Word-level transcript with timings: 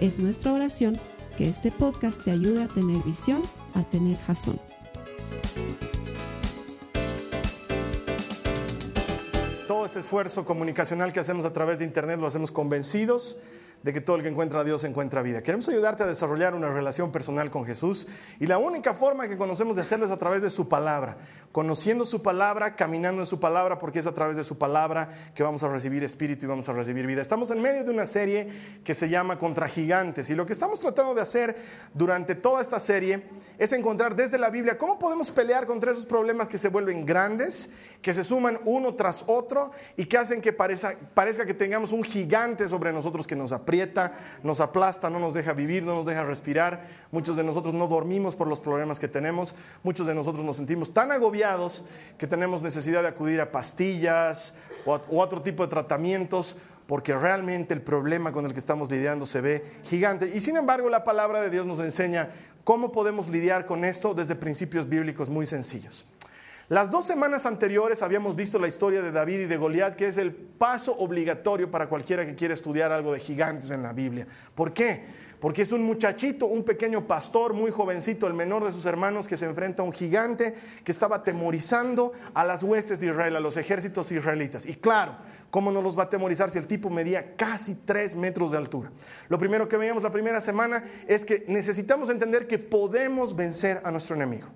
Es 0.00 0.18
nuestra 0.18 0.52
oración 0.52 1.00
que 1.38 1.48
este 1.48 1.70
podcast 1.70 2.22
te 2.22 2.30
ayude 2.30 2.64
a 2.64 2.68
tener 2.68 3.02
visión, 3.02 3.42
a 3.74 3.82
tener 3.82 4.18
jazón. 4.18 4.60
Todo 9.66 9.86
este 9.86 10.00
esfuerzo 10.00 10.44
comunicacional 10.44 11.14
que 11.14 11.20
hacemos 11.20 11.46
a 11.46 11.54
través 11.54 11.78
de 11.78 11.86
Internet 11.86 12.20
lo 12.20 12.26
hacemos 12.26 12.52
convencidos 12.52 13.38
de 13.82 13.92
que 13.92 14.00
todo 14.00 14.16
el 14.16 14.22
que 14.22 14.28
encuentra 14.28 14.60
a 14.60 14.64
Dios 14.64 14.84
encuentra 14.84 15.22
vida. 15.22 15.42
Queremos 15.42 15.68
ayudarte 15.68 16.02
a 16.02 16.06
desarrollar 16.06 16.54
una 16.54 16.68
relación 16.70 17.12
personal 17.12 17.50
con 17.50 17.64
Jesús 17.64 18.06
y 18.40 18.46
la 18.46 18.58
única 18.58 18.94
forma 18.94 19.28
que 19.28 19.36
conocemos 19.36 19.76
de 19.76 19.82
hacerlo 19.82 20.06
es 20.06 20.12
a 20.12 20.16
través 20.16 20.42
de 20.42 20.50
su 20.50 20.68
palabra, 20.68 21.16
conociendo 21.52 22.04
su 22.04 22.22
palabra, 22.22 22.74
caminando 22.74 23.22
en 23.22 23.26
su 23.26 23.38
palabra, 23.38 23.78
porque 23.78 24.00
es 24.00 24.06
a 24.06 24.14
través 24.14 24.36
de 24.36 24.44
su 24.44 24.58
palabra 24.58 25.08
que 25.34 25.42
vamos 25.42 25.62
a 25.62 25.68
recibir 25.68 26.02
espíritu 26.04 26.46
y 26.46 26.48
vamos 26.48 26.68
a 26.68 26.72
recibir 26.72 27.06
vida. 27.06 27.22
Estamos 27.22 27.50
en 27.50 27.62
medio 27.62 27.84
de 27.84 27.90
una 27.90 28.06
serie 28.06 28.48
que 28.84 28.94
se 28.94 29.08
llama 29.08 29.38
Contra 29.38 29.68
Gigantes 29.68 30.30
y 30.30 30.34
lo 30.34 30.46
que 30.46 30.52
estamos 30.52 30.80
tratando 30.80 31.14
de 31.14 31.20
hacer 31.20 31.56
durante 31.94 32.34
toda 32.34 32.62
esta 32.62 32.80
serie 32.80 33.22
es 33.58 33.72
encontrar 33.72 34.16
desde 34.16 34.38
la 34.38 34.50
Biblia 34.50 34.78
cómo 34.78 34.98
podemos 34.98 35.30
pelear 35.30 35.66
contra 35.66 35.92
esos 35.92 36.06
problemas 36.06 36.48
que 36.48 36.58
se 36.58 36.68
vuelven 36.68 37.04
grandes, 37.04 37.70
que 38.02 38.12
se 38.12 38.24
suman 38.24 38.58
uno 38.64 38.94
tras 38.94 39.24
otro 39.26 39.70
y 39.96 40.06
que 40.06 40.18
hacen 40.18 40.40
que 40.40 40.52
parezca, 40.52 40.96
que 41.46 41.54
tengamos 41.54 41.92
un 41.92 42.02
gigante 42.02 42.68
sobre 42.68 42.92
nosotros 42.92 43.26
que 43.26 43.36
nos 43.36 43.52
aprieta 43.66 44.12
nos 44.44 44.60
aplasta, 44.60 45.10
no 45.10 45.18
nos 45.18 45.34
deja 45.34 45.52
vivir, 45.52 45.82
no 45.82 45.96
nos 45.96 46.06
deja 46.06 46.22
respirar. 46.22 46.86
Muchos 47.10 47.36
de 47.36 47.42
nosotros 47.42 47.74
no 47.74 47.88
dormimos 47.88 48.36
por 48.36 48.46
los 48.46 48.60
problemas 48.60 49.00
que 49.00 49.08
tenemos. 49.08 49.56
Muchos 49.82 50.06
de 50.06 50.14
nosotros 50.14 50.44
nos 50.44 50.56
sentimos 50.56 50.94
tan 50.94 51.10
agobiados 51.10 51.84
que 52.16 52.28
tenemos 52.28 52.62
necesidad 52.62 53.02
de 53.02 53.08
acudir 53.08 53.40
a 53.40 53.50
pastillas 53.50 54.54
o 54.84 54.94
a, 54.94 55.02
otro 55.08 55.42
tipo 55.42 55.64
de 55.64 55.68
tratamientos 55.68 56.56
porque 56.86 57.16
realmente 57.16 57.74
el 57.74 57.82
problema 57.82 58.30
con 58.30 58.46
el 58.46 58.52
que 58.52 58.60
estamos 58.60 58.88
lidiando 58.88 59.26
se 59.26 59.40
ve 59.40 59.64
gigante. 59.82 60.30
Y 60.32 60.38
sin 60.38 60.56
embargo, 60.56 60.88
la 60.88 61.02
palabra 61.02 61.40
de 61.40 61.50
Dios 61.50 61.66
nos 61.66 61.80
enseña 61.80 62.30
cómo 62.62 62.92
podemos 62.92 63.28
lidiar 63.28 63.66
con 63.66 63.84
esto 63.84 64.14
desde 64.14 64.36
principios 64.36 64.88
bíblicos 64.88 65.28
muy 65.28 65.46
sencillos. 65.46 66.06
Las 66.68 66.90
dos 66.90 67.06
semanas 67.06 67.46
anteriores 67.46 68.02
habíamos 68.02 68.34
visto 68.34 68.58
la 68.58 68.66
historia 68.66 69.00
de 69.00 69.12
David 69.12 69.38
y 69.42 69.44
de 69.46 69.56
Goliat, 69.56 69.94
que 69.94 70.08
es 70.08 70.18
el 70.18 70.34
paso 70.34 70.96
obligatorio 70.98 71.70
para 71.70 71.88
cualquiera 71.88 72.26
que 72.26 72.34
quiera 72.34 72.54
estudiar 72.54 72.90
algo 72.90 73.12
de 73.12 73.20
gigantes 73.20 73.70
en 73.70 73.84
la 73.84 73.92
Biblia. 73.92 74.26
¿Por 74.52 74.72
qué? 74.72 75.04
Porque 75.38 75.62
es 75.62 75.70
un 75.70 75.84
muchachito, 75.84 76.46
un 76.46 76.64
pequeño 76.64 77.06
pastor, 77.06 77.54
muy 77.54 77.70
jovencito, 77.70 78.26
el 78.26 78.34
menor 78.34 78.64
de 78.64 78.72
sus 78.72 78.84
hermanos, 78.84 79.28
que 79.28 79.36
se 79.36 79.46
enfrenta 79.46 79.82
a 79.82 79.84
un 79.84 79.92
gigante 79.92 80.54
que 80.82 80.90
estaba 80.90 81.16
atemorizando 81.16 82.12
a 82.34 82.42
las 82.42 82.64
huestes 82.64 82.98
de 82.98 83.06
Israel, 83.06 83.36
a 83.36 83.40
los 83.40 83.56
ejércitos 83.56 84.10
israelitas. 84.10 84.66
Y 84.66 84.74
claro, 84.74 85.12
¿cómo 85.50 85.70
no 85.70 85.80
los 85.80 85.96
va 85.96 86.02
a 86.02 86.06
atemorizar 86.06 86.50
si 86.50 86.58
el 86.58 86.66
tipo 86.66 86.90
medía 86.90 87.36
casi 87.36 87.76
tres 87.76 88.16
metros 88.16 88.50
de 88.50 88.58
altura? 88.58 88.90
Lo 89.28 89.38
primero 89.38 89.68
que 89.68 89.76
veíamos 89.76 90.02
la 90.02 90.10
primera 90.10 90.40
semana 90.40 90.82
es 91.06 91.24
que 91.24 91.44
necesitamos 91.46 92.10
entender 92.10 92.48
que 92.48 92.58
podemos 92.58 93.36
vencer 93.36 93.80
a 93.84 93.92
nuestro 93.92 94.16
enemigo. 94.16 94.48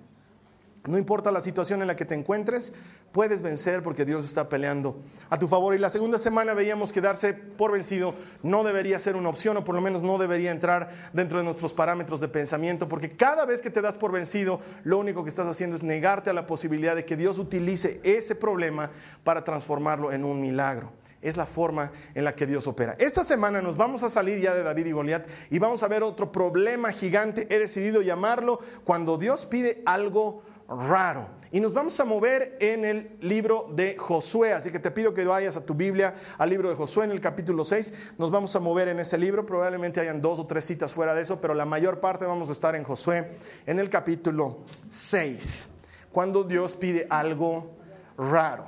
No 0.87 0.97
importa 0.97 1.31
la 1.31 1.41
situación 1.41 1.81
en 1.81 1.87
la 1.87 1.95
que 1.95 2.05
te 2.05 2.15
encuentres, 2.15 2.73
puedes 3.11 3.43
vencer 3.43 3.83
porque 3.83 4.03
Dios 4.03 4.25
está 4.25 4.49
peleando 4.49 5.03
a 5.29 5.37
tu 5.37 5.47
favor. 5.47 5.75
Y 5.75 5.77
la 5.77 5.91
segunda 5.91 6.17
semana 6.17 6.55
veíamos 6.55 6.91
que 6.91 7.01
darse 7.01 7.35
por 7.35 7.71
vencido 7.71 8.15
no 8.41 8.63
debería 8.63 8.97
ser 8.97 9.15
una 9.15 9.29
opción 9.29 9.57
o 9.57 9.63
por 9.63 9.75
lo 9.75 9.81
menos 9.81 10.01
no 10.01 10.17
debería 10.17 10.49
entrar 10.49 10.89
dentro 11.13 11.37
de 11.37 11.43
nuestros 11.43 11.73
parámetros 11.73 12.19
de 12.19 12.29
pensamiento 12.29 12.87
porque 12.87 13.11
cada 13.11 13.45
vez 13.45 13.61
que 13.61 13.69
te 13.69 13.81
das 13.81 13.95
por 13.95 14.11
vencido, 14.11 14.59
lo 14.83 14.97
único 14.97 15.23
que 15.23 15.29
estás 15.29 15.47
haciendo 15.47 15.75
es 15.75 15.83
negarte 15.83 16.31
a 16.31 16.33
la 16.33 16.47
posibilidad 16.47 16.95
de 16.95 17.05
que 17.05 17.15
Dios 17.15 17.37
utilice 17.37 17.99
ese 18.03 18.33
problema 18.33 18.89
para 19.23 19.43
transformarlo 19.43 20.11
en 20.11 20.25
un 20.25 20.41
milagro. 20.41 20.91
Es 21.21 21.37
la 21.37 21.45
forma 21.45 21.91
en 22.15 22.23
la 22.23 22.33
que 22.33 22.47
Dios 22.47 22.65
opera. 22.65 22.95
Esta 22.97 23.23
semana 23.23 23.61
nos 23.61 23.77
vamos 23.77 24.01
a 24.01 24.09
salir 24.09 24.39
ya 24.39 24.55
de 24.55 24.63
David 24.63 24.87
y 24.87 24.91
Goliat 24.91 25.27
y 25.51 25.59
vamos 25.59 25.83
a 25.83 25.87
ver 25.87 26.01
otro 26.01 26.31
problema 26.31 26.91
gigante. 26.91 27.45
He 27.51 27.59
decidido 27.59 28.01
llamarlo 28.01 28.57
cuando 28.83 29.19
Dios 29.19 29.45
pide 29.45 29.83
algo 29.85 30.41
raro. 30.71 31.27
Y 31.51 31.59
nos 31.59 31.73
vamos 31.73 31.99
a 31.99 32.05
mover 32.05 32.55
en 32.61 32.85
el 32.85 33.17
libro 33.19 33.67
de 33.75 33.97
Josué, 33.97 34.53
así 34.53 34.71
que 34.71 34.79
te 34.79 34.89
pido 34.89 35.13
que 35.13 35.25
vayas 35.25 35.57
a 35.57 35.65
tu 35.65 35.73
Biblia, 35.73 36.13
al 36.37 36.49
libro 36.49 36.69
de 36.69 36.75
Josué 36.75 37.03
en 37.03 37.11
el 37.11 37.19
capítulo 37.19 37.65
6. 37.65 38.13
Nos 38.17 38.31
vamos 38.31 38.55
a 38.55 38.59
mover 38.61 38.87
en 38.87 38.99
ese 38.99 39.17
libro, 39.17 39.45
probablemente 39.45 39.99
hayan 39.99 40.21
dos 40.21 40.39
o 40.39 40.47
tres 40.47 40.63
citas 40.63 40.93
fuera 40.93 41.13
de 41.13 41.23
eso, 41.23 41.41
pero 41.41 41.53
la 41.53 41.65
mayor 41.65 41.99
parte 41.99 42.25
vamos 42.25 42.49
a 42.49 42.53
estar 42.53 42.75
en 42.75 42.83
Josué 42.83 43.31
en 43.65 43.79
el 43.79 43.89
capítulo 43.89 44.59
6, 44.89 45.69
cuando 46.11 46.45
Dios 46.45 46.77
pide 46.77 47.05
algo 47.09 47.75
raro. 48.17 48.67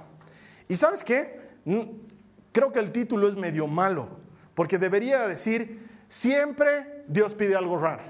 ¿Y 0.67 0.75
sabes 0.75 1.05
qué? 1.05 1.39
Creo 2.51 2.71
que 2.73 2.79
el 2.79 2.91
título 2.91 3.29
es 3.29 3.37
medio 3.37 3.65
malo, 3.65 4.09
porque 4.55 4.77
debería 4.77 5.25
decir, 5.25 5.87
siempre 6.09 7.05
Dios 7.07 7.33
pide 7.33 7.55
algo 7.55 7.79
raro. 7.79 8.03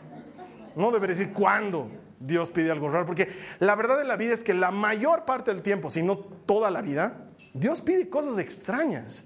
No 0.76 0.92
debería 0.92 1.16
decir 1.16 1.32
cuándo 1.32 1.92
Dios 2.26 2.52
pide 2.52 2.72
algo 2.72 2.90
raro, 2.90 3.06
porque 3.06 3.28
la 3.60 3.76
verdad 3.76 3.98
de 3.98 4.06
la 4.06 4.16
vida 4.16 4.34
es 4.34 4.44
que 4.44 4.54
la 4.54 4.72
mayor 4.72 5.26
parte 5.26 5.52
del 5.52 5.62
tiempo, 5.62 5.90
si 5.90 6.04
no 6.04 6.18
toda 6.18 6.72
la 6.72 6.82
vida, 6.82 7.28
Dios 7.54 7.82
pide 7.82 8.10
cosas 8.10 8.38
extrañas. 8.38 9.26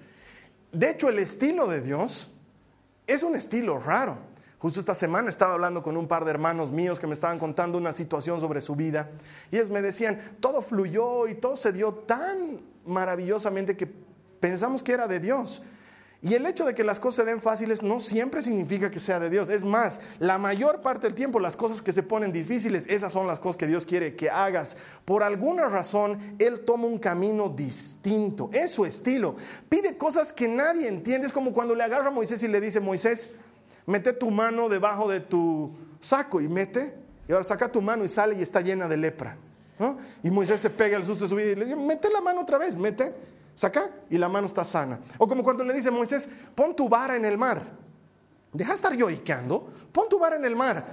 De 0.72 0.90
hecho, 0.90 1.08
el 1.08 1.18
estilo 1.18 1.68
de 1.68 1.80
Dios 1.80 2.32
es 3.06 3.22
un 3.22 3.36
estilo 3.36 3.78
raro. 3.78 4.18
Justo 4.58 4.80
esta 4.80 4.94
semana 4.94 5.30
estaba 5.30 5.54
hablando 5.54 5.84
con 5.84 5.96
un 5.96 6.08
par 6.08 6.24
de 6.24 6.30
hermanos 6.30 6.72
míos 6.72 6.98
que 6.98 7.06
me 7.06 7.14
estaban 7.14 7.38
contando 7.38 7.78
una 7.78 7.92
situación 7.92 8.40
sobre 8.40 8.60
su 8.60 8.74
vida 8.74 9.10
y 9.52 9.56
ellos 9.56 9.70
me 9.70 9.80
decían, 9.80 10.20
todo 10.40 10.62
fluyó 10.62 11.28
y 11.28 11.36
todo 11.36 11.54
se 11.54 11.72
dio 11.72 11.94
tan 11.94 12.60
maravillosamente 12.84 13.76
que 13.76 13.88
pensamos 14.40 14.82
que 14.82 14.92
era 14.92 15.06
de 15.06 15.20
Dios. 15.20 15.62
Y 16.20 16.34
el 16.34 16.46
hecho 16.46 16.64
de 16.64 16.74
que 16.74 16.82
las 16.82 16.98
cosas 16.98 17.24
se 17.24 17.30
den 17.30 17.40
fáciles 17.40 17.80
no 17.80 18.00
siempre 18.00 18.42
significa 18.42 18.90
que 18.90 18.98
sea 18.98 19.20
de 19.20 19.30
Dios. 19.30 19.48
Es 19.48 19.64
más, 19.64 20.00
la 20.18 20.36
mayor 20.36 20.80
parte 20.80 21.06
del 21.06 21.14
tiempo 21.14 21.38
las 21.38 21.56
cosas 21.56 21.80
que 21.80 21.92
se 21.92 22.02
ponen 22.02 22.32
difíciles, 22.32 22.86
esas 22.88 23.12
son 23.12 23.28
las 23.28 23.38
cosas 23.38 23.56
que 23.56 23.68
Dios 23.68 23.86
quiere 23.86 24.16
que 24.16 24.28
hagas. 24.28 24.76
Por 25.04 25.22
alguna 25.22 25.68
razón, 25.68 26.18
Él 26.40 26.64
toma 26.64 26.86
un 26.86 26.98
camino 26.98 27.48
distinto. 27.48 28.50
Es 28.52 28.72
su 28.72 28.84
estilo. 28.84 29.36
Pide 29.68 29.96
cosas 29.96 30.32
que 30.32 30.48
nadie 30.48 30.88
entiende. 30.88 31.28
Es 31.28 31.32
como 31.32 31.52
cuando 31.52 31.76
le 31.76 31.84
agarra 31.84 32.08
a 32.08 32.10
Moisés 32.10 32.42
y 32.42 32.48
le 32.48 32.60
dice, 32.60 32.80
Moisés, 32.80 33.30
mete 33.86 34.12
tu 34.12 34.32
mano 34.32 34.68
debajo 34.68 35.08
de 35.08 35.20
tu 35.20 35.70
saco 36.00 36.40
y 36.40 36.48
mete. 36.48 36.94
Y 37.28 37.32
ahora 37.32 37.44
saca 37.44 37.70
tu 37.70 37.80
mano 37.80 38.04
y 38.04 38.08
sale 38.08 38.34
y 38.34 38.42
está 38.42 38.60
llena 38.60 38.88
de 38.88 38.96
lepra. 38.96 39.36
Y 40.24 40.30
Moisés 40.30 40.58
se 40.58 40.70
pega 40.70 40.96
el 40.96 41.04
susto 41.04 41.24
de 41.24 41.30
su 41.30 41.36
vida 41.36 41.52
y 41.52 41.54
le 41.54 41.64
dice, 41.66 41.76
mete 41.76 42.10
la 42.10 42.20
mano 42.20 42.40
otra 42.40 42.58
vez, 42.58 42.76
mete 42.76 43.14
saca 43.58 43.90
y 44.08 44.18
la 44.18 44.28
mano 44.28 44.46
está 44.46 44.64
sana. 44.64 45.00
O 45.18 45.26
como 45.26 45.42
cuando 45.42 45.64
le 45.64 45.74
dice 45.74 45.90
Moisés, 45.90 46.28
pon 46.54 46.76
tu 46.76 46.88
vara 46.88 47.16
en 47.16 47.24
el 47.24 47.36
mar. 47.36 47.60
Deja 48.52 48.70
de 48.70 48.76
estar 48.76 48.94
lloriqueando, 48.94 49.68
pon 49.90 50.08
tu 50.08 50.16
vara 50.16 50.36
en 50.36 50.44
el 50.44 50.54
mar. 50.54 50.84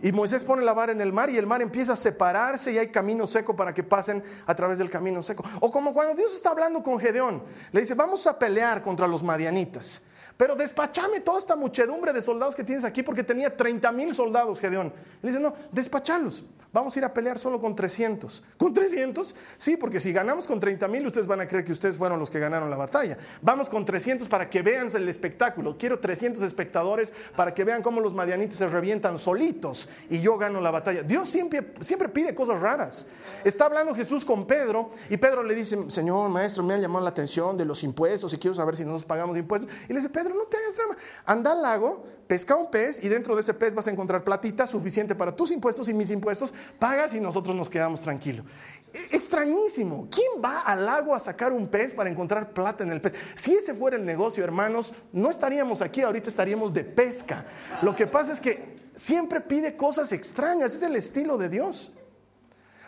Y 0.00 0.12
Moisés 0.12 0.44
pone 0.44 0.62
la 0.62 0.72
vara 0.72 0.92
en 0.92 1.00
el 1.00 1.12
mar 1.12 1.28
y 1.28 1.36
el 1.38 1.46
mar 1.46 1.60
empieza 1.60 1.94
a 1.94 1.96
separarse 1.96 2.70
y 2.70 2.78
hay 2.78 2.92
camino 2.92 3.26
seco 3.26 3.56
para 3.56 3.74
que 3.74 3.82
pasen 3.82 4.22
a 4.46 4.54
través 4.54 4.78
del 4.78 4.90
camino 4.90 5.24
seco. 5.24 5.42
O 5.60 5.72
como 5.72 5.92
cuando 5.92 6.14
Dios 6.14 6.32
está 6.36 6.50
hablando 6.50 6.84
con 6.84 7.00
Gedeón, 7.00 7.42
le 7.72 7.80
dice, 7.80 7.94
vamos 7.94 8.24
a 8.28 8.38
pelear 8.38 8.80
contra 8.80 9.08
los 9.08 9.24
madianitas. 9.24 10.02
Pero 10.36 10.56
despachame 10.56 11.20
toda 11.20 11.38
esta 11.38 11.54
muchedumbre 11.54 12.12
de 12.12 12.20
soldados 12.20 12.54
que 12.54 12.64
tienes 12.64 12.84
aquí 12.84 13.02
porque 13.02 13.22
tenía 13.22 13.56
30 13.56 13.92
mil 13.92 14.14
soldados, 14.14 14.60
Gedeón. 14.60 14.92
Le 15.22 15.28
dice, 15.28 15.40
no, 15.40 15.54
despachalos. 15.70 16.44
Vamos 16.74 16.96
a 16.96 16.98
ir 16.98 17.04
a 17.04 17.14
pelear 17.14 17.38
solo 17.38 17.60
con 17.60 17.76
300. 17.76 18.42
¿Con 18.56 18.74
300? 18.74 19.32
Sí, 19.58 19.76
porque 19.76 20.00
si 20.00 20.12
ganamos 20.12 20.44
con 20.44 20.58
30 20.58 20.88
mil, 20.88 21.06
ustedes 21.06 21.28
van 21.28 21.40
a 21.40 21.46
creer 21.46 21.64
que 21.64 21.70
ustedes 21.70 21.96
fueron 21.96 22.18
los 22.18 22.30
que 22.30 22.40
ganaron 22.40 22.68
la 22.68 22.76
batalla. 22.76 23.16
Vamos 23.42 23.68
con 23.68 23.84
300 23.84 24.26
para 24.26 24.50
que 24.50 24.60
vean 24.60 24.88
el 24.92 25.08
espectáculo. 25.08 25.78
Quiero 25.78 26.00
300 26.00 26.42
espectadores 26.42 27.12
para 27.36 27.54
que 27.54 27.62
vean 27.62 27.80
cómo 27.80 28.00
los 28.00 28.12
madianites 28.12 28.58
se 28.58 28.66
revientan 28.66 29.20
solitos 29.20 29.88
y 30.10 30.20
yo 30.20 30.36
gano 30.36 30.60
la 30.60 30.72
batalla. 30.72 31.04
Dios 31.04 31.28
siempre, 31.28 31.74
siempre 31.80 32.08
pide 32.08 32.34
cosas 32.34 32.58
raras. 32.58 33.06
Está 33.44 33.66
hablando 33.66 33.94
Jesús 33.94 34.24
con 34.24 34.44
Pedro 34.44 34.90
y 35.08 35.16
Pedro 35.16 35.44
le 35.44 35.54
dice, 35.54 35.78
Señor, 35.92 36.28
maestro, 36.28 36.64
me 36.64 36.74
ha 36.74 36.78
llamado 36.78 37.04
la 37.04 37.10
atención 37.10 37.56
de 37.56 37.66
los 37.66 37.84
impuestos 37.84 38.34
y 38.34 38.38
quiero 38.38 38.52
saber 38.56 38.74
si 38.74 38.82
nosotros 38.82 39.04
pagamos 39.04 39.36
impuestos. 39.36 39.70
Y 39.88 39.92
le 39.92 40.00
dice, 40.00 40.08
Pedro, 40.08 40.23
no 40.32 40.44
te 40.44 40.56
hagas 40.56 40.76
drama. 40.76 40.96
Anda 41.26 41.52
al 41.52 41.62
lago, 41.62 42.04
pesca 42.26 42.56
un 42.56 42.70
pez 42.70 43.02
y 43.02 43.08
dentro 43.08 43.34
de 43.34 43.40
ese 43.40 43.52
pez 43.52 43.74
vas 43.74 43.88
a 43.88 43.90
encontrar 43.90 44.22
platita 44.22 44.66
suficiente 44.66 45.14
para 45.14 45.34
tus 45.34 45.50
impuestos 45.50 45.88
y 45.88 45.94
mis 45.94 46.10
impuestos 46.10 46.54
pagas 46.78 47.14
y 47.14 47.20
nosotros 47.20 47.54
nos 47.54 47.68
quedamos 47.68 48.00
tranquilos. 48.00 48.46
E, 48.92 49.16
extrañísimo. 49.16 50.08
¿Quién 50.10 50.42
va 50.42 50.60
al 50.60 50.86
lago 50.86 51.14
a 51.14 51.20
sacar 51.20 51.52
un 51.52 51.66
pez 51.66 51.92
para 51.92 52.08
encontrar 52.08 52.52
plata 52.52 52.84
en 52.84 52.92
el 52.92 53.00
pez? 53.00 53.14
Si 53.34 53.52
ese 53.52 53.74
fuera 53.74 53.96
el 53.96 54.04
negocio, 54.04 54.44
hermanos, 54.44 54.94
no 55.12 55.30
estaríamos 55.30 55.82
aquí, 55.82 56.02
ahorita 56.02 56.30
estaríamos 56.30 56.72
de 56.72 56.84
pesca. 56.84 57.44
Lo 57.82 57.96
que 57.96 58.06
pasa 58.06 58.32
es 58.32 58.40
que 58.40 58.76
siempre 58.94 59.40
pide 59.40 59.76
cosas 59.76 60.12
extrañas, 60.12 60.74
es 60.74 60.82
el 60.82 60.96
estilo 60.96 61.36
de 61.36 61.48
Dios. 61.48 61.92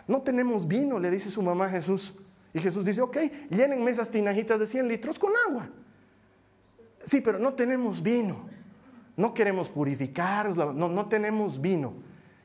No 0.07 0.21
tenemos 0.21 0.67
vino, 0.67 0.99
le 0.99 1.11
dice 1.11 1.29
su 1.29 1.41
mamá 1.41 1.65
a 1.65 1.69
Jesús. 1.69 2.15
Y 2.53 2.59
Jesús 2.59 2.85
dice, 2.85 3.01
ok, 3.01 3.17
llénenme 3.49 3.91
esas 3.91 4.09
tinajitas 4.09 4.59
de 4.59 4.67
100 4.67 4.87
litros 4.87 5.19
con 5.19 5.33
agua. 5.47 5.69
Sí, 7.07 7.21
pero 7.21 7.39
no 7.39 7.53
tenemos 7.53 8.03
vino. 8.03 8.49
No 9.15 9.33
queremos 9.33 9.69
purificar, 9.69 10.55
no, 10.55 10.89
no 10.89 11.07
tenemos 11.07 11.59
vino. 11.59 11.93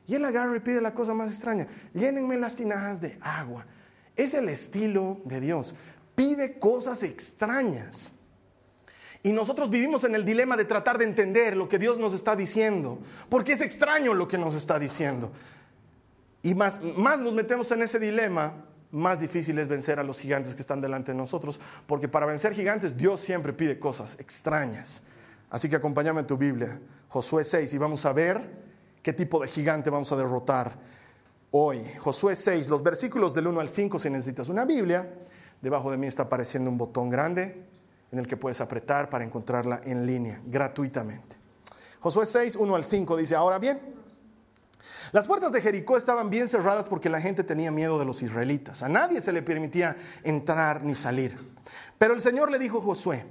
Y 0.07 0.15
él 0.15 0.23
agarra 0.23 0.55
y 0.55 0.61
pide 0.61 0.79
la 0.79 0.93
cosa 0.93 1.13
más 1.13 1.29
extraña, 1.29 1.67
llénenme 1.93 2.37
las 2.37 2.55
tinajas 2.55 3.01
de 3.01 3.17
agua. 3.21 3.65
Es 4.15 4.33
el 4.33 4.47
estilo 4.47 5.21
de 5.25 5.41
Dios. 5.41 5.75
Pide 6.15 6.57
cosas 6.59 7.03
extrañas. 7.03 8.13
Y 9.21 9.33
nosotros 9.33 9.69
vivimos 9.69 10.05
en 10.05 10.15
el 10.15 10.23
dilema 10.23 10.55
de 10.55 10.65
tratar 10.65 10.97
de 10.97 11.05
entender 11.05 11.57
lo 11.57 11.67
que 11.67 11.77
Dios 11.77 11.97
nos 11.97 12.13
está 12.13 12.35
diciendo, 12.35 12.99
porque 13.29 13.53
es 13.53 13.61
extraño 13.61 14.13
lo 14.13 14.27
que 14.27 14.37
nos 14.37 14.55
está 14.55 14.79
diciendo. 14.79 15.31
Y 16.41 16.55
más, 16.55 16.81
más 16.97 17.21
nos 17.21 17.33
metemos 17.33 17.69
en 17.71 17.81
ese 17.81 17.99
dilema, 17.99 18.65
más 18.93 19.19
difícil 19.19 19.57
es 19.57 19.67
vencer 19.67 19.99
a 19.99 20.03
los 20.03 20.19
gigantes 20.19 20.53
que 20.53 20.61
están 20.61 20.79
delante 20.79 21.11
de 21.11 21.17
nosotros, 21.17 21.59
porque 21.87 22.07
para 22.07 22.25
vencer 22.25 22.53
gigantes 22.53 22.95
Dios 22.95 23.19
siempre 23.19 23.51
pide 23.51 23.79
cosas 23.79 24.15
extrañas. 24.19 25.07
Así 25.49 25.69
que 25.69 25.75
acompáñame 25.75 26.21
en 26.21 26.27
tu 26.27 26.37
Biblia, 26.37 26.79
Josué 27.09 27.43
6, 27.43 27.73
y 27.73 27.77
vamos 27.77 28.05
a 28.05 28.13
ver 28.13 28.41
qué 29.01 29.11
tipo 29.11 29.41
de 29.41 29.47
gigante 29.47 29.89
vamos 29.89 30.11
a 30.11 30.15
derrotar 30.15 30.73
hoy. 31.51 31.81
Josué 31.99 32.35
6, 32.35 32.69
los 32.69 32.83
versículos 32.83 33.33
del 33.33 33.47
1 33.47 33.59
al 33.59 33.69
5, 33.69 33.99
si 33.99 34.09
necesitas 34.09 34.47
una 34.49 34.63
Biblia, 34.63 35.11
debajo 35.61 35.91
de 35.91 35.97
mí 35.97 36.07
está 36.07 36.23
apareciendo 36.23 36.69
un 36.69 36.77
botón 36.77 37.09
grande 37.09 37.65
en 38.11 38.19
el 38.19 38.27
que 38.27 38.37
puedes 38.37 38.61
apretar 38.61 39.09
para 39.09 39.23
encontrarla 39.23 39.81
en 39.83 40.05
línea 40.05 40.39
gratuitamente. 40.45 41.35
Josué 41.99 42.27
6, 42.27 42.57
1 42.57 42.75
al 42.75 42.83
5 42.83 43.17
dice, 43.17 43.35
ahora 43.35 43.57
bien, 43.57 43.79
las 45.13 45.27
puertas 45.27 45.53
de 45.53 45.61
Jericó 45.61 45.95
estaban 45.95 46.31
bien 46.31 46.47
cerradas 46.47 46.87
porque 46.89 47.07
la 47.07 47.21
gente 47.21 47.43
tenía 47.43 47.69
miedo 47.71 47.99
de 47.99 48.05
los 48.05 48.23
israelitas. 48.23 48.81
A 48.81 48.89
nadie 48.89 49.21
se 49.21 49.31
le 49.31 49.43
permitía 49.43 49.95
entrar 50.23 50.83
ni 50.83 50.95
salir. 50.95 51.37
Pero 51.99 52.15
el 52.15 52.19
Señor 52.19 52.49
le 52.49 52.57
dijo 52.57 52.79
a 52.79 52.81
Josué, 52.81 53.25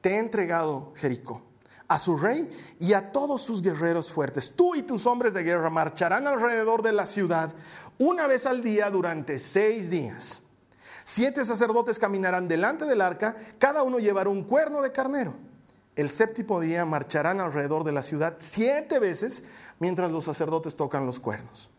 te 0.00 0.10
he 0.10 0.18
entregado 0.18 0.92
Jericó 0.96 1.42
a 1.88 1.98
su 1.98 2.16
rey 2.16 2.48
y 2.78 2.92
a 2.92 3.10
todos 3.10 3.42
sus 3.42 3.62
guerreros 3.62 4.12
fuertes. 4.12 4.54
Tú 4.54 4.76
y 4.76 4.82
tus 4.82 5.06
hombres 5.06 5.34
de 5.34 5.42
guerra 5.42 5.70
marcharán 5.70 6.28
alrededor 6.28 6.82
de 6.82 6.92
la 6.92 7.04
ciudad 7.04 7.52
una 7.98 8.28
vez 8.28 8.46
al 8.46 8.62
día 8.62 8.88
durante 8.88 9.40
seis 9.40 9.90
días. 9.90 10.44
Siete 11.02 11.44
sacerdotes 11.44 11.98
caminarán 11.98 12.46
delante 12.46 12.84
del 12.84 13.00
arca, 13.00 13.34
cada 13.58 13.82
uno 13.82 13.98
llevará 13.98 14.30
un 14.30 14.44
cuerno 14.44 14.82
de 14.82 14.92
carnero. 14.92 15.34
El 15.96 16.10
séptimo 16.10 16.60
día 16.60 16.84
marcharán 16.84 17.40
alrededor 17.40 17.84
de 17.84 17.92
la 17.92 18.02
ciudad 18.02 18.34
siete 18.38 18.98
veces 18.98 19.44
mientras 19.78 20.10
los 20.10 20.24
sacerdotes 20.24 20.74
tocan 20.74 21.06
los 21.06 21.20
cuernos. 21.20 21.70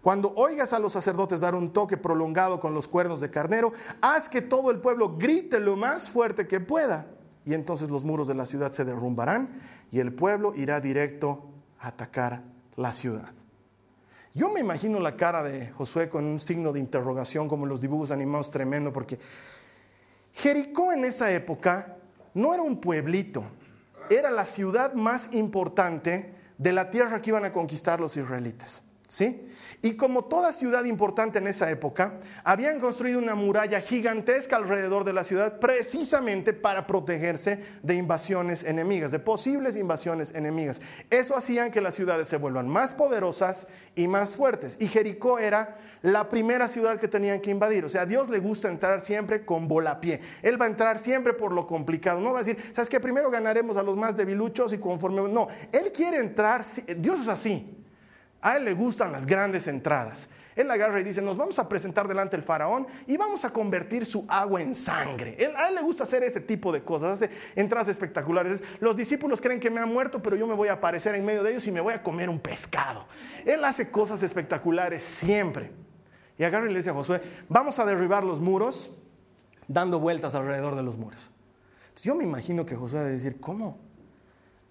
Cuando 0.00 0.32
oigas 0.36 0.72
a 0.72 0.78
los 0.78 0.92
sacerdotes 0.92 1.40
dar 1.40 1.54
un 1.54 1.72
toque 1.72 1.96
prolongado 1.96 2.60
con 2.60 2.74
los 2.74 2.86
cuernos 2.86 3.20
de 3.20 3.30
carnero, 3.30 3.72
haz 4.00 4.28
que 4.28 4.42
todo 4.42 4.70
el 4.70 4.80
pueblo 4.80 5.16
grite 5.16 5.58
lo 5.60 5.76
más 5.76 6.10
fuerte 6.10 6.46
que 6.46 6.60
pueda. 6.60 7.06
Y 7.44 7.54
entonces 7.54 7.90
los 7.90 8.04
muros 8.04 8.28
de 8.28 8.34
la 8.34 8.46
ciudad 8.46 8.70
se 8.70 8.84
derrumbarán 8.84 9.58
y 9.90 10.00
el 10.00 10.12
pueblo 10.14 10.52
irá 10.54 10.80
directo 10.80 11.48
a 11.78 11.88
atacar 11.88 12.42
la 12.76 12.92
ciudad. 12.92 13.32
Yo 14.34 14.50
me 14.50 14.60
imagino 14.60 15.00
la 15.00 15.16
cara 15.16 15.42
de 15.42 15.70
Josué 15.70 16.08
con 16.08 16.24
un 16.24 16.38
signo 16.38 16.72
de 16.72 16.80
interrogación 16.80 17.48
como 17.48 17.64
en 17.64 17.70
los 17.70 17.80
dibujos 17.80 18.10
animados 18.10 18.50
tremendo, 18.50 18.92
porque 18.92 19.18
Jericó 20.32 20.92
en 20.92 21.04
esa 21.04 21.30
época 21.30 21.96
no 22.34 22.52
era 22.52 22.62
un 22.62 22.80
pueblito, 22.80 23.44
era 24.10 24.30
la 24.30 24.44
ciudad 24.44 24.94
más 24.94 25.32
importante 25.32 26.34
de 26.58 26.72
la 26.72 26.90
tierra 26.90 27.20
que 27.20 27.30
iban 27.30 27.44
a 27.44 27.52
conquistar 27.52 28.00
los 28.00 28.16
israelitas. 28.16 28.82
¿Sí? 29.06 29.46
Y 29.82 29.96
como 29.96 30.24
toda 30.24 30.50
ciudad 30.54 30.84
importante 30.86 31.38
en 31.38 31.46
esa 31.46 31.70
época, 31.70 32.18
habían 32.42 32.80
construido 32.80 33.18
una 33.18 33.34
muralla 33.34 33.82
gigantesca 33.82 34.56
alrededor 34.56 35.04
de 35.04 35.12
la 35.12 35.24
ciudad 35.24 35.58
precisamente 35.58 36.54
para 36.54 36.86
protegerse 36.86 37.58
de 37.82 37.94
invasiones 37.96 38.64
enemigas, 38.64 39.10
de 39.10 39.18
posibles 39.18 39.76
invasiones 39.76 40.34
enemigas. 40.34 40.80
Eso 41.10 41.36
hacían 41.36 41.70
que 41.70 41.82
las 41.82 41.94
ciudades 41.94 42.28
se 42.28 42.38
vuelvan 42.38 42.66
más 42.66 42.94
poderosas 42.94 43.68
y 43.94 44.08
más 44.08 44.34
fuertes. 44.34 44.78
Y 44.80 44.88
Jericó 44.88 45.38
era 45.38 45.76
la 46.00 46.30
primera 46.30 46.66
ciudad 46.66 46.98
que 46.98 47.06
tenían 47.06 47.42
que 47.42 47.50
invadir. 47.50 47.84
O 47.84 47.90
sea, 47.90 48.06
Dios 48.06 48.30
le 48.30 48.38
gusta 48.38 48.68
entrar 48.68 49.02
siempre 49.02 49.44
con 49.44 49.68
volapié. 49.68 50.18
Él 50.40 50.58
va 50.58 50.64
a 50.64 50.68
entrar 50.68 50.98
siempre 50.98 51.34
por 51.34 51.52
lo 51.52 51.66
complicado. 51.66 52.20
No 52.20 52.32
va 52.32 52.40
a 52.40 52.42
decir, 52.42 52.58
¿sabes 52.72 52.88
qué? 52.88 53.00
Primero 53.00 53.30
ganaremos 53.30 53.76
a 53.76 53.82
los 53.82 53.98
más 53.98 54.16
debiluchos 54.16 54.72
y 54.72 54.78
conforme... 54.78 55.28
No, 55.28 55.48
Él 55.72 55.92
quiere 55.92 56.16
entrar, 56.16 56.64
Dios 56.96 57.20
es 57.20 57.28
así. 57.28 57.83
A 58.44 58.58
él 58.58 58.66
le 58.66 58.74
gustan 58.74 59.10
las 59.10 59.24
grandes 59.24 59.66
entradas. 59.68 60.28
Él 60.54 60.70
agarra 60.70 61.00
y 61.00 61.02
dice, 61.02 61.22
nos 61.22 61.38
vamos 61.38 61.58
a 61.58 61.66
presentar 61.66 62.06
delante 62.06 62.36
del 62.36 62.44
faraón 62.44 62.86
y 63.06 63.16
vamos 63.16 63.42
a 63.46 63.50
convertir 63.50 64.04
su 64.04 64.26
agua 64.28 64.60
en 64.60 64.74
sangre. 64.74 65.50
a 65.56 65.68
él 65.70 65.74
le 65.74 65.80
gusta 65.80 66.04
hacer 66.04 66.22
ese 66.22 66.42
tipo 66.42 66.70
de 66.70 66.84
cosas, 66.84 67.22
hace 67.22 67.34
entradas 67.56 67.88
espectaculares. 67.88 68.62
Los 68.80 68.96
discípulos 68.96 69.40
creen 69.40 69.60
que 69.60 69.70
me 69.70 69.80
han 69.80 69.90
muerto, 69.90 70.22
pero 70.22 70.36
yo 70.36 70.46
me 70.46 70.52
voy 70.52 70.68
a 70.68 70.74
aparecer 70.74 71.14
en 71.14 71.24
medio 71.24 71.42
de 71.42 71.52
ellos 71.52 71.66
y 71.66 71.72
me 71.72 71.80
voy 71.80 71.94
a 71.94 72.02
comer 72.02 72.28
un 72.28 72.38
pescado. 72.38 73.06
Él 73.46 73.64
hace 73.64 73.90
cosas 73.90 74.22
espectaculares 74.22 75.02
siempre. 75.02 75.72
Y 76.36 76.44
agarra 76.44 76.66
y 76.66 76.68
le 76.68 76.80
dice 76.80 76.90
a 76.90 76.94
Josué, 76.94 77.22
vamos 77.48 77.78
a 77.78 77.86
derribar 77.86 78.24
los 78.24 78.40
muros 78.40 78.94
dando 79.68 80.00
vueltas 80.00 80.34
alrededor 80.34 80.76
de 80.76 80.82
los 80.82 80.98
muros. 80.98 81.30
Yo 82.02 82.14
me 82.14 82.24
imagino 82.24 82.66
que 82.66 82.76
Josué 82.76 83.00
debe 83.00 83.12
decir, 83.12 83.40
¿cómo? 83.40 83.78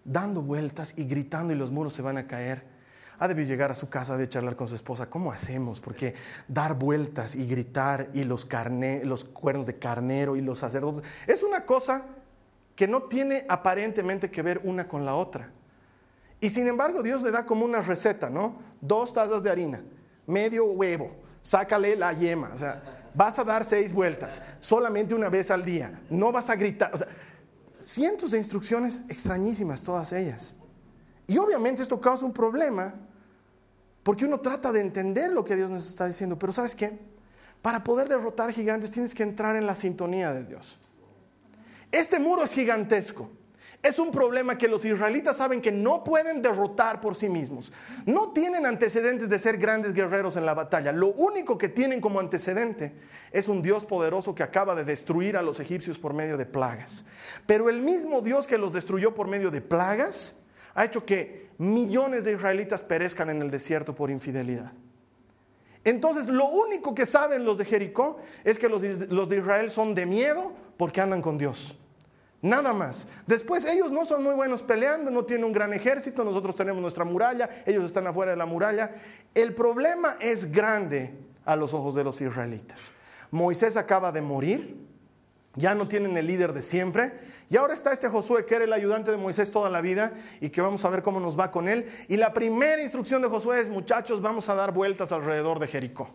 Dando 0.06 0.44
vueltas 0.44 0.94
y 0.96 1.06
gritando 1.06 1.54
y 1.54 1.56
los 1.56 1.72
muros 1.72 1.94
se 1.94 2.04
van 2.04 2.20
a 2.20 2.28
caer 2.28 2.73
ha 3.20 3.28
debido 3.28 3.48
llegar 3.48 3.72
a 3.72 3.76
su 3.76 3.90
casa, 3.90 4.18
de 4.18 4.28
charlar 4.28 4.56
con 4.56 4.68
su 4.68 4.76
esposa, 4.76 5.10
¿cómo 5.10 5.32
hacemos? 5.32 5.80
Porque 5.80 6.16
dar 6.48 6.74
vueltas 6.76 7.36
y 7.36 7.48
gritar 7.48 8.10
y 8.14 8.24
los, 8.24 8.48
los 9.04 9.26
cuernos 9.26 9.68
de 9.68 9.78
carnero 9.78 10.36
y 10.36 10.42
los 10.42 10.60
sacerdotes, 10.60 11.04
es 11.28 11.44
una 11.44 11.66
cosa 11.66 12.06
que 12.76 12.88
no 12.88 13.04
tiene 13.04 13.46
aparentemente 13.48 14.32
que 14.32 14.42
ver 14.42 14.62
una 14.64 14.88
con 14.88 15.06
la 15.06 15.16
otra. 15.16 15.52
Y 16.40 16.50
sin 16.50 16.68
embargo 16.68 17.02
Dios 17.02 17.22
le 17.22 17.32
da 17.32 17.46
como 17.46 17.66
una 17.66 17.82
receta, 17.82 18.30
¿no? 18.30 18.60
Dos 18.82 19.14
tazas 19.14 19.44
de 19.44 19.50
harina, 19.50 19.82
medio 20.28 20.66
huevo, 20.66 21.16
sácale 21.42 21.96
la 21.96 22.12
yema, 22.12 22.52
o 22.54 22.58
sea, 22.58 23.10
vas 23.14 23.38
a 23.40 23.44
dar 23.44 23.64
seis 23.64 23.94
vueltas, 23.94 24.42
solamente 24.60 25.14
una 25.14 25.30
vez 25.30 25.52
al 25.52 25.64
día, 25.64 26.02
no 26.10 26.32
vas 26.32 26.50
a 26.50 26.56
gritar, 26.56 26.94
o 26.94 26.98
sea, 26.98 27.08
cientos 27.80 28.32
de 28.32 28.40
instrucciones 28.40 29.02
extrañísimas 29.08 29.82
todas 29.84 30.12
ellas. 30.14 30.58
Y 31.28 31.38
obviamente 31.38 31.82
esto 31.82 32.00
causa 32.00 32.26
un 32.26 32.34
problema 32.34 32.94
porque 34.04 34.26
uno 34.26 34.42
trata 34.42 34.72
de 34.72 34.82
entender 34.82 35.32
lo 35.32 35.44
que 35.44 35.56
Dios 35.56 35.70
nos 35.70 35.88
está 35.88 36.06
diciendo, 36.06 36.38
pero 36.38 36.52
¿sabes 36.52 36.76
qué? 36.76 37.00
Para 37.62 37.84
poder 37.84 38.10
derrotar 38.10 38.52
gigantes 38.52 38.92
tienes 38.92 39.16
que 39.16 39.24
entrar 39.24 39.56
en 39.56 39.66
la 39.66 39.76
sintonía 39.76 40.34
de 40.34 40.44
Dios. 40.44 40.80
Este 41.92 42.20
muro 42.20 42.44
es 42.44 42.54
gigantesco. 42.54 43.30
Es 43.82 44.00
un 44.00 44.12
problema 44.12 44.58
que 44.58 44.70
los 44.70 44.86
israelitas 44.86 45.38
saben 45.38 45.62
que 45.62 45.72
no 45.72 46.06
pueden 46.06 46.42
derrotar 46.42 47.02
por 47.02 47.18
sí 47.18 47.28
mismos. 47.28 47.72
No 48.06 48.32
tienen 48.32 48.66
antecedentes 48.66 49.28
de 49.28 49.38
ser 49.38 49.58
grandes 49.58 49.94
guerreros 49.94 50.38
en 50.38 50.46
la 50.46 50.54
batalla. 50.54 50.94
Lo 50.94 51.08
único 51.08 51.58
que 51.58 51.68
tienen 51.68 52.00
como 52.00 52.22
antecedente 52.22 52.96
es 53.32 53.50
un 53.50 53.62
Dios 53.62 53.86
poderoso 53.86 54.34
que 54.34 54.44
acaba 54.44 54.74
de 54.74 54.86
destruir 54.86 55.36
a 55.36 55.42
los 55.42 55.60
egipcios 55.60 56.00
por 56.00 56.14
medio 56.14 56.38
de 56.38 56.46
plagas. 56.46 57.06
Pero 57.46 57.70
el 57.70 57.82
mismo 57.82 58.22
Dios 58.22 58.48
que 58.48 58.58
los 58.58 58.72
destruyó 58.72 59.14
por 59.14 59.28
medio 59.28 59.52
de 59.52 59.60
plagas 59.60 60.38
ha 60.76 60.86
hecho 60.86 61.06
que 61.06 61.50
millones 61.58 62.24
de 62.24 62.34
israelitas 62.34 62.84
perezcan 62.84 63.30
en 63.30 63.42
el 63.42 63.52
desierto 63.52 63.94
por 63.94 64.10
infidelidad. 64.10 64.72
Entonces, 65.84 66.28
lo 66.28 66.46
único 66.46 66.96
que 66.96 67.06
saben 67.06 67.44
los 67.44 67.58
de 67.58 67.66
Jericó 67.66 68.18
es 68.44 68.58
que 68.58 68.70
los 68.70 68.82
de 68.82 69.38
Israel 69.38 69.70
son 69.70 69.94
de 69.94 70.06
miedo 70.06 70.54
porque 70.78 71.02
andan 71.02 71.22
con 71.22 71.38
Dios. 71.38 71.78
Nada 72.42 72.74
más. 72.74 73.08
Después 73.26 73.64
ellos 73.66 73.92
no 73.92 74.06
son 74.06 74.22
muy 74.22 74.34
buenos 74.36 74.64
peleando, 74.64 75.10
no 75.12 75.24
tienen 75.24 75.46
un 75.46 75.54
gran 75.54 75.74
ejército, 75.74 76.26
nosotros 76.26 76.56
tenemos 76.56 76.82
nuestra 76.82 77.06
muralla, 77.06 77.50
ellos 77.66 77.86
están 77.86 78.06
afuera 78.08 78.32
de 78.32 78.38
la 78.38 78.46
muralla. 78.46 78.92
El 79.34 79.54
problema 79.54 80.18
es 80.20 80.52
grande 80.52 81.14
a 81.46 81.56
los 81.56 81.74
ojos 81.74 81.96
de 81.96 82.04
los 82.04 82.20
israelitas. 82.20 82.92
Moisés 83.32 83.78
acaba 83.78 84.12
de 84.12 84.22
morir, 84.22 84.78
ya 85.56 85.76
no 85.76 85.88
tienen 85.88 86.18
el 86.18 86.28
líder 86.28 86.54
de 86.54 86.62
siempre. 86.62 87.14
Y 87.50 87.58
ahora 87.58 87.74
está 87.74 87.92
este 87.92 88.10
Josué, 88.10 88.46
que 88.46 88.56
era 88.56 88.64
el 88.64 88.74
ayudante 88.74 89.12
de 89.12 89.18
Moisés 89.18 89.52
toda 89.52 89.70
la 89.70 89.82
vida 89.82 90.14
y 90.42 90.50
que 90.50 90.62
vamos 90.62 90.84
a 90.86 90.90
ver 90.90 91.04
cómo 91.04 91.20
nos 91.20 91.40
va 91.40 91.52
con 91.52 91.68
él. 91.68 91.86
Y 92.08 92.18
la 92.18 92.34
primera 92.34 92.82
instrucción 92.82 93.22
de 93.22 93.28
Josué 93.28 93.60
es, 93.60 93.70
muchachos, 93.70 94.22
vamos 94.22 94.50
a 94.50 94.56
dar 94.56 94.72
vueltas 94.72 95.12
alrededor 95.12 95.60
de 95.60 95.68
Jericó. 95.68 96.10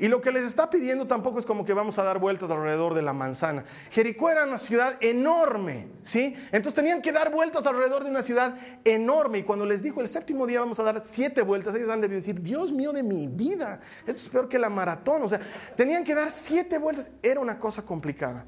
Y 0.00 0.06
lo 0.06 0.20
que 0.20 0.30
les 0.30 0.44
está 0.44 0.70
pidiendo 0.70 1.08
tampoco 1.08 1.40
es 1.40 1.46
como 1.46 1.64
que 1.64 1.72
vamos 1.72 1.98
a 1.98 2.04
dar 2.04 2.20
vueltas 2.20 2.50
alrededor 2.52 2.94
de 2.94 3.02
la 3.02 3.12
manzana. 3.12 3.64
Jericó 3.90 4.30
era 4.30 4.44
una 4.44 4.58
ciudad 4.58 4.96
enorme, 5.00 5.88
¿sí? 6.02 6.36
Entonces 6.52 6.74
tenían 6.74 7.02
que 7.02 7.10
dar 7.10 7.32
vueltas 7.32 7.66
alrededor 7.66 8.04
de 8.04 8.10
una 8.10 8.22
ciudad 8.22 8.54
enorme. 8.84 9.38
Y 9.38 9.42
cuando 9.42 9.66
les 9.66 9.82
dijo 9.82 10.00
el 10.00 10.06
séptimo 10.06 10.46
día 10.46 10.60
vamos 10.60 10.78
a 10.78 10.84
dar 10.84 11.02
siete 11.04 11.42
vueltas, 11.42 11.74
ellos 11.74 11.90
han 11.90 12.00
de 12.00 12.06
decir, 12.06 12.40
Dios 12.40 12.70
mío 12.70 12.92
de 12.92 13.02
mi 13.02 13.26
vida, 13.26 13.80
esto 14.06 14.22
es 14.22 14.28
peor 14.28 14.48
que 14.48 14.60
la 14.60 14.70
maratón. 14.70 15.24
O 15.24 15.28
sea, 15.28 15.40
tenían 15.74 16.04
que 16.04 16.14
dar 16.14 16.30
siete 16.30 16.78
vueltas. 16.78 17.10
Era 17.20 17.40
una 17.40 17.58
cosa 17.58 17.82
complicada. 17.82 18.44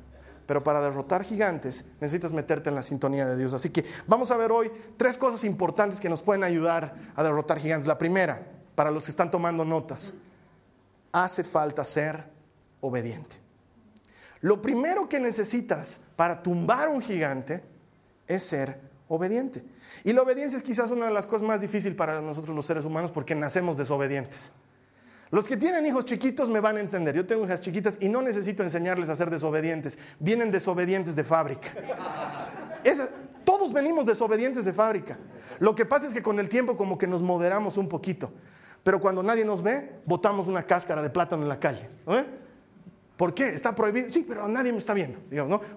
Pero 0.51 0.65
para 0.65 0.81
derrotar 0.81 1.23
gigantes 1.23 1.85
necesitas 2.01 2.33
meterte 2.33 2.71
en 2.71 2.75
la 2.75 2.83
sintonía 2.83 3.25
de 3.25 3.37
Dios. 3.37 3.55
Así 3.55 3.71
que 3.71 3.85
vamos 4.09 4.33
a 4.33 4.37
ver 4.37 4.51
hoy 4.51 4.69
tres 4.97 5.17
cosas 5.17 5.45
importantes 5.45 6.01
que 6.01 6.09
nos 6.09 6.23
pueden 6.23 6.43
ayudar 6.43 6.93
a 7.15 7.23
derrotar 7.23 7.61
gigantes. 7.61 7.87
La 7.87 7.97
primera, 7.97 8.45
para 8.75 8.91
los 8.91 9.05
que 9.05 9.13
están 9.13 9.31
tomando 9.31 9.65
notas, 9.65 10.13
hace 11.13 11.45
falta 11.45 11.85
ser 11.85 12.25
obediente. 12.81 13.37
Lo 14.41 14.61
primero 14.61 15.09
que 15.09 15.21
necesitas 15.21 16.01
para 16.17 16.43
tumbar 16.43 16.89
un 16.89 17.01
gigante 17.01 17.63
es 18.27 18.43
ser 18.43 18.81
obediente. 19.07 19.63
Y 20.03 20.13
la 20.13 20.23
obediencia 20.23 20.57
es 20.57 20.65
quizás 20.65 20.91
una 20.91 21.07
de 21.07 21.13
las 21.13 21.29
cosas 21.29 21.47
más 21.47 21.61
difíciles 21.61 21.97
para 21.97 22.21
nosotros 22.21 22.57
los 22.57 22.67
seres 22.67 22.85
humanos 22.85 23.13
porque 23.13 23.37
nacemos 23.37 23.77
desobedientes. 23.77 24.51
Los 25.31 25.47
que 25.47 25.57
tienen 25.57 25.87
hijos 25.87 26.05
chiquitos 26.05 26.49
me 26.49 26.59
van 26.59 26.77
a 26.77 26.81
entender. 26.81 27.15
Yo 27.15 27.25
tengo 27.25 27.45
hijas 27.45 27.61
chiquitas 27.61 27.99
y 28.01 28.09
no 28.09 28.21
necesito 28.21 28.63
enseñarles 28.63 29.11
a 29.11 29.15
ser 29.15 29.31
desobedientes. 29.31 29.99
Vienen 30.19 30.51
desobedientes 30.51 31.15
de 31.15 31.23
fábrica. 31.23 31.69
todos 33.45 33.73
venimos 33.73 34.07
desobedientes 34.07 34.65
de 34.65 34.73
fábrica. 34.73 35.19
Lo 35.61 35.75
que 35.75 35.85
pasa 35.85 36.07
es 36.07 36.15
que 36.15 36.23
con 36.23 36.41
el 36.41 36.49
tiempo 36.49 36.77
como 36.77 36.99
que 36.99 37.07
nos 37.07 37.23
moderamos 37.23 37.77
un 37.77 37.89
poquito. 37.89 38.33
Pero 38.83 39.01
cuando 39.01 39.23
nadie 39.23 39.45
nos 39.45 39.63
ve, 39.63 40.01
botamos 40.05 40.49
una 40.49 40.63
cáscara 40.65 41.03
de 41.03 41.11
plátano 41.11 41.43
en 41.43 41.49
la 41.49 41.61
calle. 41.61 41.89
¿eh? 42.09 42.27
¿Por 43.17 43.35
qué? 43.35 43.51
¿Está 43.51 43.75
prohibido? 43.75 44.11
Sí, 44.11 44.25
pero 44.27 44.49
nadie 44.49 44.73
me 44.73 44.79
está 44.79 44.95
viendo. 44.95 45.21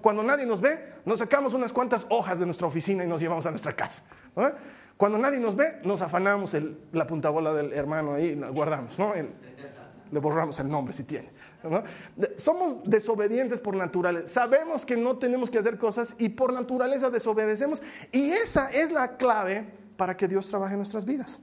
Cuando 0.01 0.23
nadie 0.23 0.45
nos 0.45 0.61
ve, 0.61 0.93
nos 1.05 1.19
sacamos 1.19 1.53
unas 1.53 1.73
cuantas 1.73 2.05
hojas 2.09 2.39
de 2.39 2.45
nuestra 2.45 2.65
oficina 2.65 3.03
y 3.03 3.07
nos 3.07 3.21
llevamos 3.21 3.45
a 3.45 3.49
nuestra 3.49 3.73
casa. 3.73 4.03
Cuando 4.97 5.17
nadie 5.17 5.39
nos 5.39 5.55
ve, 5.55 5.79
nos 5.83 6.01
afanamos 6.01 6.55
la 6.91 7.07
puntabola 7.07 7.53
del 7.53 7.73
hermano 7.73 8.13
ahí, 8.13 8.39
guardamos, 8.51 8.97
¿no? 8.99 9.13
le 10.13 10.19
borramos 10.19 10.59
el 10.59 10.69
nombre 10.69 10.93
si 10.93 11.03
tiene. 11.03 11.31
Somos 12.37 12.77
desobedientes 12.83 13.59
por 13.59 13.75
naturaleza. 13.75 14.27
Sabemos 14.27 14.85
que 14.85 14.95
no 14.95 15.17
tenemos 15.17 15.49
que 15.49 15.57
hacer 15.57 15.77
cosas 15.77 16.15
y 16.19 16.29
por 16.29 16.53
naturaleza 16.53 17.09
desobedecemos. 17.09 17.81
Y 18.11 18.31
esa 18.31 18.69
es 18.69 18.91
la 18.91 19.17
clave 19.17 19.65
para 19.97 20.15
que 20.15 20.27
Dios 20.27 20.47
trabaje 20.47 20.73
en 20.73 20.79
nuestras 20.79 21.05
vidas. 21.05 21.41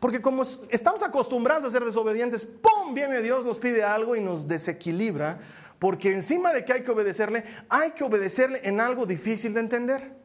Porque 0.00 0.20
como 0.20 0.42
estamos 0.42 1.02
acostumbrados 1.02 1.64
a 1.64 1.70
ser 1.70 1.84
desobedientes, 1.84 2.44
¡pum! 2.44 2.94
Viene 2.94 3.20
Dios, 3.20 3.44
nos 3.44 3.58
pide 3.58 3.84
algo 3.84 4.16
y 4.16 4.20
nos 4.20 4.48
desequilibra. 4.48 5.38
Porque 5.78 6.12
encima 6.12 6.52
de 6.52 6.64
que 6.64 6.72
hay 6.72 6.82
que 6.82 6.90
obedecerle, 6.90 7.44
hay 7.68 7.90
que 7.90 8.04
obedecerle 8.04 8.60
en 8.64 8.80
algo 8.80 9.04
difícil 9.04 9.52
de 9.54 9.60
entender. 9.60 10.21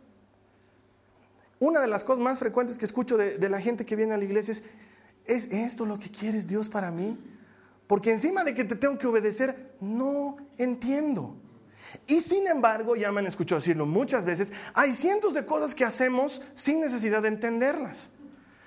Una 1.60 1.82
de 1.82 1.88
las 1.88 2.04
cosas 2.04 2.24
más 2.24 2.40
frecuentes 2.40 2.78
que 2.78 2.86
escucho 2.86 3.18
de, 3.18 3.50
la 3.50 3.60
gente 3.60 3.86
que 3.86 3.96
viene 3.96 4.14
a 4.14 4.18
la 4.18 4.24
iglesia 4.24 4.52
es, 4.52 4.64
¿es 5.26 5.52
esto 5.52 5.86
lo 5.86 5.98
que 5.98 6.10
quieres 6.12 6.48
Dios 6.48 6.70
para 6.70 6.92
mí? 6.92 7.18
Porque 7.88 8.12
encima 8.12 8.44
de 8.44 8.54
que 8.54 8.64
te 8.66 8.76
tengo 8.76 8.98
que 8.98 9.08
obedecer, 9.08 9.76
no 9.80 10.38
entiendo. 10.58 11.36
Y 12.06 12.22
sin 12.22 12.48
embargo, 12.48 12.96
ya 12.96 13.12
me 13.12 13.20
han 13.20 13.28
escuchado 13.28 13.60
decirlo 13.60 13.86
muchas 13.86 14.26
veces, 14.26 14.52
hay 14.74 14.94
cientos 14.94 15.34
de 15.34 15.46
cosas 15.46 15.74
que 15.74 15.86
hacemos 15.86 16.42
sin 16.54 16.82
necesidad 16.82 17.22
de 17.22 17.30
entenderlas. 17.30 18.10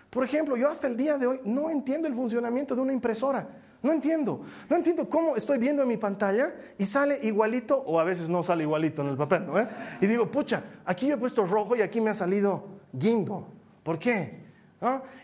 Por 0.09 0.25
ejemplo, 0.25 0.57
yo 0.57 0.69
hasta 0.69 0.87
el 0.87 0.97
día 0.97 1.19
de 1.19 1.27
hoy 1.27 1.41
no 1.45 1.71
entiendo 1.71 2.09
el 2.09 2.15
funcionamiento 2.15 2.75
de 2.75 2.81
una 2.81 2.93
impresora. 2.93 3.49
No 3.83 3.93
entiendo. 3.93 4.43
No 4.69 4.77
entiendo 4.77 5.09
cómo 5.09 5.37
estoy 5.37 5.59
viendo 5.59 5.83
en 5.83 5.89
mi 5.89 5.97
pantalla 5.97 6.55
y 6.77 6.87
sale 6.87 7.19
igualito 7.23 7.79
o 7.79 8.01
a 8.01 8.05
veces 8.05 8.29
no 8.29 8.43
sale 8.43 8.65
igualito 8.65 9.03
en 9.03 9.09
el 9.09 9.17
papel. 9.17 9.47
¿no? 9.47 9.55
Y 10.01 10.07
digo, 10.07 10.31
pucha, 10.31 10.65
aquí 10.85 11.07
yo 11.07 11.15
he 11.15 11.19
puesto 11.19 11.47
rojo 11.47 11.77
y 11.77 11.83
aquí 11.83 12.01
me 12.01 12.11
ha 12.11 12.15
salido 12.15 12.80
guindo. 12.93 13.49
¿Por 13.83 13.99
qué? 13.99 14.41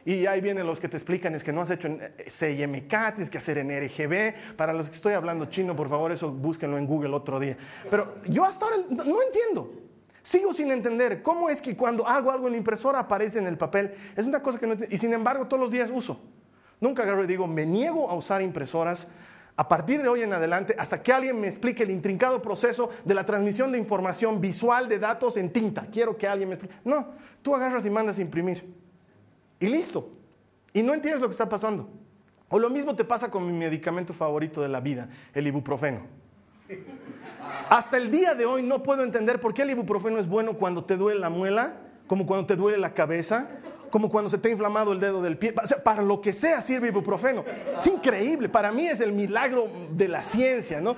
Y 0.05 0.27
ahí 0.27 0.41
vienen 0.41 0.67
los 0.67 0.81
que 0.81 0.89
te 0.89 0.97
explican, 0.97 1.35
es 1.35 1.43
que 1.43 1.53
no 1.53 1.63
has 1.63 1.71
hecho 1.71 1.89
en 1.89 2.01
CIMK, 2.29 2.89
tienes 2.89 3.31
que 3.31 3.39
hacer 3.39 3.59
en 3.59 3.71
RGB. 3.71 4.55
Para 4.55 4.73
los 4.73 4.89
que 4.89 4.97
estoy 4.97 5.15
hablando 5.15 5.47
chino, 5.47 5.75
por 5.75 5.89
favor, 5.89 6.13
eso 6.13 6.31
búsquenlo 6.31 6.77
en 6.77 6.87
Google 6.87 7.15
otro 7.15 7.41
día. 7.41 7.57
Pero 7.91 8.17
yo 8.29 8.45
hasta 8.45 8.67
ahora 8.67 8.79
no 8.91 9.23
entiendo. 9.23 9.73
Sigo 10.23 10.53
sin 10.53 10.73
entender 10.73 11.23
cómo 11.23 11.49
es 11.49 11.63
que 11.63 11.77
cuando 11.77 12.07
hago 12.07 12.31
algo 12.31 12.49
en 12.49 12.53
la 12.53 12.59
impresora 12.59 12.99
aparece 12.99 13.39
en 13.39 13.47
el 13.47 13.57
papel. 13.57 13.95
Es 14.17 14.27
una 14.27 14.43
cosa 14.43 14.59
que 14.59 14.67
no 14.67 14.73
entiendo. 14.73 14.95
Y 14.95 14.99
sin 14.99 15.13
embargo, 15.15 15.47
todos 15.47 15.61
los 15.61 15.71
días 15.71 15.89
uso. 15.91 16.21
Nunca 16.81 17.05
agarro 17.05 17.25
y 17.25 17.27
digo, 17.27 17.47
me 17.47 17.65
niego 17.65 18.11
a 18.11 18.15
usar 18.15 18.43
impresoras 18.43 19.09
a 19.57 19.69
partir 19.69 20.03
de 20.03 20.09
hoy 20.09 20.23
en 20.23 20.33
adelante 20.33 20.77
hasta 20.79 21.03
que 21.03 21.13
alguien 21.13 21.41
me 21.41 21.47
explique 21.47 21.83
el 21.83 21.91
intrincado 21.91 22.43
proceso 22.43 22.91
de 23.05 23.15
la 23.15 23.25
transmisión 23.25 23.73
de 23.73 23.79
información 23.79 24.41
visual 24.41 24.89
de 24.89 24.99
datos 24.99 25.37
en 25.37 25.51
tinta. 25.51 25.87
Quiero 25.91 26.17
que 26.17 26.29
alguien 26.29 26.49
me 26.49 26.57
explique. 26.57 26.77
No, 26.85 27.09
tú 27.43 27.55
agarras 27.55 27.87
y 27.87 27.91
mandas 27.91 28.19
a 28.19 28.23
imprimir. 28.23 28.71
Y 29.59 29.69
listo. 29.69 30.11
Y 30.73 30.83
no 30.83 30.93
entiendes 30.93 31.23
lo 31.23 31.29
que 31.29 31.33
está 31.33 31.49
pasando. 31.49 31.89
O 32.49 32.59
lo 32.59 32.69
mismo 32.71 32.95
te 32.95 33.05
pasa 33.05 33.31
con 33.31 33.47
mi 33.47 33.53
medicamento 33.53 34.13
favorito 34.13 34.61
de 34.61 34.69
la 34.69 34.81
vida, 34.81 35.09
el 35.33 35.47
ibuprofeno. 35.47 36.01
Hasta 37.71 37.97
el 37.97 38.11
día 38.11 38.35
de 38.35 38.45
hoy 38.45 38.63
no 38.63 38.83
puedo 38.83 39.03
entender 39.03 39.41
por 39.41 39.55
qué 39.55 39.63
el 39.63 39.71
ibuprofeno 39.71 40.19
es 40.19 40.29
bueno 40.29 40.55
cuando 40.55 40.85
te 40.85 40.97
duele 40.97 41.19
la 41.19 41.31
muela, 41.31 41.79
como 42.07 42.27
cuando 42.27 42.47
te 42.47 42.57
duele 42.57 42.79
la 42.79 42.95
cabeza, 42.95 43.49
como 43.91 44.09
cuando 44.09 44.31
se 44.31 44.39
te 44.39 44.49
ha 44.49 44.51
inflamado 44.51 44.93
el 44.93 45.01
dedo 45.01 45.23
del 45.23 45.37
pie. 45.37 45.53
para 45.53 46.03
lo 46.03 46.21
que 46.21 46.33
sea 46.33 46.63
sirve 46.63 46.89
ibuprofeno. 46.89 47.45
Es 47.77 47.87
increíble. 47.87 48.49
Para 48.49 48.73
mí 48.73 48.87
es 48.87 49.01
el 49.01 49.13
milagro 49.13 49.69
de 49.91 50.09
la 50.09 50.23
ciencia, 50.23 50.81
¿no? 50.81 50.97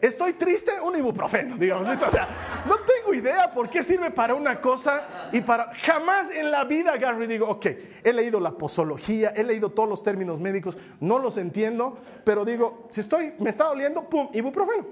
Estoy 0.00 0.34
triste, 0.34 0.80
un 0.80 0.96
ibuprofeno, 0.96 1.56
digamos. 1.56 1.88
O 1.88 2.10
sea, 2.10 2.28
no 2.66 2.76
tengo 2.78 3.14
idea 3.14 3.50
por 3.52 3.68
qué 3.68 3.82
sirve 3.82 4.10
para 4.10 4.34
una 4.34 4.60
cosa 4.60 5.28
y 5.32 5.40
para... 5.40 5.72
Jamás 5.74 6.30
en 6.30 6.50
la 6.50 6.64
vida 6.64 6.92
agarro 6.92 7.24
y 7.24 7.26
digo, 7.26 7.48
ok, 7.48 7.66
he 8.04 8.12
leído 8.12 8.38
la 8.38 8.52
posología, 8.52 9.32
he 9.34 9.42
leído 9.42 9.70
todos 9.70 9.88
los 9.88 10.02
términos 10.02 10.38
médicos, 10.38 10.78
no 11.00 11.18
los 11.18 11.36
entiendo, 11.36 11.98
pero 12.24 12.44
digo, 12.44 12.88
si 12.90 13.00
estoy, 13.00 13.34
me 13.40 13.50
está 13.50 13.64
doliendo, 13.64 14.08
pum, 14.08 14.28
ibuprofeno. 14.32 14.86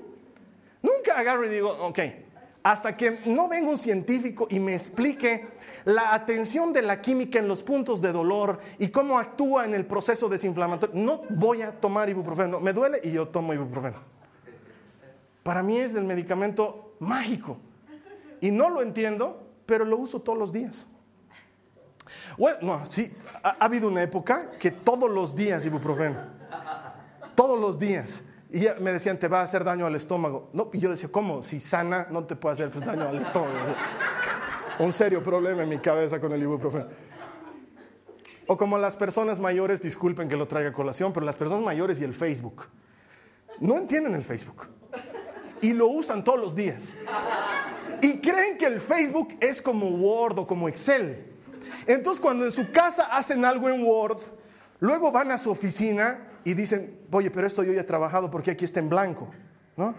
Nunca 0.83 1.17
agarro 1.17 1.47
y 1.47 1.51
digo, 1.51 1.71
ok, 1.71 2.01
hasta 2.65 2.97
que 2.97 3.21
no 3.27 3.47
venga 3.49 3.71
un 3.71 3.79
científico 3.79 4.49
y 4.51 4.59
me 4.59 4.75
explique 4.75 5.47
la 5.87 6.15
atención 6.15 6.73
de 6.73 6.83
la 6.83 7.01
química 7.01 7.39
en 7.39 7.47
los 7.47 7.63
puntos 7.63 8.01
de 8.01 8.11
dolor 8.11 8.59
y 8.79 8.89
cómo 8.89 9.19
actúa 9.19 9.65
en 9.65 9.73
el 9.73 9.87
proceso 9.87 10.29
desinflamatorio, 10.29 11.01
no 11.01 11.21
voy 11.31 11.63
a 11.63 11.81
tomar 11.81 12.09
ibuprofeno. 12.09 12.59
Me 12.59 12.73
duele 12.73 13.01
y 13.05 13.13
yo 13.13 13.29
tomo 13.29 13.55
ibuprofeno. 13.55 13.99
Para 15.45 15.63
mí 15.63 15.79
es 15.79 15.95
el 15.95 16.03
medicamento 16.03 16.97
mágico. 16.99 17.59
Y 18.41 18.51
no 18.51 18.69
lo 18.69 18.83
entiendo, 18.83 19.47
pero 19.65 19.85
lo 19.85 19.97
uso 19.97 20.21
todos 20.21 20.37
los 20.37 20.53
días. 20.53 20.89
Bueno, 22.37 22.59
no, 22.63 22.87
sí, 22.87 23.15
ha, 23.45 23.51
ha 23.51 23.65
habido 23.65 23.87
una 23.87 24.03
época 24.03 24.51
que 24.59 24.73
todos 24.73 25.09
los 25.09 25.37
días 25.37 25.65
ibuprofeno. 25.65 26.17
Todos 27.37 27.61
los 27.61 27.79
días. 27.79 28.25
Y 28.51 28.67
me 28.81 28.91
decían, 28.91 29.19
te 29.19 29.29
va 29.29 29.41
a 29.41 29.43
hacer 29.45 29.63
daño 29.63 29.87
al 29.87 29.95
estómago. 29.95 30.51
No, 30.53 30.69
y 30.73 30.81
yo 30.81 30.91
decía, 30.91 31.11
¿cómo? 31.13 31.45
Si 31.45 31.61
sana, 31.61 32.09
no 32.11 32.25
te 32.25 32.35
puede 32.35 32.55
hacer 32.55 32.71
pues, 32.71 32.85
daño 32.85 33.09
al 33.09 33.19
estómago. 33.19 33.55
Un 34.79 34.93
serio 34.93 35.23
problema 35.23 35.63
en 35.63 35.69
mi 35.69 35.79
cabeza 35.79 36.21
con 36.21 36.33
el 36.33 36.43
ibuprofeno. 36.43 36.87
O 38.47 38.57
como 38.57 38.79
las 38.79 38.95
personas 38.95 39.41
mayores, 39.41 39.83
disculpen 39.83 40.29
que 40.29 40.37
lo 40.37 40.47
traiga 40.47 40.71
a 40.71 40.73
colación, 40.73 41.13
pero 41.13 41.27
las 41.27 41.37
personas 41.37 41.65
mayores 41.65 42.01
y 42.01 42.05
el 42.05 42.15
Facebook. 42.15 42.67
No 43.61 43.79
entienden 43.79 44.15
el 44.15 44.23
Facebook. 44.23 44.69
Y 45.63 45.73
lo 45.73 45.89
usan 45.89 46.23
todos 46.23 46.39
los 46.39 46.55
días. 46.55 46.95
Y 48.03 48.21
creen 48.21 48.59
que 48.59 48.67
el 48.67 48.81
Facebook 48.81 49.37
es 49.41 49.63
como 49.63 49.89
Word 49.89 50.41
o 50.41 50.47
como 50.47 50.69
Excel. 50.69 51.25
Entonces 51.87 52.21
cuando 52.21 52.45
en 52.45 52.53
su 52.53 52.71
casa 52.71 53.05
hacen 53.17 53.45
algo 53.45 53.69
en 53.69 53.83
Word, 53.83 54.19
luego 54.81 55.11
van 55.11 55.31
a 55.31 55.39
su 55.39 55.51
oficina 55.51 56.29
y 56.45 56.55
dicen, 56.55 57.01
oye, 57.11 57.31
pero 57.31 57.47
esto 57.47 57.63
yo 57.63 57.73
ya 57.73 57.81
he 57.81 57.85
trabajado 57.85 58.31
porque 58.31 58.51
aquí 58.51 58.65
está 58.65 58.81
en 58.81 58.89
blanco, 58.89 59.29
¿no? 59.77 59.95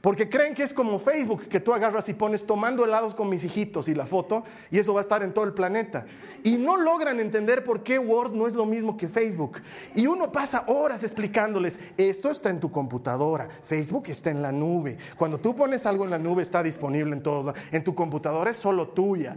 Porque 0.00 0.28
creen 0.28 0.54
que 0.54 0.62
es 0.62 0.72
como 0.72 1.00
Facebook, 1.00 1.48
que 1.48 1.58
tú 1.58 1.74
agarras 1.74 2.08
y 2.08 2.14
pones 2.14 2.46
tomando 2.46 2.84
helados 2.84 3.16
con 3.16 3.28
mis 3.28 3.42
hijitos 3.42 3.88
y 3.88 3.96
la 3.96 4.06
foto, 4.06 4.44
y 4.70 4.78
eso 4.78 4.94
va 4.94 5.00
a 5.00 5.02
estar 5.02 5.24
en 5.24 5.34
todo 5.34 5.44
el 5.44 5.54
planeta. 5.54 6.06
Y 6.44 6.56
no 6.56 6.76
logran 6.76 7.18
entender 7.18 7.64
por 7.64 7.82
qué 7.82 7.98
Word 7.98 8.32
no 8.32 8.46
es 8.46 8.54
lo 8.54 8.64
mismo 8.64 8.96
que 8.96 9.08
Facebook. 9.08 9.60
Y 9.96 10.06
uno 10.06 10.30
pasa 10.30 10.62
horas 10.68 11.02
explicándoles, 11.02 11.80
esto 11.96 12.30
está 12.30 12.48
en 12.50 12.60
tu 12.60 12.70
computadora, 12.70 13.48
Facebook 13.64 14.04
está 14.06 14.30
en 14.30 14.40
la 14.40 14.52
nube. 14.52 14.96
Cuando 15.16 15.38
tú 15.38 15.56
pones 15.56 15.84
algo 15.84 16.04
en 16.04 16.10
la 16.10 16.18
nube 16.18 16.42
está 16.42 16.62
disponible 16.62 17.16
en 17.16 17.22
todos 17.22 17.46
lados. 17.46 17.60
En 17.72 17.82
tu 17.82 17.92
computadora 17.92 18.52
es 18.52 18.56
solo 18.56 18.88
tuya. 18.88 19.36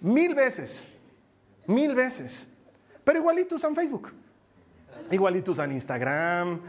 Mil 0.00 0.32
veces, 0.32 0.86
mil 1.66 1.96
veces. 1.96 2.46
Pero 3.02 3.18
igualito 3.18 3.56
usan 3.56 3.74
Facebook. 3.74 4.12
Igualito 5.10 5.50
usan 5.50 5.72
Instagram, 5.72 6.60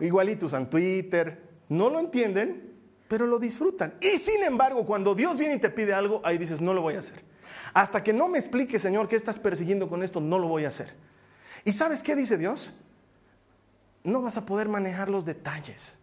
igualito 0.00 0.44
usan 0.44 0.68
Twitter. 0.68 1.45
No 1.68 1.90
lo 1.90 1.98
entienden, 1.98 2.74
pero 3.08 3.26
lo 3.26 3.38
disfrutan. 3.38 3.94
Y 4.00 4.18
sin 4.18 4.42
embargo, 4.42 4.84
cuando 4.84 5.14
Dios 5.14 5.38
viene 5.38 5.54
y 5.54 5.58
te 5.58 5.70
pide 5.70 5.94
algo, 5.94 6.20
ahí 6.24 6.38
dices, 6.38 6.60
no 6.60 6.74
lo 6.74 6.82
voy 6.82 6.94
a 6.94 7.00
hacer. 7.00 7.22
Hasta 7.74 8.02
que 8.02 8.12
no 8.12 8.28
me 8.28 8.38
explique, 8.38 8.78
Señor, 8.78 9.08
qué 9.08 9.16
estás 9.16 9.38
persiguiendo 9.38 9.88
con 9.88 10.02
esto, 10.02 10.20
no 10.20 10.38
lo 10.38 10.48
voy 10.48 10.64
a 10.64 10.68
hacer. 10.68 10.94
¿Y 11.64 11.72
sabes 11.72 12.02
qué 12.02 12.14
dice 12.14 12.38
Dios? 12.38 12.74
No 14.04 14.22
vas 14.22 14.36
a 14.36 14.46
poder 14.46 14.68
manejar 14.68 15.08
los 15.08 15.24
detalles. 15.24 15.98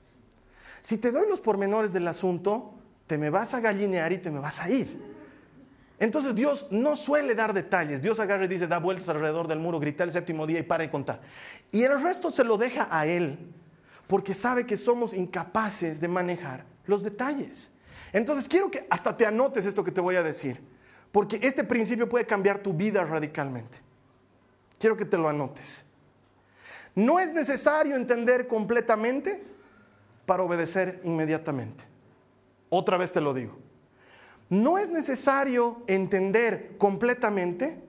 Si 0.82 0.98
te 0.98 1.12
doy 1.12 1.28
los 1.30 1.40
pormenores 1.40 1.94
del 1.94 2.08
asunto, 2.08 2.74
te 3.08 3.18
me 3.18 3.30
vas 3.30 3.54
a 3.54 3.62
gallinear 3.62 4.12
y 4.12 4.18
te 4.18 4.30
me 4.30 4.40
vas 4.40 4.60
a 4.60 4.70
ir. 4.70 5.14
Entonces 6.00 6.36
Dios 6.36 6.68
no 6.70 6.98
suele 6.98 7.34
dar 7.36 7.54
detalles. 7.54 8.02
Dios 8.02 8.20
agarra 8.20 8.44
y 8.44 8.50
dice, 8.50 8.68
da 8.68 8.80
vueltas 8.80 9.08
alrededor 9.08 9.48
del 9.48 9.60
muro, 9.60 9.80
grita 9.80 10.04
el 10.04 10.12
séptimo 10.12 10.46
día 10.46 10.60
y 10.60 10.64
para 10.64 10.84
de 10.84 10.92
contar. 10.92 11.22
Y 11.72 11.84
el 11.84 12.02
resto 12.02 12.30
se 12.30 12.44
lo 12.44 12.58
deja 12.58 12.88
a 12.92 13.06
Él. 13.06 13.53
Porque 14.08 14.34
sabe 14.34 14.66
que 14.66 14.78
somos 14.78 15.14
incapaces 15.14 16.00
de 16.00 16.08
manejar 16.08 16.66
los 16.86 17.04
detalles. 17.04 17.72
Entonces 18.12 18.48
quiero 18.48 18.70
que 18.70 18.86
hasta 18.90 19.16
te 19.16 19.26
anotes 19.26 19.66
esto 19.66 19.84
que 19.84 19.92
te 19.92 20.02
voy 20.02 20.16
a 20.16 20.24
decir, 20.24 20.62
porque 21.12 21.40
este 21.42 21.64
principio 21.64 22.08
puede 22.08 22.26
cambiar 22.26 22.60
tu 22.60 22.74
vida 22.74 23.04
radicalmente. 23.04 23.80
Quiero 24.78 24.98
que 24.98 25.06
te 25.06 25.18
lo 25.18 25.30
anotes. 25.30 25.86
No 26.96 27.20
es 27.20 27.34
necesario 27.34 27.96
entender 27.96 28.48
completamente 28.48 29.44
para 30.26 30.44
obedecer 30.44 31.02
inmediatamente. 31.04 31.84
Otra 32.70 32.98
vez 32.98 33.12
te 33.12 33.22
lo 33.22 33.34
digo. 33.34 33.58
No 34.50 34.78
es 34.78 34.90
necesario 34.90 35.84
entender 35.88 36.76
completamente 36.78 37.82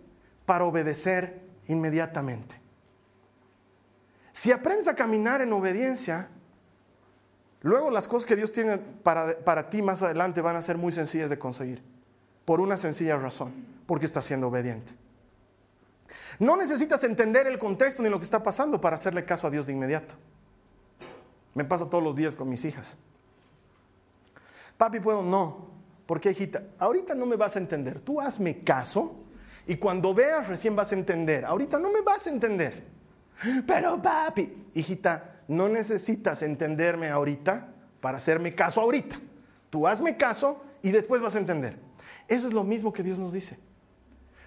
para 0.46 0.64
obedecer 0.64 1.42
inmediatamente. 1.66 2.63
Si 4.34 4.50
aprendes 4.50 4.88
a 4.88 4.96
caminar 4.96 5.42
en 5.42 5.52
obediencia, 5.52 6.28
luego 7.62 7.88
las 7.90 8.08
cosas 8.08 8.26
que 8.26 8.34
Dios 8.34 8.50
tiene 8.50 8.78
para, 8.78 9.38
para, 9.38 9.70
ti 9.70 9.80
más 9.80 10.02
adelante 10.02 10.40
van 10.40 10.56
a 10.56 10.62
ser 10.62 10.76
muy 10.76 10.92
sencillas 10.92 11.30
de 11.30 11.38
conseguir. 11.38 11.82
Por 12.44 12.60
una 12.60 12.76
sencilla 12.76 13.16
razón, 13.16 13.54
porque 13.86 14.06
estás 14.06 14.24
siendo 14.24 14.48
obediente. 14.48 14.92
No 16.40 16.56
necesitas 16.56 17.04
entender 17.04 17.46
el 17.46 17.60
contexto 17.60 18.02
ni 18.02 18.08
lo 18.08 18.18
que 18.18 18.24
está 18.24 18.42
pasando 18.42 18.80
para 18.80 18.96
hacerle 18.96 19.24
caso 19.24 19.46
a 19.46 19.50
Dios 19.50 19.66
de 19.66 19.72
inmediato. 19.72 20.16
Me 21.54 21.64
pasa 21.64 21.88
todos 21.88 22.02
los 22.02 22.16
días 22.16 22.34
con 22.34 22.48
mis 22.48 22.64
hijas. 22.64 22.98
Papi, 24.76 24.98
¿puedo? 24.98 25.22
No. 25.22 25.68
¿Por 26.06 26.20
qué, 26.20 26.32
hijita? 26.32 26.64
Ahorita 26.80 27.14
no 27.14 27.24
me 27.24 27.36
vas 27.36 27.54
a 27.54 27.60
entender. 27.60 28.00
Tú 28.00 28.20
hazme 28.20 28.64
caso 28.64 29.14
y 29.64 29.76
cuando 29.76 30.12
veas 30.12 30.48
recién 30.48 30.74
vas 30.74 30.90
a 30.90 30.96
entender. 30.96 31.44
Ahorita 31.44 31.78
no 31.78 31.92
me 31.92 32.00
vas 32.00 32.26
a 32.26 32.30
entender. 32.30 32.93
Pero 33.66 34.00
papi, 34.00 34.68
hijita, 34.74 35.42
no 35.48 35.68
necesitas 35.68 36.42
entenderme 36.42 37.08
ahorita 37.08 37.68
para 38.00 38.18
hacerme 38.18 38.54
caso 38.54 38.80
ahorita. 38.80 39.16
Tú 39.70 39.86
hazme 39.86 40.16
caso 40.16 40.62
y 40.82 40.90
después 40.90 41.20
vas 41.20 41.34
a 41.34 41.38
entender. 41.38 41.78
Eso 42.28 42.46
es 42.46 42.52
lo 42.52 42.64
mismo 42.64 42.92
que 42.92 43.02
Dios 43.02 43.18
nos 43.18 43.32
dice. 43.32 43.58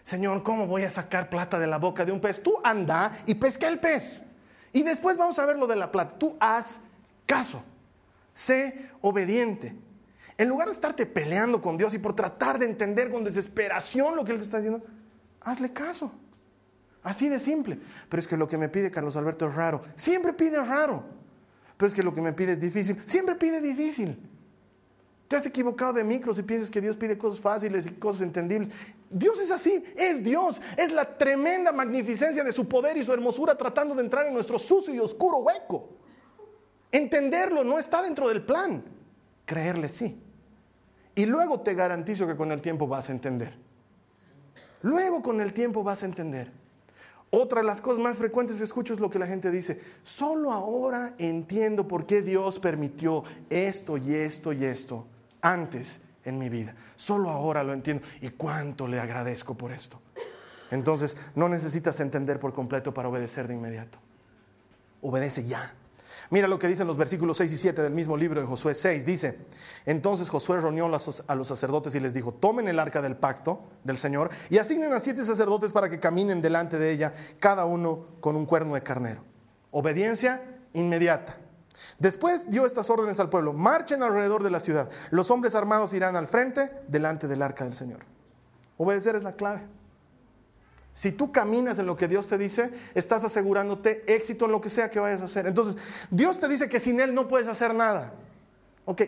Señor, 0.04 0.42
¿cómo 0.42 0.68
voy 0.68 0.84
a 0.84 0.92
sacar 0.92 1.30
plata 1.30 1.60
de 1.60 1.68
la 1.68 1.78
boca 1.80 2.06
de 2.06 2.12
un 2.12 2.22
pez? 2.22 2.42
Tú 2.42 2.56
anda 2.64 3.12
y 3.26 3.36
pesca 3.36 3.68
el 3.68 3.80
pez. 3.80 4.24
Y 4.72 4.84
después 4.84 5.18
vamos 5.18 5.38
a 5.38 5.46
ver 5.46 5.58
lo 5.58 5.68
de 5.68 5.76
la 5.76 5.92
plata. 5.92 6.18
Tú 6.18 6.38
haz 6.40 6.82
caso. 7.26 7.64
Sé 8.34 8.90
obediente. 9.02 9.76
En 10.38 10.48
lugar 10.48 10.68
de 10.68 10.74
estarte 10.74 11.06
peleando 11.06 11.62
con 11.62 11.78
Dios 11.78 11.94
y 11.94 11.98
por 11.98 12.16
tratar 12.16 12.60
de 12.60 12.68
entender 12.68 13.12
con 13.12 13.24
desesperación 13.24 14.16
lo 14.16 14.24
que 14.24 14.32
Él 14.32 14.38
te 14.38 14.44
está 14.44 14.58
diciendo, 14.58 14.86
hazle 15.42 15.74
caso. 15.74 16.12
Así 17.04 17.30
de 17.30 17.40
simple. 17.40 17.80
Pero 18.10 18.20
es 18.20 18.28
que 18.28 18.38
lo 18.38 18.48
que 18.48 18.58
me 18.58 18.70
pide 18.70 18.92
Carlos 18.92 19.16
Alberto 19.16 19.48
es 19.48 19.56
raro. 19.56 19.82
Siempre 19.96 20.34
pide 20.34 20.64
raro. 20.64 21.04
Pero 21.78 21.88
es 21.88 21.94
que 21.94 22.04
lo 22.04 22.14
que 22.14 22.22
me 22.22 22.34
pide 22.34 22.54
es 22.54 22.60
difícil. 22.60 23.02
Siempre 23.06 23.36
pide 23.36 23.62
difícil. 23.62 24.18
Te 25.28 25.36
has 25.36 25.46
equivocado 25.46 25.94
de 25.94 26.04
micros 26.04 26.40
y 26.40 26.44
piensas 26.44 26.72
que 26.72 26.80
Dios 26.80 26.96
pide 26.96 27.18
cosas 27.18 27.40
fáciles 27.40 27.86
y 27.86 27.92
cosas 27.92 28.22
entendibles. 28.22 28.70
Dios 29.10 29.40
es 29.42 29.52
así, 29.52 29.84
es 29.96 30.24
Dios. 30.24 30.62
Es 30.78 30.92
la 30.92 31.18
tremenda 31.18 31.72
magnificencia 31.72 32.44
de 32.44 32.52
su 32.54 32.68
poder 32.68 32.96
y 32.98 33.04
su 33.04 33.12
hermosura 33.12 33.58
tratando 33.58 33.94
de 33.94 34.04
entrar 34.04 34.26
en 34.26 34.34
nuestro 34.34 34.58
sucio 34.58 34.94
y 34.94 35.00
oscuro 35.00 35.38
hueco. 35.40 35.90
Entenderlo 36.92 37.64
no 37.64 37.78
está 37.78 38.02
dentro 38.02 38.30
del 38.30 38.44
plan. 38.44 38.84
Creerle 39.46 39.90
sí. 39.90 40.18
Y 41.14 41.26
luego 41.26 41.60
te 41.60 41.74
garantizo 41.74 42.26
que 42.26 42.36
con 42.36 42.52
el 42.52 42.62
tiempo 42.62 42.88
vas 42.88 43.10
a 43.10 43.12
entender. 43.12 43.58
Luego 44.84 45.22
con 45.22 45.42
el 45.42 45.52
tiempo 45.52 45.84
vas 45.84 46.04
a 46.04 46.06
entender. 46.06 46.52
Otra 47.30 47.62
de 47.62 47.68
las 47.68 47.82
cosas 47.82 48.00
más 48.00 48.18
frecuentes 48.18 48.58
que 48.58 48.64
escucho 48.64 48.94
es 48.94 49.00
lo 49.00 49.10
que 49.10 49.20
la 49.20 49.28
gente 49.28 49.52
dice, 49.52 49.82
solo 50.04 50.52
ahora 50.52 51.14
entiendo 51.18 51.88
por 51.88 52.06
qué 52.06 52.22
Dios 52.22 52.58
permitió 52.60 53.24
esto 53.50 53.98
y 53.98 54.16
esto 54.16 54.54
y 54.54 54.64
esto 54.64 55.06
antes 55.42 56.00
en 56.24 56.38
mi 56.38 56.48
vida. 56.48 56.76
Solo 56.96 57.30
ahora 57.30 57.64
lo 57.64 57.74
entiendo 57.74 58.06
y 58.22 58.30
cuánto 58.30 58.88
le 58.88 59.00
agradezco 59.00 59.56
por 59.56 59.72
esto. 59.72 60.02
Entonces, 60.72 61.18
no 61.36 61.50
necesitas 61.50 62.00
entender 62.00 62.40
por 62.40 62.54
completo 62.54 62.94
para 62.94 63.10
obedecer 63.10 63.48
de 63.48 63.54
inmediato. 63.54 64.00
Obedece 65.02 65.46
ya. 65.46 65.74
Mira 66.30 66.48
lo 66.48 66.60
que 66.60 66.68
dicen 66.68 66.88
los 66.88 66.98
versículos 66.98 67.38
6 67.38 67.52
y 67.52 67.56
7 67.58 67.82
del 67.82 67.94
mismo 67.94 68.18
libro 68.18 68.42
de 68.42 68.48
Josué 68.48 68.76
6. 68.76 69.06
Dice, 69.06 69.40
entonces 69.86 70.30
Josué 70.30 70.60
reunió 70.60 70.86
a 70.86 71.36
los 71.36 71.48
sacerdotes 71.48 71.96
y 71.96 72.00
les 72.00 72.14
dijo, 72.14 72.34
tomen 72.34 72.68
el 72.68 72.80
arca 72.80 73.02
del 73.02 73.16
pacto 73.16 73.62
del 73.84 73.98
Señor 73.98 74.30
y 74.50 74.58
asignen 74.58 74.92
a 74.92 75.00
siete 75.00 75.24
sacerdotes 75.24 75.72
para 75.72 75.90
que 75.90 76.00
caminen 76.00 76.42
delante 76.42 76.78
de 76.78 76.92
ella, 76.92 77.14
cada 77.40 77.66
uno 77.66 78.08
con 78.20 78.36
un 78.36 78.46
cuerno 78.46 78.74
de 78.74 78.84
carnero. 78.84 79.24
Obediencia 79.72 80.44
inmediata. 80.74 81.38
Después 82.00 82.50
dio 82.50 82.66
estas 82.66 82.90
órdenes 82.90 83.20
al 83.20 83.30
pueblo, 83.30 83.54
marchen 83.54 84.04
alrededor 84.04 84.44
de 84.44 84.52
la 84.52 84.60
ciudad. 84.60 84.90
Los 85.12 85.32
hombres 85.32 85.56
armados 85.56 85.94
irán 85.94 86.16
al 86.16 86.28
frente 86.28 86.72
delante 86.88 87.28
del 87.28 87.42
arca 87.42 87.64
del 87.64 87.74
Señor. 87.74 88.02
Obedecer 88.78 89.16
es 89.16 89.24
la 89.24 89.34
clave. 89.34 89.77
Si 90.98 91.12
tú 91.12 91.32
caminas 91.32 91.78
en 91.78 91.86
lo 91.86 91.96
que 91.96 92.08
Dios 92.08 92.26
te 92.26 92.40
dice, 92.40 92.72
estás 92.96 93.24
asegurándote 93.24 94.04
éxito 94.08 94.46
en 94.46 94.52
lo 94.52 94.60
que 94.60 94.72
sea 94.72 94.90
que 94.90 95.00
vayas 95.00 95.22
a 95.22 95.26
hacer. 95.26 95.46
Entonces, 95.46 96.08
Dios 96.10 96.40
te 96.40 96.48
dice 96.48 96.68
que 96.70 96.80
sin 96.80 97.00
Él 97.00 97.14
no 97.14 97.28
puedes 97.28 97.48
hacer 97.48 97.76
nada. 97.76 98.14
Ok, 98.86 99.04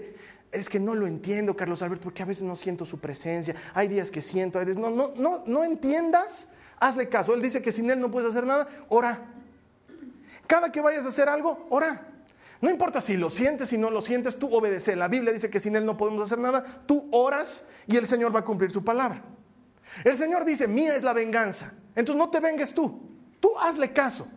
es 0.52 0.69
que 0.69 0.80
no 0.80 0.93
lo 0.93 1.08
entiendo, 1.08 1.56
Carlos 1.56 1.82
Alberto, 1.82 2.04
porque 2.04 2.21
a 2.21 2.28
veces 2.28 2.43
no 2.43 2.56
siento 2.56 2.86
su 2.86 2.99
presencia. 2.99 3.56
Hay 3.73 3.88
días 3.88 4.12
que 4.12 4.21
siento, 4.21 4.60
hay 4.60 4.65
días... 4.65 4.78
No, 4.78 4.91
no, 4.91 5.13
no, 5.17 5.41
no 5.47 5.63
entiendas, 5.63 6.49
hazle 6.80 7.10
caso. 7.10 7.34
Él 7.34 7.41
dice 7.41 7.63
que 7.63 7.71
sin 7.71 7.89
Él 7.89 7.99
no 7.99 8.12
puedes 8.12 8.30
hacer 8.30 8.45
nada, 8.45 8.67
ora. 8.89 9.25
Cada 10.45 10.71
que 10.71 10.82
vayas 10.82 11.06
a 11.06 11.10
hacer 11.10 11.28
algo, 11.28 11.65
ora. 11.71 12.06
No 12.62 12.69
importa 12.69 13.02
si 13.02 13.17
lo 13.17 13.32
sientes, 13.32 13.69
si 13.69 13.80
no 13.80 13.89
lo 13.89 14.04
sientes, 14.04 14.38
tú 14.38 14.56
obedece. 14.56 14.95
La 14.95 15.08
Biblia 15.08 15.34
dice 15.34 15.49
que 15.49 15.60
sin 15.60 15.75
Él 15.75 15.88
no 15.88 15.97
podemos 15.97 16.23
hacer 16.23 16.38
nada. 16.38 16.63
Tú 16.86 17.10
oras 17.12 17.65
y 17.88 17.97
el 17.97 18.06
Señor 18.06 18.36
va 18.36 18.41
a 18.41 18.45
cumplir 18.45 18.69
su 18.69 18.84
palabra. 18.84 19.23
El 20.04 20.15
Señor 20.15 20.45
dice, 20.45 20.67
mía 20.67 20.95
es 20.95 21.02
la 21.02 21.13
venganza. 21.13 21.73
Entonces 22.00 22.18
no 22.18 22.30
te 22.30 22.40
vengues 22.40 22.74
tú. 22.74 23.02
Tú 23.40 23.58
hazle 23.60 23.92
caso. 23.92 24.28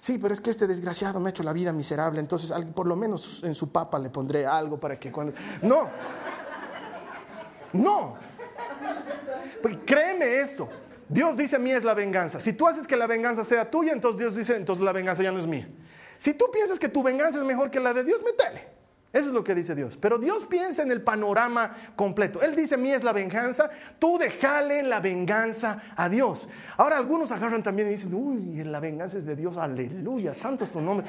Sí, 0.00 0.18
pero 0.18 0.34
es 0.34 0.40
que 0.40 0.50
este 0.50 0.66
desgraciado 0.66 1.18
me 1.20 1.28
ha 1.28 1.30
hecho 1.30 1.42
la 1.42 1.52
vida 1.52 1.72
miserable, 1.72 2.20
entonces 2.20 2.52
por 2.74 2.86
lo 2.86 2.94
menos 2.94 3.42
en 3.42 3.54
su 3.54 3.72
papa 3.72 3.98
le 3.98 4.10
pondré 4.10 4.44
algo 4.44 4.78
para 4.78 4.98
que 4.98 5.10
cuando... 5.10 5.32
No. 5.62 5.88
No. 7.72 8.16
Pues 9.62 9.78
créeme 9.86 10.40
esto. 10.40 10.68
Dios 11.08 11.36
dice, 11.36 11.58
mía 11.58 11.76
es 11.76 11.84
la 11.84 11.94
venganza. 11.94 12.40
Si 12.40 12.52
tú 12.52 12.66
haces 12.66 12.86
que 12.86 12.96
la 12.96 13.06
venganza 13.06 13.44
sea 13.44 13.70
tuya, 13.70 13.92
entonces 13.92 14.18
Dios 14.18 14.34
dice, 14.34 14.56
entonces 14.56 14.84
la 14.84 14.92
venganza 14.92 15.22
ya 15.22 15.32
no 15.32 15.38
es 15.38 15.46
mía. 15.46 15.68
Si 16.18 16.34
tú 16.34 16.46
piensas 16.52 16.78
que 16.78 16.88
tu 16.88 17.02
venganza 17.02 17.38
es 17.38 17.44
mejor 17.44 17.70
que 17.70 17.80
la 17.80 17.94
de 17.94 18.04
Dios, 18.04 18.20
métele. 18.22 18.73
Eso 19.14 19.28
es 19.28 19.32
lo 19.32 19.44
que 19.44 19.54
dice 19.54 19.76
Dios. 19.76 19.96
Pero 19.96 20.18
Dios 20.18 20.44
piensa 20.44 20.82
en 20.82 20.90
el 20.90 21.00
panorama 21.00 21.70
completo. 21.94 22.42
Él 22.42 22.56
dice, 22.56 22.76
mí 22.76 22.90
es 22.90 23.04
la 23.04 23.12
venganza, 23.12 23.70
tú 24.00 24.18
déjale 24.18 24.82
la 24.82 24.98
venganza 24.98 25.80
a 25.94 26.08
Dios. 26.08 26.48
Ahora 26.76 26.96
algunos 26.96 27.30
agarran 27.30 27.62
también 27.62 27.86
y 27.86 27.92
dicen, 27.92 28.12
uy, 28.12 28.64
la 28.64 28.80
venganza 28.80 29.16
es 29.16 29.24
de 29.24 29.36
Dios, 29.36 29.56
aleluya, 29.56 30.34
santo 30.34 30.64
es 30.64 30.72
tu 30.72 30.80
nombre. 30.80 31.06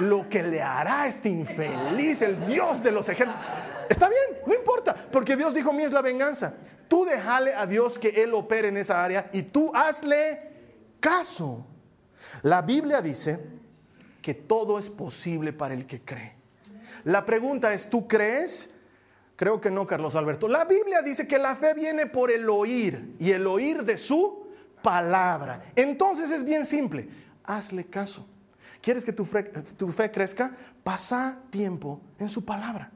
Lo 0.00 0.28
que 0.28 0.42
le 0.42 0.60
hará 0.60 1.06
este 1.08 1.30
infeliz, 1.30 2.20
el 2.20 2.46
Dios 2.46 2.82
de 2.82 2.92
los 2.92 3.08
ejércitos. 3.08 3.42
Está 3.88 4.10
bien, 4.10 4.42
no 4.46 4.54
importa, 4.54 4.94
porque 5.10 5.34
Dios 5.34 5.54
dijo, 5.54 5.72
mí 5.72 5.82
es 5.82 5.92
la 5.92 6.02
venganza. 6.02 6.52
Tú 6.88 7.06
déjale 7.06 7.54
a 7.54 7.64
Dios 7.64 7.98
que 7.98 8.22
Él 8.22 8.34
opere 8.34 8.68
en 8.68 8.76
esa 8.76 9.02
área 9.02 9.30
y 9.32 9.40
tú 9.40 9.72
hazle 9.74 10.42
caso. 11.00 11.66
La 12.42 12.60
Biblia 12.60 13.00
dice 13.00 13.40
que 14.20 14.34
todo 14.34 14.78
es 14.78 14.90
posible 14.90 15.54
para 15.54 15.72
el 15.72 15.86
que 15.86 16.02
cree. 16.02 16.36
La 17.06 17.24
pregunta 17.24 17.72
es, 17.72 17.88
¿tú 17.88 18.08
crees? 18.08 18.74
Creo 19.36 19.60
que 19.60 19.70
no, 19.70 19.86
Carlos 19.86 20.16
Alberto. 20.16 20.48
La 20.48 20.64
Biblia 20.64 21.02
dice 21.02 21.28
que 21.28 21.38
la 21.38 21.54
fe 21.54 21.72
viene 21.72 22.06
por 22.06 22.32
el 22.32 22.50
oír 22.50 23.14
y 23.20 23.30
el 23.30 23.46
oír 23.46 23.84
de 23.84 23.96
su 23.96 24.48
palabra. 24.82 25.66
Entonces 25.76 26.32
es 26.32 26.44
bien 26.44 26.66
simple, 26.66 27.08
hazle 27.44 27.84
caso. 27.84 28.26
¿Quieres 28.82 29.04
que 29.04 29.12
tu 29.12 29.24
fe, 29.24 30.10
crezca? 30.10 30.50
Pasa 30.82 31.38
tiempo 31.48 32.00
en 32.18 32.28
su 32.28 32.44
palabra. 32.44 32.90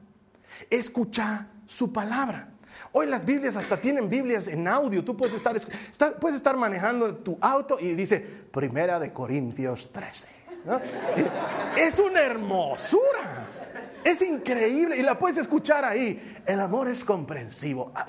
Escucha 0.69 1.47
su 1.65 1.93
palabra. 1.93 2.49
Hoy 2.91 3.07
las 3.07 3.23
Biblias 3.23 3.55
hasta 3.55 3.77
tienen 3.77 4.09
Biblias 4.09 4.47
en 4.49 4.67
audio. 4.67 5.05
Tú 5.05 5.15
puedes 5.15 5.35
estar, 5.35 5.55
puedes 6.19 6.35
estar 6.35 6.57
manejando 6.57 7.15
tu 7.15 7.37
auto 7.39 7.79
y 7.79 7.93
dice 7.93 8.19
Primera 8.19 8.99
de 8.99 9.13
Corintios 9.13 9.93
13. 9.93 10.27
Es 11.77 11.97
una 11.97 12.21
hermosura. 12.21 13.47
Es 14.03 14.21
increíble 14.21 14.97
y 14.97 15.03
la 15.03 15.17
puedes 15.17 15.37
escuchar 15.37 15.85
ahí. 15.85 16.41
El 16.45 16.59
amor 16.59 16.87
es 16.87 17.03
comprensivo. 17.03 17.91
Ah, 17.95 18.05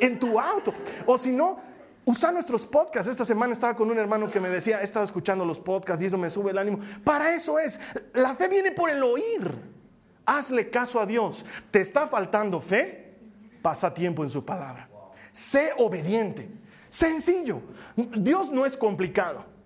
en 0.00 0.18
tu 0.18 0.38
auto. 0.38 0.74
O 1.06 1.18
si 1.18 1.32
no, 1.32 1.58
usa 2.04 2.32
nuestros 2.32 2.66
podcasts. 2.66 3.10
Esta 3.10 3.24
semana 3.24 3.52
estaba 3.52 3.76
con 3.76 3.90
un 3.90 3.98
hermano 3.98 4.30
que 4.30 4.40
me 4.40 4.48
decía, 4.48 4.80
he 4.80 4.84
estado 4.84 5.04
escuchando 5.04 5.44
los 5.44 5.58
podcasts 5.60 6.02
y 6.02 6.06
eso 6.06 6.18
me 6.18 6.30
sube 6.30 6.50
el 6.50 6.58
ánimo. 6.58 6.78
Para 7.04 7.34
eso 7.34 7.58
es. 7.58 7.78
La 8.14 8.34
fe 8.34 8.48
viene 8.48 8.72
por 8.72 8.90
el 8.90 9.02
oír. 9.02 9.78
Hazle 10.24 10.70
caso 10.70 11.00
a 11.00 11.06
Dios. 11.06 11.44
¿Te 11.70 11.80
está 11.80 12.08
faltando 12.08 12.60
fe? 12.60 13.16
Pasa 13.62 13.92
tiempo 13.92 14.22
en 14.22 14.30
su 14.30 14.44
palabra. 14.44 14.88
Sé 15.32 15.72
obediente. 15.78 16.48
Sencillo. 16.88 17.60
Dios 17.96 18.50
no 18.50 18.64
es 18.64 18.76
complicado. 18.76 19.57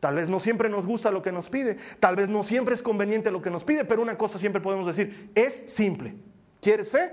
Tal 0.00 0.14
vez 0.14 0.28
no 0.28 0.38
siempre 0.38 0.68
nos 0.68 0.86
gusta 0.86 1.10
lo 1.10 1.22
que 1.22 1.32
nos 1.32 1.48
pide, 1.48 1.76
tal 1.98 2.14
vez 2.14 2.28
no 2.28 2.42
siempre 2.42 2.74
es 2.74 2.82
conveniente 2.82 3.30
lo 3.30 3.42
que 3.42 3.50
nos 3.50 3.64
pide, 3.64 3.84
pero 3.84 4.00
una 4.00 4.16
cosa 4.16 4.38
siempre 4.38 4.60
podemos 4.60 4.86
decir, 4.86 5.30
es 5.34 5.64
simple. 5.66 6.14
¿Quieres 6.60 6.90
fe? 6.90 7.10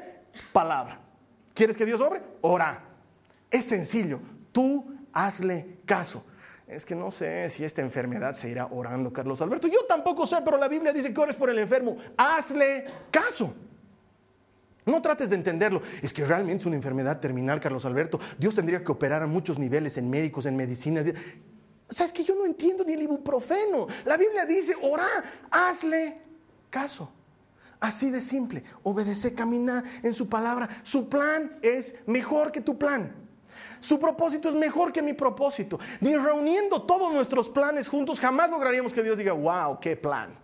Palabra. 0.54 1.00
¿Quieres 1.54 1.78
que 1.78 1.86
Dios 1.86 2.02
obre? 2.02 2.22
Ora. 2.42 2.84
Es 3.50 3.66
sencillo. 3.66 4.20
Tú 4.52 4.94
hazle 5.14 5.80
caso. 5.86 6.26
Es 6.68 6.86
que 6.86 6.96
no 6.96 7.12
sé 7.12 7.50
si 7.50 7.64
esta 7.64 7.82
enfermedad 7.82 8.34
se 8.34 8.50
irá 8.50 8.68
orando, 8.68 9.14
Carlos 9.14 9.42
Alberto. 9.42 9.68
Yo 9.68 9.86
tampoco 9.88 10.26
sé, 10.26 10.38
pero 10.44 10.58
la 10.58 10.68
Biblia 10.68 10.92
dice 10.92 11.14
que 11.14 11.22
ores 11.22 11.36
por 11.36 11.50
el 11.50 11.60
enfermo. 11.60 11.98
Hazle 12.18 12.86
caso. 13.12 13.54
No 14.86 15.02
trates 15.02 15.30
de 15.30 15.36
entenderlo. 15.36 15.82
Es 16.02 16.14
que 16.14 16.26
realmente 16.26 16.62
es 16.62 16.66
una 16.66 16.76
enfermedad 16.76 17.20
terminal, 17.20 17.60
Carlos 17.60 17.86
Alberto. 17.86 18.20
Dios 18.38 18.54
tendría 18.54 18.84
que 18.84 18.92
operar 18.92 19.24
a 19.24 19.28
muchos 19.28 19.58
niveles, 19.58 19.98
en 19.98 20.10
médicos, 20.10 20.46
en 20.46 20.56
medicinas. 20.56 21.06
O 21.90 21.94
sea, 21.94 22.06
es 22.06 22.12
que 22.12 22.24
yo 22.24 22.36
no 22.36 22.46
entiendo 22.46 22.84
ni 22.84 22.94
el 22.94 23.04
ibuprofeno. 23.04 23.88
La 24.06 24.18
Biblia 24.18 24.46
dice, 24.46 24.76
ora, 24.82 25.08
hazle 25.52 26.20
caso. 26.70 27.12
Así 27.80 28.10
de 28.10 28.22
simple. 28.22 28.64
Obedece, 28.84 29.36
camina 29.36 29.84
en 30.02 30.14
su 30.14 30.28
palabra. 30.28 30.68
Su 30.84 31.08
plan 31.08 31.58
es 31.62 31.96
mejor 32.08 32.52
que 32.52 32.62
tu 32.62 32.78
plan. 32.78 33.14
Su 33.80 34.00
propósito 34.00 34.50
es 34.50 34.56
mejor 34.56 34.92
que 34.92 35.04
mi 35.04 35.14
propósito. 35.14 35.80
Ni 36.00 36.16
reuniendo 36.16 36.82
todos 36.82 37.14
nuestros 37.14 37.50
planes 37.50 37.88
juntos, 37.88 38.20
jamás 38.20 38.50
lograríamos 38.50 38.94
que 38.94 39.04
Dios 39.04 39.18
diga, 39.18 39.34
wow, 39.34 39.80
qué 39.80 39.96
plan. 39.96 40.36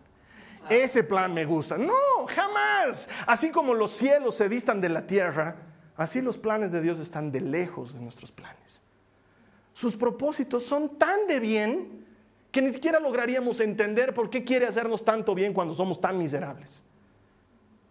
Ese 0.70 1.04
plan 1.04 1.34
me 1.34 1.46
gusta. 1.46 1.78
No, 1.78 2.28
jamás. 2.28 3.10
Así 3.26 3.50
como 3.50 3.74
los 3.74 3.92
cielos 3.92 4.36
se 4.36 4.48
distan 4.48 4.80
de 4.80 4.90
la 4.90 5.08
tierra, 5.08 5.56
así 5.96 6.22
los 6.22 6.38
planes 6.38 6.72
de 6.72 6.82
Dios 6.82 7.00
están 7.00 7.32
de 7.32 7.42
lejos 7.42 7.96
de 7.96 8.02
nuestros 8.02 8.32
planes. 8.32 8.84
Sus 9.82 9.96
propósitos 9.96 10.62
son 10.64 11.00
tan 11.00 11.26
de 11.26 11.40
bien 11.40 12.06
que 12.52 12.62
ni 12.62 12.72
siquiera 12.72 13.00
lograríamos 13.00 13.60
entender 13.62 14.14
por 14.14 14.30
qué 14.30 14.44
quiere 14.44 14.68
hacernos 14.68 15.04
tanto 15.04 15.34
bien 15.34 15.54
cuando 15.54 15.74
somos 15.74 16.00
tan 16.00 16.20
miserables. 16.20 16.84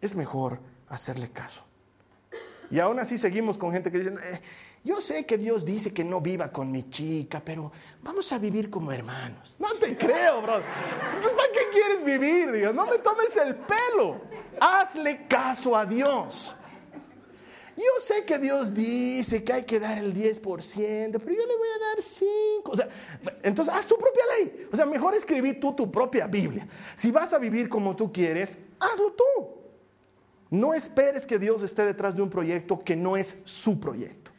Es 0.01 0.15
mejor 0.15 0.61
hacerle 0.89 1.33
caso. 1.33 1.65
Y 2.71 2.79
aún 2.79 3.01
así 3.01 3.19
seguimos 3.19 3.59
con 3.59 3.73
gente 3.73 3.91
que 3.91 3.99
dice, 3.99 4.15
eh, 4.23 4.41
yo 4.85 5.01
sé 5.01 5.27
que 5.27 5.37
Dios 5.37 5.65
dice 5.65 5.93
que 5.93 6.05
no 6.05 6.21
viva 6.21 6.53
con 6.53 6.71
mi 6.71 6.89
chica, 6.89 7.43
pero 7.45 7.73
vamos 8.03 8.31
a 8.31 8.39
vivir 8.39 8.71
como 8.71 8.93
hermanos. 8.93 9.57
No 9.59 9.77
te 9.77 9.97
creo, 9.97 10.43
bro. 10.43 10.59
Entonces, 10.59 11.33
¿para 11.33 11.49
qué 11.53 11.71
quieres 11.73 12.05
vivir? 12.05 12.53
Dios? 12.53 12.73
No 12.73 12.87
me 12.87 12.99
tomes 12.99 13.37
el 13.37 13.57
pelo. 13.57 14.21
Hazle 14.61 15.27
caso 15.27 15.77
a 15.77 15.85
Dios. 15.85 16.55
Yo 17.81 17.99
sé 17.99 18.27
que 18.27 18.39
Dios 18.39 18.75
dice 18.75 19.43
que 19.43 19.55
hay 19.55 19.65
que 19.65 19.81
dar 19.81 19.97
el 19.97 20.13
10%, 20.13 20.43
pero 20.43 21.33
yo 21.33 21.47
le 21.47 21.57
voy 21.57 21.69
a 21.77 21.89
dar 21.89 22.03
5. 22.03 22.71
O 22.71 22.77
sea, 22.77 22.89
entonces 23.43 23.73
haz 23.73 23.87
tu 23.87 23.97
propia 23.97 24.23
ley. 24.37 24.69
O 24.71 24.77
sea, 24.77 24.85
mejor 24.85 25.15
escribí 25.15 25.55
tú 25.55 25.75
tu 25.75 25.91
propia 25.91 26.27
Biblia. 26.27 26.69
Si 26.95 27.11
vas 27.11 27.33
a 27.33 27.39
vivir 27.39 27.71
como 27.71 27.97
tú 27.97 28.13
quieres, 28.13 28.59
hazlo 28.79 29.13
tú. 29.13 29.25
No 30.51 30.75
esperes 30.75 31.27
que 31.27 31.39
Dios 31.39 31.63
esté 31.63 31.87
detrás 31.87 32.15
de 32.15 32.21
un 32.21 32.29
proyecto 32.29 32.85
que 32.85 32.97
no 32.97 33.17
es 33.17 33.39
su 33.45 33.81
proyecto. 33.81 34.31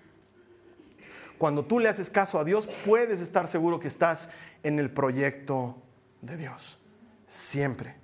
Cuando 1.40 1.66
tú 1.66 1.80
le 1.80 1.90
haces 1.90 2.12
caso 2.12 2.38
a 2.38 2.44
Dios, 2.44 2.70
puedes 2.86 3.22
estar 3.22 3.48
seguro 3.48 3.80
que 3.80 3.88
estás 3.88 4.30
en 4.62 4.78
el 4.78 4.92
proyecto 4.92 5.82
de 6.22 6.38
Dios. 6.38 6.78
Siempre. 7.26 7.96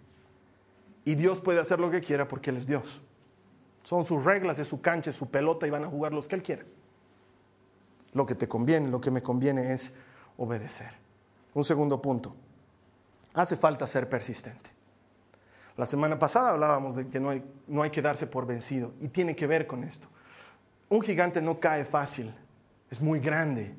Y 1.03 1.13
Dios 1.13 1.41
puede 1.41 1.59
hacer 1.59 1.79
lo 1.79 1.91
que 1.91 2.01
quiera 2.01 2.27
porque 2.27 2.49
Él 2.49 2.57
es 2.57 2.65
Dios. 2.65 3.01
Son 3.87 4.03
sus 4.03 4.25
reglas, 4.25 4.59
es 4.59 4.67
su 4.67 4.81
cancha, 4.81 5.11
es 5.11 5.15
su 5.15 5.31
pelota 5.31 5.65
y 5.65 5.69
van 5.69 5.85
a 5.85 5.87
jugar 5.87 6.11
los 6.11 6.27
que 6.27 6.35
él 6.35 6.43
quiera. 6.43 6.65
Lo 8.11 8.25
que 8.25 8.35
te 8.35 8.45
conviene, 8.45 8.89
lo 8.89 8.99
que 8.99 9.11
me 9.11 9.21
conviene 9.21 9.71
es 9.71 9.95
obedecer. 10.35 10.91
Un 11.53 11.63
segundo 11.63 12.01
punto. 12.01 12.35
Hace 13.33 13.55
falta 13.55 13.87
ser 13.87 14.09
persistente. 14.09 14.71
La 15.77 15.85
semana 15.85 16.19
pasada 16.19 16.49
hablábamos 16.49 16.97
de 16.97 17.07
que 17.07 17.21
no 17.21 17.29
hay, 17.29 17.41
no 17.65 17.81
hay 17.81 17.89
que 17.89 18.01
darse 18.01 18.27
por 18.27 18.45
vencido 18.45 18.91
y 18.99 19.07
tiene 19.07 19.37
que 19.37 19.47
ver 19.47 19.65
con 19.67 19.85
esto. 19.85 20.09
Un 20.89 21.01
gigante 21.01 21.41
no 21.41 21.57
cae 21.61 21.85
fácil, 21.85 22.35
es 22.91 22.99
muy 22.99 23.21
grande, 23.21 23.73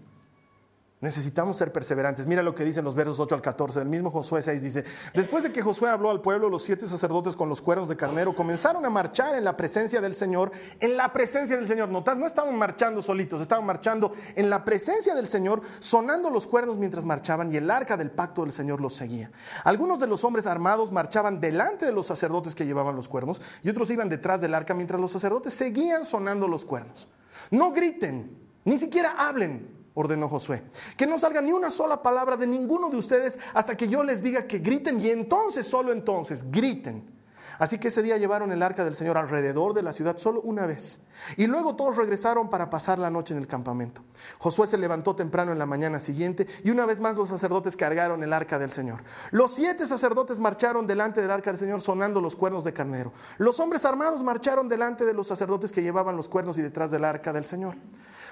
Necesitamos 1.00 1.56
ser 1.56 1.72
perseverantes. 1.72 2.26
Mira 2.26 2.42
lo 2.42 2.56
que 2.56 2.64
dicen 2.64 2.84
los 2.84 2.96
versos 2.96 3.20
8 3.20 3.36
al 3.36 3.40
14. 3.40 3.82
El 3.82 3.88
mismo 3.88 4.10
Josué 4.10 4.42
6 4.42 4.60
dice, 4.60 4.84
después 5.14 5.44
de 5.44 5.52
que 5.52 5.62
Josué 5.62 5.90
habló 5.90 6.10
al 6.10 6.20
pueblo, 6.20 6.48
los 6.48 6.64
siete 6.64 6.88
sacerdotes 6.88 7.36
con 7.36 7.48
los 7.48 7.62
cuernos 7.62 7.88
de 7.88 7.96
carnero 7.96 8.34
comenzaron 8.34 8.84
a 8.84 8.90
marchar 8.90 9.36
en 9.36 9.44
la 9.44 9.56
presencia 9.56 10.00
del 10.00 10.12
Señor, 10.12 10.50
en 10.80 10.96
la 10.96 11.12
presencia 11.12 11.54
del 11.54 11.68
Señor. 11.68 11.88
Notas, 11.88 12.18
no 12.18 12.26
estaban 12.26 12.56
marchando 12.56 13.00
solitos, 13.00 13.40
estaban 13.40 13.64
marchando 13.64 14.12
en 14.34 14.50
la 14.50 14.64
presencia 14.64 15.14
del 15.14 15.28
Señor, 15.28 15.62
sonando 15.78 16.30
los 16.30 16.48
cuernos 16.48 16.78
mientras 16.78 17.04
marchaban 17.04 17.52
y 17.52 17.56
el 17.56 17.70
arca 17.70 17.96
del 17.96 18.10
pacto 18.10 18.42
del 18.42 18.52
Señor 18.52 18.80
los 18.80 18.94
seguía. 18.94 19.30
Algunos 19.62 20.00
de 20.00 20.08
los 20.08 20.24
hombres 20.24 20.48
armados 20.48 20.90
marchaban 20.90 21.38
delante 21.40 21.86
de 21.86 21.92
los 21.92 22.06
sacerdotes 22.06 22.56
que 22.56 22.66
llevaban 22.66 22.96
los 22.96 23.06
cuernos 23.06 23.40
y 23.62 23.70
otros 23.70 23.88
iban 23.92 24.08
detrás 24.08 24.40
del 24.40 24.52
arca 24.52 24.74
mientras 24.74 25.00
los 25.00 25.12
sacerdotes 25.12 25.54
seguían 25.54 26.04
sonando 26.04 26.48
los 26.48 26.64
cuernos. 26.64 27.06
No 27.52 27.70
griten, 27.70 28.36
ni 28.64 28.78
siquiera 28.78 29.14
hablen 29.16 29.77
ordenó 29.98 30.28
Josué. 30.28 30.62
Que 30.96 31.06
no 31.06 31.18
salga 31.18 31.40
ni 31.40 31.50
una 31.50 31.70
sola 31.70 32.02
palabra 32.02 32.36
de 32.36 32.46
ninguno 32.46 32.88
de 32.88 32.96
ustedes 32.96 33.38
hasta 33.52 33.76
que 33.76 33.88
yo 33.88 34.04
les 34.04 34.22
diga 34.22 34.46
que 34.46 34.60
griten 34.60 35.00
y 35.00 35.10
entonces, 35.10 35.66
solo 35.66 35.92
entonces, 35.92 36.50
griten. 36.50 37.18
Así 37.58 37.78
que 37.78 37.88
ese 37.88 38.02
día 38.02 38.16
llevaron 38.16 38.52
el 38.52 38.62
arca 38.62 38.84
del 38.84 38.94
Señor 38.94 39.18
alrededor 39.18 39.74
de 39.74 39.82
la 39.82 39.92
ciudad 39.92 40.16
solo 40.16 40.40
una 40.42 40.64
vez. 40.66 41.00
Y 41.36 41.48
luego 41.48 41.74
todos 41.74 41.96
regresaron 41.96 42.48
para 42.50 42.70
pasar 42.70 43.00
la 43.00 43.10
noche 43.10 43.34
en 43.34 43.40
el 43.40 43.48
campamento. 43.48 44.02
Josué 44.38 44.68
se 44.68 44.78
levantó 44.78 45.16
temprano 45.16 45.50
en 45.50 45.58
la 45.58 45.66
mañana 45.66 45.98
siguiente 45.98 46.46
y 46.62 46.70
una 46.70 46.86
vez 46.86 47.00
más 47.00 47.16
los 47.16 47.28
sacerdotes 47.28 47.76
cargaron 47.76 48.22
el 48.22 48.32
arca 48.32 48.60
del 48.60 48.70
Señor. 48.70 49.02
Los 49.32 49.54
siete 49.54 49.88
sacerdotes 49.88 50.38
marcharon 50.38 50.86
delante 50.86 51.20
del 51.20 51.32
arca 51.32 51.50
del 51.50 51.58
Señor 51.58 51.80
sonando 51.80 52.20
los 52.20 52.36
cuernos 52.36 52.62
de 52.62 52.72
carnero. 52.72 53.12
Los 53.38 53.58
hombres 53.58 53.84
armados 53.84 54.22
marcharon 54.22 54.68
delante 54.68 55.04
de 55.04 55.14
los 55.14 55.26
sacerdotes 55.26 55.72
que 55.72 55.82
llevaban 55.82 56.16
los 56.16 56.28
cuernos 56.28 56.58
y 56.58 56.62
detrás 56.62 56.92
del 56.92 57.04
arca 57.04 57.32
del 57.32 57.44
Señor. 57.44 57.74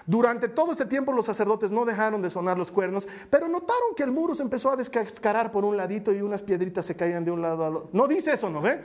Durante 0.06 0.48
todo 0.48 0.72
ese 0.72 0.86
tiempo 0.86 1.12
los 1.12 1.26
sacerdotes 1.26 1.72
no 1.72 1.84
dejaron 1.84 2.22
de 2.22 2.30
sonar 2.30 2.56
los 2.56 2.70
cuernos, 2.70 3.08
pero 3.28 3.48
notaron 3.48 3.94
que 3.96 4.04
el 4.04 4.12
muro 4.12 4.36
se 4.36 4.42
empezó 4.42 4.70
a 4.70 4.76
descascarar 4.76 5.50
por 5.50 5.64
un 5.64 5.76
ladito 5.76 6.12
y 6.12 6.22
unas 6.22 6.42
piedritas 6.42 6.86
se 6.86 6.94
caían 6.94 7.24
de 7.24 7.32
un 7.32 7.42
lado 7.42 7.64
al 7.64 7.76
otro. 7.76 7.90
No 7.92 8.06
dice 8.06 8.32
eso, 8.32 8.48
¿no 8.48 8.60
ve? 8.60 8.80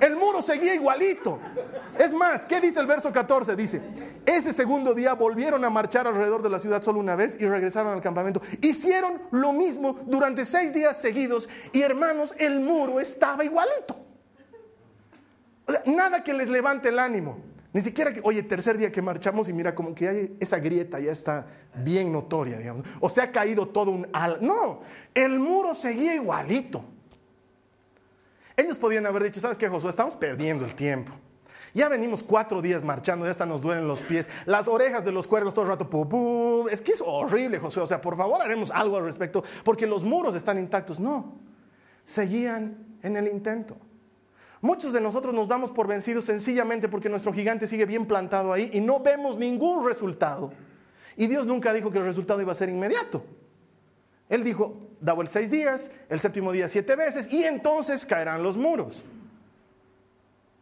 El 0.00 0.16
muro 0.16 0.40
seguía 0.40 0.74
igualito. 0.74 1.38
Es 1.98 2.14
más, 2.14 2.46
¿qué 2.46 2.62
dice 2.62 2.80
el 2.80 2.86
verso 2.86 3.12
14? 3.12 3.56
Dice, 3.56 3.82
ese 4.24 4.54
segundo 4.54 4.94
día 4.94 5.12
volvieron 5.12 5.64
a 5.66 5.70
marchar 5.70 6.06
alrededor 6.06 6.42
de 6.42 6.48
la 6.48 6.58
ciudad 6.58 6.82
solo 6.82 6.98
una 6.98 7.14
vez 7.14 7.38
y 7.40 7.46
regresaron 7.46 7.92
al 7.92 8.00
campamento. 8.00 8.40
Hicieron 8.62 9.20
lo 9.30 9.52
mismo 9.52 9.94
durante 10.06 10.46
seis 10.46 10.72
días 10.72 10.98
seguidos 10.98 11.48
y 11.72 11.82
hermanos, 11.82 12.32
el 12.38 12.60
muro 12.60 13.00
estaba 13.00 13.44
igualito. 13.44 13.96
nada 15.84 16.24
que 16.24 16.32
les 16.32 16.48
levante 16.48 16.88
el 16.88 16.98
ánimo. 16.98 17.36
Ni 17.72 17.82
siquiera 17.82 18.12
que, 18.12 18.20
oye, 18.24 18.42
tercer 18.42 18.78
día 18.78 18.90
que 18.90 19.02
marchamos 19.02 19.48
y 19.48 19.52
mira 19.52 19.74
como 19.74 19.94
que 19.94 20.08
hay 20.08 20.36
esa 20.40 20.58
grieta 20.58 20.98
ya 21.00 21.12
está 21.12 21.46
bien 21.74 22.10
notoria, 22.10 22.56
digamos. 22.56 22.86
O 23.00 23.10
se 23.10 23.20
ha 23.20 23.30
caído 23.30 23.68
todo 23.68 23.90
un 23.90 24.08
ala. 24.12 24.38
No, 24.40 24.80
el 25.14 25.38
muro 25.38 25.74
seguía 25.74 26.14
igualito. 26.14 26.82
Ellos 28.56 28.78
podían 28.78 29.06
haber 29.06 29.24
dicho, 29.24 29.40
¿sabes 29.40 29.58
qué, 29.58 29.68
Josué? 29.68 29.90
Estamos 29.90 30.16
perdiendo 30.16 30.64
el 30.64 30.74
tiempo. 30.74 31.12
Ya 31.74 31.88
venimos 31.88 32.22
cuatro 32.22 32.62
días 32.62 32.82
marchando, 32.82 33.26
ya 33.26 33.30
hasta 33.30 33.46
nos 33.46 33.60
duelen 33.60 33.86
los 33.86 34.00
pies, 34.00 34.30
las 34.46 34.66
orejas 34.66 35.04
de 35.04 35.12
los 35.12 35.26
cuernos 35.26 35.52
todo 35.52 35.66
el 35.66 35.70
rato. 35.70 36.66
Es 36.70 36.80
que 36.80 36.92
es 36.92 37.02
horrible, 37.04 37.58
Josué. 37.58 37.82
O 37.82 37.86
sea, 37.86 38.00
por 38.00 38.16
favor, 38.16 38.40
haremos 38.40 38.70
algo 38.70 38.96
al 38.96 39.04
respecto, 39.04 39.44
porque 39.62 39.86
los 39.86 40.02
muros 40.02 40.34
están 40.34 40.58
intactos. 40.58 40.98
No, 40.98 41.36
seguían 42.04 42.98
en 43.02 43.16
el 43.16 43.28
intento. 43.28 43.76
Muchos 44.60 44.92
de 44.92 45.00
nosotros 45.00 45.34
nos 45.34 45.46
damos 45.46 45.70
por 45.70 45.86
vencidos 45.86 46.24
sencillamente 46.24 46.88
porque 46.88 47.08
nuestro 47.08 47.32
gigante 47.32 47.66
sigue 47.66 47.86
bien 47.86 48.06
plantado 48.06 48.52
ahí 48.52 48.70
y 48.72 48.80
no 48.80 49.00
vemos 49.00 49.36
ningún 49.36 49.86
resultado. 49.86 50.52
Y 51.16 51.26
Dios 51.26 51.46
nunca 51.46 51.72
dijo 51.72 51.90
que 51.90 51.98
el 51.98 52.04
resultado 52.04 52.40
iba 52.40 52.52
a 52.52 52.56
ser 52.56 52.68
inmediato. 52.68 53.24
Él 54.28 54.42
dijo, 54.42 54.76
dado 55.00 55.22
el 55.22 55.28
seis 55.28 55.50
días, 55.50 55.90
el 56.08 56.20
séptimo 56.20 56.52
día 56.52 56.68
siete 56.68 56.96
veces 56.96 57.32
y 57.32 57.44
entonces 57.44 58.04
caerán 58.04 58.42
los 58.42 58.56
muros. 58.56 59.04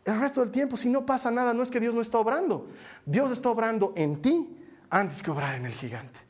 El 0.04 0.20
resto 0.20 0.40
del 0.40 0.50
tiempo, 0.50 0.76
si 0.76 0.88
no 0.88 1.04
pasa 1.04 1.30
nada, 1.30 1.52
no 1.52 1.62
es 1.62 1.70
que 1.70 1.80
Dios 1.80 1.94
no 1.94 2.00
está 2.00 2.18
obrando. 2.18 2.68
Dios 3.04 3.32
está 3.32 3.50
obrando 3.50 3.92
en 3.96 4.22
ti 4.22 4.56
antes 4.88 5.20
que 5.20 5.30
obrar 5.30 5.56
en 5.56 5.66
el 5.66 5.72
gigante. 5.72 6.20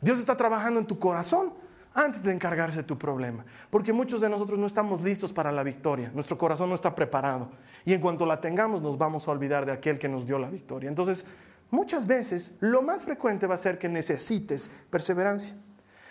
Dios 0.00 0.18
está 0.18 0.36
trabajando 0.36 0.80
en 0.80 0.86
tu 0.86 0.98
corazón 0.98 1.52
antes 1.94 2.22
de 2.22 2.32
encargarse 2.32 2.78
de 2.78 2.82
tu 2.84 2.98
problema. 2.98 3.44
Porque 3.70 3.92
muchos 3.92 4.20
de 4.20 4.28
nosotros 4.28 4.58
no 4.58 4.66
estamos 4.66 5.00
listos 5.02 5.32
para 5.32 5.52
la 5.52 5.62
victoria. 5.62 6.10
Nuestro 6.14 6.38
corazón 6.38 6.68
no 6.68 6.74
está 6.74 6.94
preparado. 6.94 7.50
Y 7.84 7.92
en 7.92 8.00
cuanto 8.00 8.26
la 8.26 8.40
tengamos 8.40 8.82
nos 8.82 8.98
vamos 8.98 9.26
a 9.28 9.30
olvidar 9.30 9.66
de 9.66 9.72
aquel 9.72 9.98
que 9.98 10.08
nos 10.08 10.26
dio 10.26 10.38
la 10.38 10.50
victoria. 10.50 10.88
Entonces, 10.88 11.26
muchas 11.70 12.06
veces 12.06 12.52
lo 12.60 12.82
más 12.82 13.04
frecuente 13.04 13.46
va 13.46 13.54
a 13.54 13.58
ser 13.58 13.78
que 13.78 13.88
necesites 13.88 14.70
perseverancia. 14.90 15.56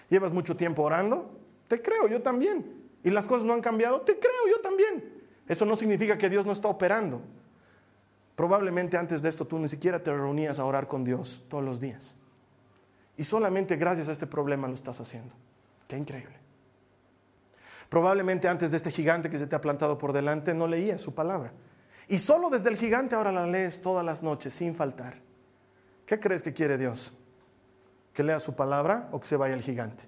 ¿Llevas 0.09 0.33
mucho 0.33 0.55
tiempo 0.57 0.83
orando? 0.83 1.39
Te 1.67 1.81
creo, 1.81 2.07
yo 2.07 2.21
también. 2.21 2.81
¿Y 3.03 3.09
las 3.09 3.25
cosas 3.25 3.45
no 3.45 3.53
han 3.53 3.61
cambiado? 3.61 4.01
Te 4.01 4.19
creo, 4.19 4.47
yo 4.49 4.61
también. 4.61 5.21
Eso 5.47 5.65
no 5.65 5.75
significa 5.75 6.17
que 6.17 6.29
Dios 6.29 6.45
no 6.45 6.51
está 6.51 6.67
operando. 6.67 7.21
Probablemente 8.35 8.97
antes 8.97 9.21
de 9.21 9.29
esto 9.29 9.45
tú 9.45 9.59
ni 9.59 9.67
siquiera 9.67 10.01
te 10.01 10.11
reunías 10.11 10.59
a 10.59 10.65
orar 10.65 10.87
con 10.87 11.03
Dios 11.03 11.43
todos 11.49 11.63
los 11.63 11.79
días. 11.79 12.15
Y 13.17 13.23
solamente 13.23 13.75
gracias 13.75 14.07
a 14.07 14.11
este 14.11 14.27
problema 14.27 14.67
lo 14.67 14.73
estás 14.73 14.99
haciendo. 14.99 15.35
Qué 15.91 15.97
increíble. 15.97 16.37
Probablemente 17.89 18.47
antes 18.47 18.71
de 18.71 18.77
este 18.77 18.91
gigante 18.91 19.29
que 19.29 19.37
se 19.37 19.45
te 19.45 19.57
ha 19.57 19.59
plantado 19.59 19.97
por 19.97 20.13
delante 20.13 20.53
no 20.53 20.65
leías 20.65 21.01
su 21.01 21.13
palabra. 21.13 21.51
Y 22.07 22.19
solo 22.19 22.49
desde 22.49 22.69
el 22.69 22.77
gigante 22.77 23.13
ahora 23.13 23.29
la 23.29 23.45
lees 23.45 23.81
todas 23.81 24.05
las 24.05 24.23
noches 24.23 24.53
sin 24.53 24.73
faltar. 24.73 25.17
¿Qué 26.05 26.17
crees 26.17 26.43
que 26.43 26.53
quiere 26.53 26.77
Dios? 26.77 27.11
¿Que 28.13 28.23
lea 28.23 28.39
su 28.39 28.55
palabra 28.55 29.09
o 29.11 29.19
que 29.19 29.27
se 29.27 29.35
vaya 29.35 29.53
el 29.53 29.61
gigante? 29.61 30.05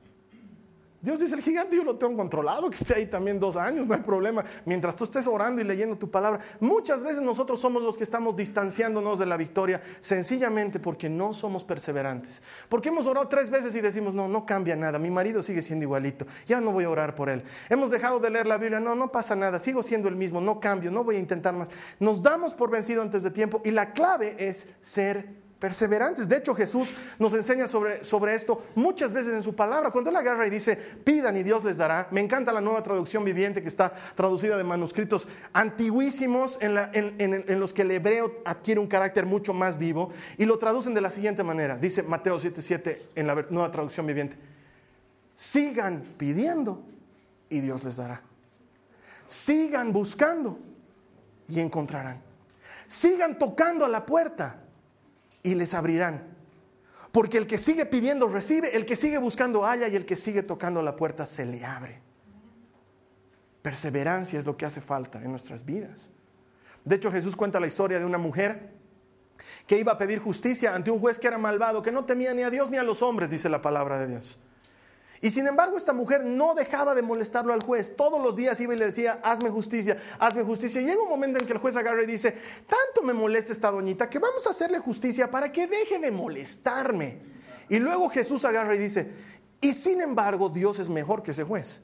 Dios 1.03 1.19
dice, 1.19 1.35
el 1.35 1.41
gigante 1.41 1.75
yo 1.75 1.83
lo 1.83 1.97
tengo 1.97 2.15
controlado, 2.15 2.69
que 2.69 2.77
esté 2.77 2.93
ahí 2.95 3.07
también 3.07 3.37
dos 3.37 3.57
años, 3.57 3.85
no 3.85 3.93
hay 3.93 3.99
problema. 3.99 4.41
Mientras 4.63 4.95
tú 4.95 5.03
estés 5.03 5.27
orando 5.27 5.59
y 5.59 5.65
leyendo 5.65 5.97
tu 5.97 6.09
palabra, 6.09 6.39
muchas 6.61 7.03
veces 7.03 7.21
nosotros 7.21 7.59
somos 7.59 7.83
los 7.83 7.97
que 7.97 8.05
estamos 8.05 8.37
distanciándonos 8.37 9.19
de 9.19 9.25
la 9.25 9.35
victoria, 9.35 9.81
sencillamente 9.99 10.79
porque 10.79 11.09
no 11.09 11.33
somos 11.33 11.65
perseverantes. 11.65 12.41
Porque 12.69 12.87
hemos 12.87 13.05
orado 13.05 13.27
tres 13.27 13.49
veces 13.49 13.75
y 13.75 13.81
decimos, 13.81 14.13
no, 14.13 14.29
no 14.29 14.45
cambia 14.45 14.77
nada, 14.77 14.97
mi 14.97 15.11
marido 15.11 15.43
sigue 15.43 15.61
siendo 15.61 15.83
igualito, 15.83 16.25
ya 16.45 16.61
no 16.61 16.71
voy 16.71 16.85
a 16.85 16.89
orar 16.89 17.15
por 17.15 17.27
él. 17.27 17.43
Hemos 17.69 17.91
dejado 17.91 18.21
de 18.21 18.29
leer 18.29 18.47
la 18.47 18.57
Biblia, 18.57 18.79
no, 18.79 18.95
no 18.95 19.11
pasa 19.11 19.35
nada, 19.35 19.59
sigo 19.59 19.83
siendo 19.83 20.07
el 20.07 20.15
mismo, 20.15 20.39
no 20.39 20.61
cambio, 20.61 20.89
no 20.89 21.03
voy 21.03 21.17
a 21.17 21.19
intentar 21.19 21.53
más. 21.53 21.67
Nos 21.99 22.23
damos 22.23 22.53
por 22.53 22.71
vencido 22.71 23.01
antes 23.01 23.23
de 23.23 23.31
tiempo 23.31 23.59
y 23.65 23.71
la 23.71 23.91
clave 23.91 24.37
es 24.39 24.69
ser 24.81 25.42
perseverantes. 25.63 26.27
De 26.27 26.35
hecho, 26.35 26.53
Jesús 26.53 26.93
nos 27.17 27.33
enseña 27.33 27.69
sobre, 27.69 28.03
sobre 28.03 28.35
esto 28.35 28.65
muchas 28.75 29.13
veces 29.13 29.33
en 29.33 29.41
su 29.41 29.55
palabra. 29.55 29.91
Cuando 29.91 30.09
él 30.09 30.15
agarra 30.17 30.45
y 30.45 30.49
dice, 30.49 30.75
pidan 30.75 31.37
y 31.37 31.43
Dios 31.43 31.63
les 31.63 31.77
dará. 31.77 32.09
Me 32.11 32.19
encanta 32.19 32.51
la 32.51 32.59
nueva 32.59 32.83
traducción 32.83 33.23
viviente 33.23 33.61
que 33.61 33.69
está 33.69 33.93
traducida 34.13 34.57
de 34.57 34.65
manuscritos 34.65 35.25
antiguísimos 35.53 36.57
en, 36.59 36.77
en 37.17 37.59
los 37.61 37.71
que 37.71 37.83
el 37.83 37.91
hebreo 37.91 38.41
adquiere 38.43 38.81
un 38.81 38.87
carácter 38.87 39.25
mucho 39.25 39.53
más 39.53 39.77
vivo 39.77 40.09
y 40.37 40.43
lo 40.43 40.59
traducen 40.59 40.93
de 40.93 40.99
la 40.99 41.09
siguiente 41.09 41.45
manera. 41.45 41.77
Dice 41.77 42.03
Mateo 42.03 42.37
7:7 42.37 42.97
en 43.15 43.25
la 43.25 43.45
nueva 43.49 43.71
traducción 43.71 44.05
viviente. 44.05 44.35
Sigan 45.33 46.03
pidiendo 46.17 46.83
y 47.47 47.61
Dios 47.61 47.85
les 47.85 47.95
dará. 47.95 48.21
Sigan 49.27 49.93
buscando 49.93 50.59
y 51.47 51.61
encontrarán. 51.61 52.21
Sigan 52.85 53.37
tocando 53.37 53.85
a 53.85 53.87
la 53.87 54.05
puerta 54.05 54.59
y 55.43 55.55
les 55.55 55.73
abrirán. 55.73 56.33
Porque 57.11 57.37
el 57.37 57.45
que 57.45 57.59
sigue 57.59 57.85
pidiendo 57.85 58.27
recibe, 58.27 58.75
el 58.75 58.85
que 58.85 58.95
sigue 58.95 59.19
buscando 59.19 59.63
halla 59.63 59.87
y 59.87 59.95
el 59.95 60.05
que 60.05 60.15
sigue 60.15 60.41
tocando 60.41 60.81
la 60.81 60.95
puerta 60.95 61.25
se 61.25 61.45
le 61.45 61.63
abre. 61.63 62.01
Perseverancia 63.61 64.39
es 64.39 64.45
lo 64.45 64.57
que 64.57 64.65
hace 64.65 64.81
falta 64.81 65.21
en 65.21 65.29
nuestras 65.29 65.63
vidas. 65.63 66.09
De 66.83 66.95
hecho, 66.95 67.11
Jesús 67.11 67.35
cuenta 67.35 67.59
la 67.59 67.67
historia 67.67 67.99
de 67.99 68.05
una 68.05 68.17
mujer 68.17 68.71
que 69.67 69.77
iba 69.77 69.91
a 69.91 69.97
pedir 69.97 70.19
justicia 70.19 70.73
ante 70.73 70.91
un 70.91 70.99
juez 70.99 71.19
que 71.19 71.27
era 71.27 71.37
malvado, 71.37 71.81
que 71.81 71.91
no 71.91 72.05
temía 72.05 72.33
ni 72.33 72.41
a 72.41 72.49
Dios 72.49 72.71
ni 72.71 72.77
a 72.77 72.83
los 72.83 73.01
hombres, 73.01 73.29
dice 73.29 73.47
la 73.47 73.61
palabra 73.61 73.99
de 73.99 74.07
Dios. 74.07 74.39
Y 75.23 75.31
sin 75.31 75.47
embargo, 75.47 75.77
esta 75.77 75.93
mujer 75.93 76.25
no 76.25 76.53
dejaba 76.53 76.93
de 76.93 77.01
molestarlo 77.01 77.53
al 77.53 77.63
juez. 77.63 77.95
Todos 77.95 78.21
los 78.21 78.35
días 78.35 78.59
iba 78.59 78.73
y 78.73 78.77
le 78.77 78.87
decía, 78.87 79.21
hazme 79.23 79.49
justicia, 79.49 79.97
hazme 80.19 80.43
justicia. 80.43 80.81
Y 80.81 80.85
llega 80.85 81.01
un 81.01 81.07
momento 81.07 81.39
en 81.39 81.45
que 81.45 81.53
el 81.53 81.59
juez 81.59 81.77
agarra 81.77 82.03
y 82.03 82.07
dice, 82.07 82.31
tanto 82.67 83.03
me 83.05 83.13
molesta 83.13 83.53
esta 83.53 83.71
doñita 83.71 84.09
que 84.09 84.19
vamos 84.19 84.45
a 84.45 84.49
hacerle 84.49 84.79
justicia 84.79 85.31
para 85.31 85.49
que 85.49 85.65
deje 85.65 85.97
de 85.97 86.11
molestarme. 86.11 87.21
Y 87.69 87.79
luego 87.79 88.09
Jesús 88.09 88.43
agarra 88.43 88.75
y 88.75 88.79
dice, 88.79 89.13
y 89.61 89.71
sin 89.71 90.01
embargo, 90.01 90.49
Dios 90.49 90.77
es 90.79 90.89
mejor 90.89 91.23
que 91.23 91.31
ese 91.31 91.45
juez. 91.45 91.81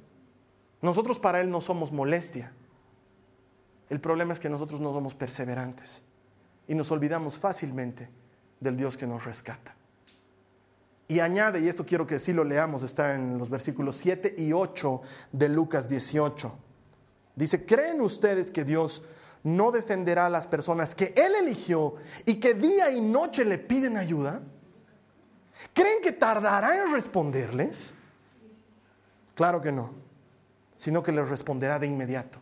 Nosotros 0.82 1.18
para 1.18 1.40
Él 1.40 1.50
no 1.50 1.62
somos 1.62 1.94
molestia. 1.94 2.52
El 3.90 4.02
problema 4.02 4.34
es 4.34 4.42
que 4.42 4.50
nosotros 4.50 4.82
no 4.82 4.92
somos 4.92 5.16
perseverantes 5.16 6.04
y 6.68 6.76
nos 6.76 6.92
olvidamos 6.92 7.40
fácilmente 7.40 8.10
del 8.60 8.76
Dios 8.76 8.98
que 8.98 9.08
nos 9.08 9.24
rescata. 9.24 9.79
Y 11.10 11.22
añade, 11.22 11.60
y 11.60 11.68
esto 11.68 11.88
quiero 11.88 12.06
que 12.06 12.20
sí 12.20 12.34
lo 12.34 12.44
leamos, 12.44 12.84
está 12.84 13.16
en 13.16 13.40
los 13.40 13.50
versículos 13.50 13.98
7 13.98 14.36
y 14.38 14.54
8 14.54 15.02
de 15.32 15.50
Lucas 15.50 15.90
18. 15.90 16.56
Dice, 17.36 17.66
¿creen 17.66 18.00
ustedes 18.00 18.52
que 18.52 18.64
Dios 18.64 19.04
no 19.44 19.72
defenderá 19.72 20.28
a 20.28 20.30
las 20.30 20.46
personas 20.46 20.94
que 20.94 21.12
Él 21.18 21.34
eligió 21.34 21.96
y 22.28 22.40
que 22.40 22.54
día 22.54 22.92
y 22.92 23.02
noche 23.02 23.44
le 23.44 23.58
piden 23.58 23.98
ayuda? 23.98 24.40
¿Creen 25.74 26.00
que 26.04 26.12
tardará 26.12 26.78
en 26.78 26.94
responderles? 26.94 27.96
Claro 29.34 29.64
que 29.64 29.72
no, 29.72 29.90
sino 30.76 31.02
que 31.02 31.12
les 31.12 31.28
responderá 31.28 31.80
de 31.80 31.88
inmediato. 31.88 32.38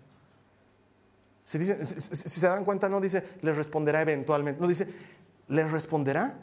Si, 1.46 1.58
si 1.64 2.30
se 2.42 2.48
dan 2.48 2.66
cuenta, 2.66 2.90
no 2.90 3.00
dice, 3.00 3.24
les 3.42 3.56
responderá 3.56 4.02
eventualmente, 4.02 4.60
no 4.60 4.68
dice, 4.68 4.90
les 5.48 5.72
responderá 5.72 6.36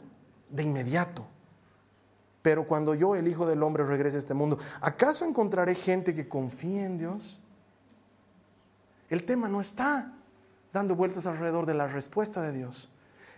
de 0.49 0.63
inmediato. 0.63 1.27
Pero 2.45 2.67
cuando 2.67 2.93
yo, 2.93 3.15
el 3.15 3.27
Hijo 3.27 3.47
del 3.47 3.63
Hombre, 3.63 3.83
regrese 3.83 4.17
a 4.17 4.19
este 4.19 4.35
mundo, 4.35 4.59
¿acaso 4.79 5.25
encontraré 5.25 5.73
gente 5.73 6.13
que 6.13 6.29
confíe 6.29 6.85
en 6.85 6.99
Dios? 6.99 7.41
El 9.09 9.23
tema 9.23 9.49
no 9.49 9.61
está 9.61 10.13
dando 10.71 10.95
vueltas 10.95 11.25
alrededor 11.25 11.65
de 11.65 11.73
la 11.73 11.87
respuesta 11.87 12.43
de 12.43 12.51
Dios. 12.51 12.91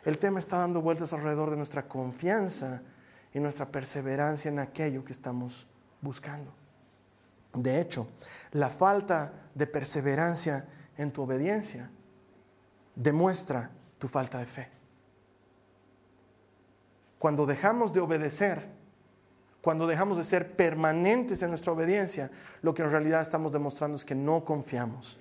El 0.03 0.17
tema 0.17 0.39
está 0.39 0.57
dando 0.57 0.81
vueltas 0.81 1.13
alrededor 1.13 1.51
de 1.51 1.55
nuestra 1.55 1.87
confianza 1.87 2.81
y 3.33 3.39
nuestra 3.39 3.67
perseverancia 3.67 4.51
en 4.51 4.59
aquello 4.59 5.05
que 5.05 5.13
estamos 5.13 5.67
buscando. 6.01 6.51
De 7.53 7.79
hecho, 7.79 8.09
la 8.51 8.69
falta 8.69 9.31
de 9.55 9.67
perseverancia 9.67 10.67
en 10.97 11.13
tu 11.13 11.21
obediencia 11.21 11.89
demuestra 12.93 13.71
tu 13.99 14.09
falta 14.09 14.39
de 14.39 14.47
fe. 14.47 14.69
Cuando 17.17 17.45
dejamos 17.45 17.93
de 17.93 18.01
obedecer, 18.01 18.75
cuando 19.61 19.87
dejamos 19.87 20.17
de 20.17 20.23
ser 20.23 20.55
permanentes 20.55 21.41
en 21.41 21.49
nuestra 21.49 21.71
obediencia, 21.73 22.31
lo 22.61 22.73
que 22.73 22.83
en 22.83 22.91
realidad 22.91 23.21
estamos 23.21 23.51
demostrando 23.51 23.97
es 23.97 24.05
que 24.05 24.15
no 24.15 24.45
confiamos 24.45 25.19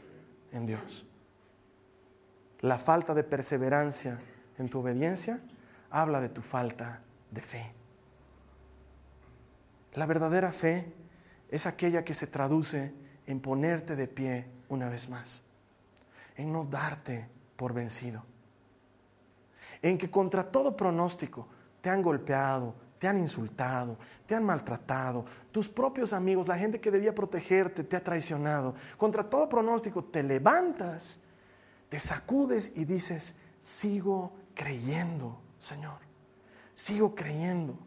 en 0.52 0.66
Dios. 0.66 1.06
La 2.60 2.78
falta 2.78 3.14
de 3.14 3.24
perseverancia 3.24 4.18
en 4.58 4.68
tu 4.68 4.80
obediencia 4.80 5.40
habla 5.90 6.20
de 6.20 6.28
tu 6.28 6.42
falta 6.42 7.02
de 7.30 7.40
fe. 7.40 7.72
La 9.94 10.06
verdadera 10.06 10.52
fe 10.52 10.92
es 11.48 11.66
aquella 11.66 12.04
que 12.04 12.14
se 12.14 12.26
traduce 12.26 12.92
en 13.26 13.40
ponerte 13.40 13.96
de 13.96 14.08
pie 14.08 14.46
una 14.68 14.88
vez 14.88 15.08
más, 15.08 15.42
en 16.36 16.52
no 16.52 16.64
darte 16.64 17.28
por 17.56 17.72
vencido, 17.72 18.24
en 19.82 19.96
que 19.96 20.10
contra 20.10 20.50
todo 20.50 20.76
pronóstico 20.76 21.48
te 21.80 21.90
han 21.90 22.02
golpeado, 22.02 22.74
te 23.06 23.10
han 23.10 23.18
insultado, 23.18 23.96
te 24.26 24.34
han 24.34 24.42
maltratado, 24.42 25.24
tus 25.52 25.68
propios 25.68 26.12
amigos, 26.12 26.48
la 26.48 26.58
gente 26.58 26.80
que 26.80 26.90
debía 26.90 27.14
protegerte, 27.14 27.84
te 27.84 27.94
ha 27.94 28.02
traicionado. 28.02 28.74
Contra 28.96 29.30
todo 29.30 29.48
pronóstico 29.48 30.02
te 30.02 30.24
levantas, 30.24 31.20
te 31.88 32.00
sacudes 32.00 32.72
y 32.74 32.84
dices, 32.84 33.36
sigo 33.60 34.32
creyendo, 34.56 35.40
Señor, 35.60 36.00
sigo 36.74 37.14
creyendo 37.14 37.78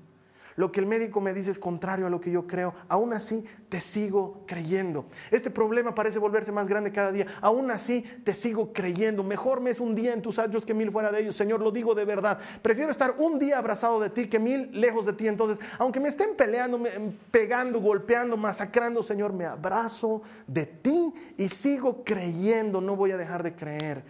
lo 0.60 0.74
que 0.74 0.82
el 0.82 0.88
médico 0.88 1.22
me 1.22 1.34
dice 1.34 1.52
es 1.52 1.58
contrario 1.58 2.06
a 2.06 2.10
lo 2.10 2.20
que 2.20 2.32
yo 2.32 2.46
creo, 2.46 2.74
aún 2.90 3.14
así 3.14 3.46
te 3.70 3.80
sigo 3.80 4.44
creyendo. 4.46 5.06
Este 5.32 5.50
problema 5.50 5.96
parece 5.96 6.20
volverse 6.20 6.52
más 6.52 6.68
grande 6.68 6.92
cada 6.92 7.14
día, 7.14 7.28
aún 7.40 7.72
así 7.72 8.02
te 8.26 8.34
sigo 8.34 8.74
creyendo. 8.74 9.24
Mejor 9.24 9.62
me 9.62 9.70
es 9.70 9.80
un 9.80 9.96
día 9.96 10.12
en 10.12 10.22
tus 10.22 10.38
años 10.38 10.66
que 10.66 10.74
mil 10.74 10.92
fuera 10.92 11.14
de 11.14 11.22
ellos, 11.22 11.38
Señor, 11.38 11.62
lo 11.62 11.72
digo 11.72 11.96
de 11.96 12.04
verdad. 12.04 12.40
Prefiero 12.62 12.92
estar 12.92 13.16
un 13.20 13.40
día 13.40 13.58
abrazado 13.58 14.02
de 14.02 14.10
ti 14.10 14.28
que 14.28 14.38
mil 14.38 14.70
lejos 14.74 15.06
de 15.06 15.14
ti. 15.14 15.30
Entonces, 15.30 15.66
aunque 15.78 16.02
me 16.02 16.10
estén 16.10 16.36
peleando, 16.36 16.84
pegando, 17.32 17.80
golpeando, 17.80 18.36
masacrando, 18.36 19.02
Señor, 19.02 19.32
me 19.32 19.46
abrazo 19.46 20.24
de 20.46 20.66
ti 20.66 21.14
y 21.38 21.48
sigo 21.48 22.04
creyendo. 22.04 22.82
No 22.82 22.98
voy 22.98 23.12
a 23.12 23.18
dejar 23.18 23.44
de 23.44 23.56
creer, 23.56 24.04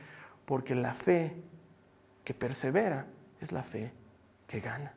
porque 0.46 0.74
la 0.74 0.96
fe 0.96 1.36
que 2.24 2.34
persevera 2.34 3.06
es 3.40 3.52
la 3.52 3.62
fe 3.62 3.94
que 4.48 4.62
gana. 4.62 4.96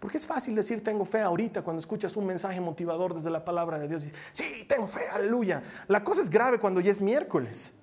Porque 0.00 0.16
es 0.16 0.26
fácil 0.26 0.54
decir 0.54 0.82
tengo 0.82 1.04
fe 1.04 1.20
ahorita 1.20 1.62
cuando 1.62 1.78
escuchas 1.78 2.16
un 2.16 2.26
mensaje 2.26 2.58
motivador 2.60 3.14
desde 3.14 3.28
la 3.28 3.44
palabra 3.44 3.78
de 3.78 3.86
Dios. 3.86 4.04
Y, 4.04 4.10
sí, 4.32 4.64
tengo 4.66 4.88
fe, 4.88 5.02
aleluya. 5.12 5.62
La 5.88 6.02
cosa 6.02 6.22
es 6.22 6.30
grave 6.30 6.58
cuando 6.58 6.80
ya 6.80 6.90
es 6.90 7.02
miércoles. 7.02 7.74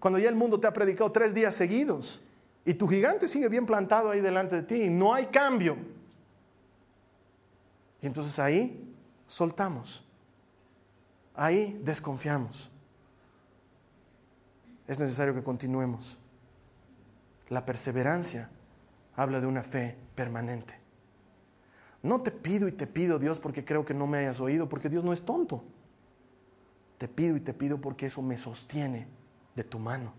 Cuando 0.00 0.18
ya 0.18 0.30
el 0.30 0.34
mundo 0.34 0.58
te 0.58 0.66
ha 0.66 0.72
predicado 0.72 1.12
tres 1.12 1.34
días 1.34 1.54
seguidos. 1.54 2.22
Y 2.64 2.74
tu 2.74 2.88
gigante 2.88 3.28
sigue 3.28 3.48
bien 3.48 3.66
plantado 3.66 4.10
ahí 4.10 4.20
delante 4.20 4.56
de 4.56 4.62
ti. 4.62 4.82
Y 4.84 4.90
no 4.90 5.12
hay 5.12 5.26
cambio. 5.26 5.76
Y 8.00 8.06
entonces 8.06 8.38
ahí 8.38 8.90
soltamos. 9.26 10.02
Ahí 11.34 11.78
desconfiamos. 11.84 12.70
Es 14.86 14.98
necesario 14.98 15.34
que 15.34 15.42
continuemos. 15.42 16.16
La 17.50 17.66
perseverancia 17.66 18.48
habla 19.14 19.40
de 19.40 19.46
una 19.46 19.62
fe 19.62 19.94
permanente. 20.14 20.87
No 22.02 22.20
te 22.20 22.30
pido 22.30 22.68
y 22.68 22.72
te 22.72 22.86
pido, 22.86 23.18
Dios, 23.18 23.40
porque 23.40 23.64
creo 23.64 23.84
que 23.84 23.94
no 23.94 24.06
me 24.06 24.18
hayas 24.18 24.40
oído, 24.40 24.68
porque 24.68 24.88
Dios 24.88 25.04
no 25.04 25.12
es 25.12 25.22
tonto. 25.22 25.64
Te 26.96 27.08
pido 27.08 27.36
y 27.36 27.40
te 27.40 27.54
pido 27.54 27.80
porque 27.80 28.06
eso 28.06 28.22
me 28.22 28.36
sostiene 28.36 29.06
de 29.54 29.64
tu 29.64 29.78
mano. 29.78 30.12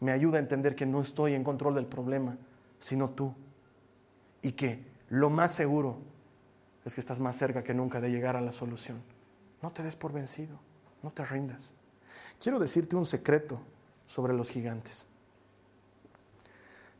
Me 0.00 0.12
ayuda 0.12 0.38
a 0.38 0.40
entender 0.40 0.74
que 0.74 0.86
no 0.86 1.00
estoy 1.00 1.34
en 1.34 1.44
control 1.44 1.74
del 1.74 1.86
problema, 1.86 2.36
sino 2.78 3.10
tú. 3.10 3.34
Y 4.42 4.52
que 4.52 4.84
lo 5.08 5.28
más 5.28 5.52
seguro 5.52 5.98
es 6.84 6.94
que 6.94 7.00
estás 7.00 7.20
más 7.20 7.36
cerca 7.36 7.62
que 7.62 7.74
nunca 7.74 8.00
de 8.00 8.10
llegar 8.10 8.36
a 8.36 8.40
la 8.40 8.52
solución. 8.52 9.02
No 9.62 9.70
te 9.72 9.82
des 9.82 9.96
por 9.96 10.12
vencido, 10.12 10.58
no 11.02 11.10
te 11.10 11.24
rindas. 11.24 11.74
Quiero 12.40 12.58
decirte 12.58 12.96
un 12.96 13.04
secreto 13.04 13.60
sobre 14.06 14.32
los 14.32 14.48
gigantes. 14.48 15.06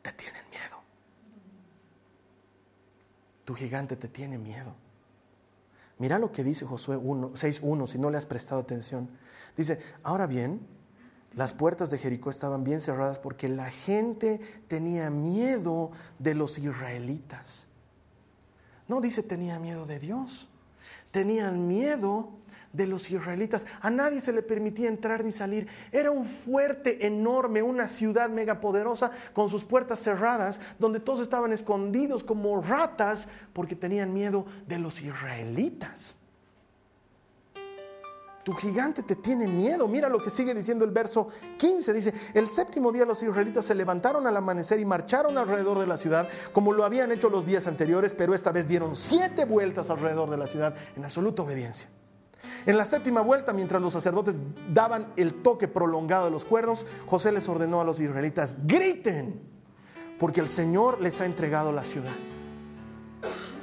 Te 0.01 0.11
tienen 0.13 0.43
miedo. 0.49 0.80
Tu 3.45 3.53
gigante 3.55 3.95
te 3.95 4.07
tiene 4.07 4.37
miedo. 4.37 4.75
Mira 5.97 6.17
lo 6.17 6.31
que 6.31 6.43
dice 6.43 6.65
Josué 6.65 6.97
6.1, 6.97 7.87
si 7.87 7.99
no 7.99 8.09
le 8.09 8.17
has 8.17 8.25
prestado 8.25 8.61
atención. 8.61 9.09
Dice, 9.55 9.79
ahora 10.03 10.25
bien, 10.25 10.59
las 11.33 11.53
puertas 11.53 11.89
de 11.89 11.97
Jericó 11.97 12.29
estaban 12.29 12.63
bien 12.63 12.81
cerradas 12.81 13.19
porque 13.19 13.47
la 13.47 13.69
gente 13.69 14.39
tenía 14.67 15.09
miedo 15.09 15.91
de 16.19 16.35
los 16.35 16.57
israelitas. 16.57 17.67
No 18.87 18.99
dice 18.99 19.23
tenía 19.23 19.59
miedo 19.59 19.85
de 19.85 19.99
Dios, 19.99 20.49
tenían 21.11 21.67
miedo 21.67 22.31
de 22.73 22.87
los 22.87 23.09
israelitas. 23.11 23.65
A 23.81 23.89
nadie 23.89 24.21
se 24.21 24.33
le 24.33 24.41
permitía 24.41 24.87
entrar 24.87 25.23
ni 25.23 25.31
salir. 25.31 25.67
Era 25.91 26.11
un 26.11 26.25
fuerte 26.25 27.05
enorme, 27.05 27.61
una 27.61 27.87
ciudad 27.87 28.29
megapoderosa 28.29 29.11
con 29.33 29.49
sus 29.49 29.63
puertas 29.63 29.99
cerradas, 29.99 30.61
donde 30.79 30.99
todos 30.99 31.21
estaban 31.21 31.53
escondidos 31.53 32.23
como 32.23 32.61
ratas 32.61 33.27
porque 33.53 33.75
tenían 33.75 34.13
miedo 34.13 34.45
de 34.67 34.79
los 34.79 35.01
israelitas. 35.01 36.17
Tu 38.43 38.53
gigante 38.53 39.03
te 39.03 39.15
tiene 39.15 39.47
miedo. 39.47 39.87
Mira 39.87 40.09
lo 40.09 40.17
que 40.17 40.31
sigue 40.31 40.53
diciendo 40.55 40.83
el 40.83 40.91
verso 40.91 41.27
15. 41.57 41.93
Dice, 41.93 42.13
el 42.33 42.47
séptimo 42.47 42.91
día 42.91 43.05
los 43.05 43.21
israelitas 43.21 43.65
se 43.65 43.75
levantaron 43.75 44.25
al 44.25 44.35
amanecer 44.35 44.79
y 44.79 44.85
marcharon 44.85 45.37
alrededor 45.37 45.77
de 45.77 45.85
la 45.85 45.97
ciudad 45.97 46.27
como 46.51 46.73
lo 46.73 46.83
habían 46.83 47.11
hecho 47.11 47.29
los 47.29 47.45
días 47.45 47.67
anteriores, 47.67 48.13
pero 48.13 48.33
esta 48.33 48.51
vez 48.51 48.67
dieron 48.67 48.95
siete 48.95 49.45
vueltas 49.45 49.89
alrededor 49.89 50.29
de 50.29 50.37
la 50.37 50.47
ciudad 50.47 50.75
en 50.95 51.05
absoluta 51.05 51.43
obediencia. 51.43 51.87
En 52.65 52.77
la 52.77 52.85
séptima 52.85 53.21
vuelta, 53.21 53.53
mientras 53.53 53.81
los 53.81 53.93
sacerdotes 53.93 54.39
daban 54.73 55.11
el 55.17 55.41
toque 55.41 55.67
prolongado 55.67 56.25
de 56.25 56.31
los 56.31 56.45
cuernos, 56.45 56.85
José 57.07 57.31
les 57.31 57.49
ordenó 57.49 57.81
a 57.81 57.83
los 57.83 57.99
israelitas, 57.99 58.55
griten, 58.65 59.41
porque 60.19 60.41
el 60.41 60.47
Señor 60.47 61.01
les 61.01 61.21
ha 61.21 61.25
entregado 61.25 61.71
la 61.71 61.83
ciudad. 61.83 62.13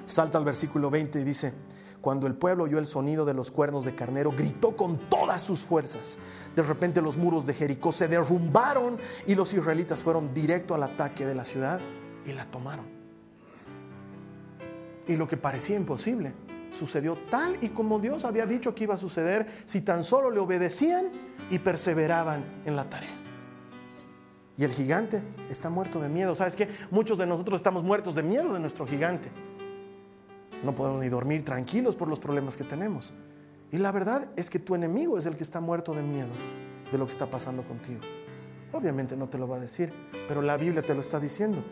Salta 0.06 0.38
al 0.38 0.44
versículo 0.44 0.90
20 0.90 1.20
y 1.20 1.24
dice, 1.24 1.54
cuando 2.00 2.26
el 2.26 2.34
pueblo 2.34 2.64
oyó 2.64 2.78
el 2.78 2.86
sonido 2.86 3.24
de 3.24 3.34
los 3.34 3.50
cuernos 3.50 3.84
de 3.84 3.94
carnero, 3.94 4.32
gritó 4.32 4.76
con 4.76 4.98
todas 5.08 5.42
sus 5.42 5.60
fuerzas. 5.60 6.18
De 6.56 6.62
repente 6.62 7.02
los 7.02 7.16
muros 7.16 7.44
de 7.46 7.54
Jericó 7.54 7.92
se 7.92 8.08
derrumbaron 8.08 8.98
y 9.26 9.34
los 9.34 9.52
israelitas 9.52 10.02
fueron 10.02 10.32
directo 10.32 10.74
al 10.74 10.82
ataque 10.82 11.26
de 11.26 11.34
la 11.34 11.44
ciudad 11.44 11.80
y 12.24 12.32
la 12.32 12.50
tomaron. 12.50 12.86
Y 15.06 15.16
lo 15.16 15.28
que 15.28 15.36
parecía 15.36 15.76
imposible 15.76 16.34
sucedió 16.70 17.16
tal 17.30 17.56
y 17.60 17.68
como 17.68 17.98
Dios 17.98 18.24
había 18.24 18.46
dicho 18.46 18.74
que 18.74 18.84
iba 18.84 18.94
a 18.94 18.98
suceder 18.98 19.46
si 19.64 19.80
tan 19.80 20.04
solo 20.04 20.30
le 20.30 20.40
obedecían 20.40 21.10
y 21.50 21.58
perseveraban 21.58 22.44
en 22.64 22.76
la 22.76 22.88
tarea. 22.88 23.10
Y 24.56 24.64
el 24.64 24.72
gigante 24.72 25.22
está 25.48 25.70
muerto 25.70 26.00
de 26.00 26.08
miedo. 26.08 26.34
¿Sabes 26.34 26.56
qué? 26.56 26.68
Muchos 26.90 27.16
de 27.16 27.26
nosotros 27.26 27.60
estamos 27.60 27.84
muertos 27.84 28.16
de 28.16 28.24
miedo 28.24 28.52
de 28.52 28.58
nuestro 28.58 28.86
gigante. 28.86 29.30
No 30.64 30.74
podemos 30.74 31.00
ni 31.00 31.08
dormir 31.08 31.44
tranquilos 31.44 31.94
por 31.94 32.08
los 32.08 32.18
problemas 32.18 32.56
que 32.56 32.64
tenemos. 32.64 33.12
Y 33.70 33.78
la 33.78 33.92
verdad 33.92 34.28
es 34.34 34.50
que 34.50 34.58
tu 34.58 34.74
enemigo 34.74 35.16
es 35.16 35.26
el 35.26 35.36
que 35.36 35.44
está 35.44 35.60
muerto 35.60 35.94
de 35.94 36.02
miedo 36.02 36.32
de 36.90 36.98
lo 36.98 37.06
que 37.06 37.12
está 37.12 37.26
pasando 37.26 37.62
contigo. 37.62 38.00
Obviamente 38.72 39.16
no 39.16 39.28
te 39.28 39.38
lo 39.38 39.46
va 39.46 39.56
a 39.56 39.60
decir, 39.60 39.92
pero 40.26 40.42
la 40.42 40.56
Biblia 40.56 40.82
te 40.82 40.94
lo 40.94 41.00
está 41.00 41.20
diciendo. 41.20 41.62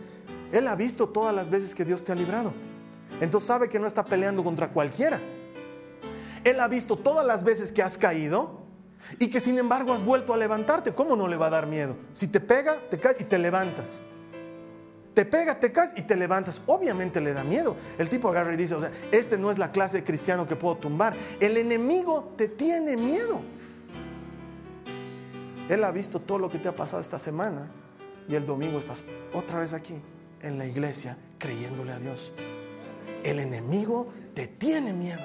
Él 0.53 0.69
ha 0.69 0.77
visto 0.77 1.09
todas 1.09 1.35
las 1.35 1.51
veces 1.51 1.75
que 1.75 1.85
Dios 1.85 2.05
te 2.05 2.13
ha 2.13 2.15
librado. 2.15 2.53
Entonces 3.21 3.47
sabe 3.47 3.69
que 3.69 3.79
no 3.79 3.87
está 3.87 4.05
peleando 4.05 4.45
contra 4.45 4.69
cualquiera. 4.69 5.21
Él 6.45 6.61
ha 6.61 6.69
visto 6.69 6.97
todas 6.97 7.27
las 7.27 7.43
veces 7.43 7.73
que 7.73 7.83
has 7.83 7.99
caído 7.99 8.61
y 9.19 9.29
que 9.29 9.41
sin 9.41 9.59
embargo 9.59 9.93
has 9.93 10.05
vuelto 10.05 10.33
a 10.33 10.37
levantarte. 10.37 10.95
¿Cómo 10.95 11.17
no 11.17 11.29
le 11.29 11.37
va 11.37 11.47
a 11.47 11.51
dar 11.51 11.67
miedo? 11.67 11.97
Si 12.13 12.29
te 12.29 12.41
pega, 12.41 12.79
te 12.89 12.99
caes 12.99 13.21
y 13.21 13.25
te 13.25 13.39
levantas 13.39 14.03
te 15.17 15.25
pega, 15.25 15.59
te 15.59 15.73
caes 15.73 15.95
y 15.97 16.03
te 16.03 16.15
levantas. 16.15 16.61
Obviamente 16.67 17.23
le 17.23 17.33
da 17.33 17.43
miedo. 17.43 17.75
El 17.97 18.11
tipo 18.11 18.29
agarra 18.29 18.53
y 18.53 18.57
dice, 18.59 18.75
o 18.75 18.81
sea, 18.81 18.91
este 19.11 19.39
no 19.39 19.51
es 19.51 19.57
la 19.57 19.73
clase 19.73 19.97
de 19.97 20.05
cristiano 20.05 20.47
que 20.47 20.57
puedo 20.57 20.77
tumbar. 20.77 21.17
El 21.41 21.57
enemigo 21.57 22.35
te 22.37 22.49
tiene 22.49 22.99
miedo. 22.99 23.41
Él 25.71 25.83
ha 25.85 25.91
visto 25.91 26.21
todo 26.21 26.39
lo 26.39 26.51
que 26.51 26.59
te 26.59 26.69
ha 26.69 26.77
pasado 26.77 27.01
esta 27.01 27.19
semana 27.19 27.71
y 28.29 28.35
el 28.35 28.45
domingo 28.45 28.79
estás 28.79 29.05
otra 29.33 29.61
vez 29.61 29.73
aquí 29.73 29.95
en 30.43 30.59
la 30.59 30.67
iglesia 30.67 31.17
creyéndole 31.39 31.93
a 31.93 31.99
Dios. 31.99 32.35
El 33.27 33.41
enemigo 33.41 34.13
te 34.35 34.47
tiene 34.47 34.93
miedo. 34.93 35.23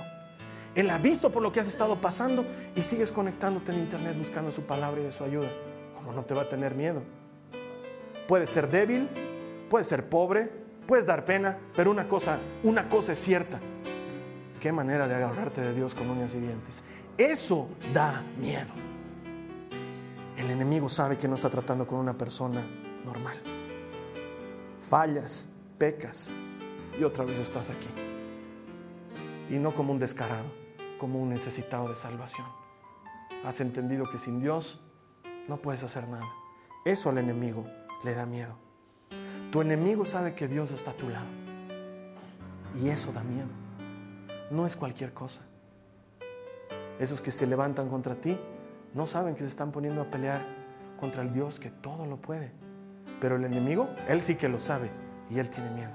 Él 0.74 0.90
ha 0.90 0.98
visto 0.98 1.32
por 1.32 1.44
lo 1.44 1.52
que 1.52 1.60
has 1.60 1.68
estado 1.68 2.02
pasando 2.02 2.46
y 2.76 2.82
sigues 2.82 3.12
conectándote 3.12 3.72
en 3.72 3.80
internet 3.80 4.18
buscando 4.18 4.52
su 4.52 4.64
palabra 4.64 5.02
y 5.02 5.04
de 5.04 5.12
su 5.12 5.24
ayuda. 5.24 5.50
¿Cómo 5.96 6.12
no 6.12 6.26
te 6.26 6.34
va 6.34 6.44
a 6.44 6.50
tener 6.50 6.74
miedo? 6.74 7.04
Puede 8.28 8.48
ser 8.48 8.70
débil, 8.70 9.08
Puedes 9.72 9.88
ser 9.88 10.10
pobre, 10.10 10.52
puedes 10.86 11.06
dar 11.06 11.24
pena, 11.24 11.58
pero 11.78 11.92
una 11.92 12.06
cosa, 12.10 12.40
una 12.62 12.90
cosa 12.90 13.14
es 13.14 13.20
cierta. 13.20 13.62
Qué 14.60 14.74
manera 14.74 15.08
de 15.08 15.16
agarrarte 15.16 15.62
de 15.62 15.74
Dios 15.74 15.96
con 15.96 16.10
uñas 16.10 16.36
y 16.36 16.42
dientes. 16.42 16.84
Eso 17.18 17.70
da 17.94 18.22
miedo. 18.38 18.68
El 20.36 20.52
enemigo 20.52 20.90
sabe 20.90 21.18
que 21.18 21.30
no 21.30 21.36
está 21.36 21.50
tratando 21.50 21.88
con 21.88 22.00
una 22.00 22.18
persona 22.18 22.66
normal. 23.06 23.38
Fallas, 24.82 25.48
pecas 25.78 26.30
y 27.00 27.04
otra 27.04 27.26
vez 27.26 27.40
estás 27.40 27.70
aquí. 27.70 27.90
Y 29.50 29.58
no 29.60 29.74
como 29.74 29.92
un 29.92 30.00
descarado, 30.00 30.46
como 31.00 31.20
un 31.20 31.30
necesitado 31.30 31.90
de 31.90 31.96
salvación. 31.96 32.48
Has 33.44 33.60
entendido 33.60 34.10
que 34.10 34.20
sin 34.20 34.40
Dios 34.40 34.80
no 35.48 35.58
puedes 35.58 35.84
hacer 35.84 36.08
nada. 36.08 36.28
Eso 36.86 37.10
al 37.10 37.18
enemigo 37.18 37.66
le 38.04 38.14
da 38.14 38.26
miedo. 38.26 38.56
Tu 39.52 39.62
enemigo 39.62 40.06
sabe 40.06 40.36
que 40.36 40.48
Dios 40.48 40.72
está 40.72 40.92
a 40.92 40.94
tu 40.94 41.10
lado. 41.10 41.28
Y 42.80 42.90
eso 42.90 43.12
da 43.12 43.24
miedo. 43.24 43.50
No 44.50 44.66
es 44.66 44.76
cualquier 44.76 45.14
cosa. 45.14 45.42
Esos 47.00 47.20
que 47.20 47.32
se 47.32 47.48
levantan 47.48 47.90
contra 47.90 48.16
ti 48.16 48.40
no 48.94 49.08
saben 49.08 49.36
que 49.36 49.42
se 49.42 49.48
están 49.48 49.72
poniendo 49.72 50.02
a 50.02 50.06
pelear 50.06 50.46
contra 51.00 51.24
el 51.24 51.34
Dios 51.34 51.60
que 51.60 51.72
todo 51.72 52.06
lo 52.06 52.18
puede. 52.18 52.52
Pero 53.20 53.36
el 53.36 53.44
enemigo, 53.44 53.90
él 54.08 54.22
sí 54.22 54.36
que 54.36 54.50
lo 54.50 54.60
sabe 54.60 54.92
y 55.30 55.40
él 55.40 55.50
tiene 55.50 55.70
miedo. 55.72 55.92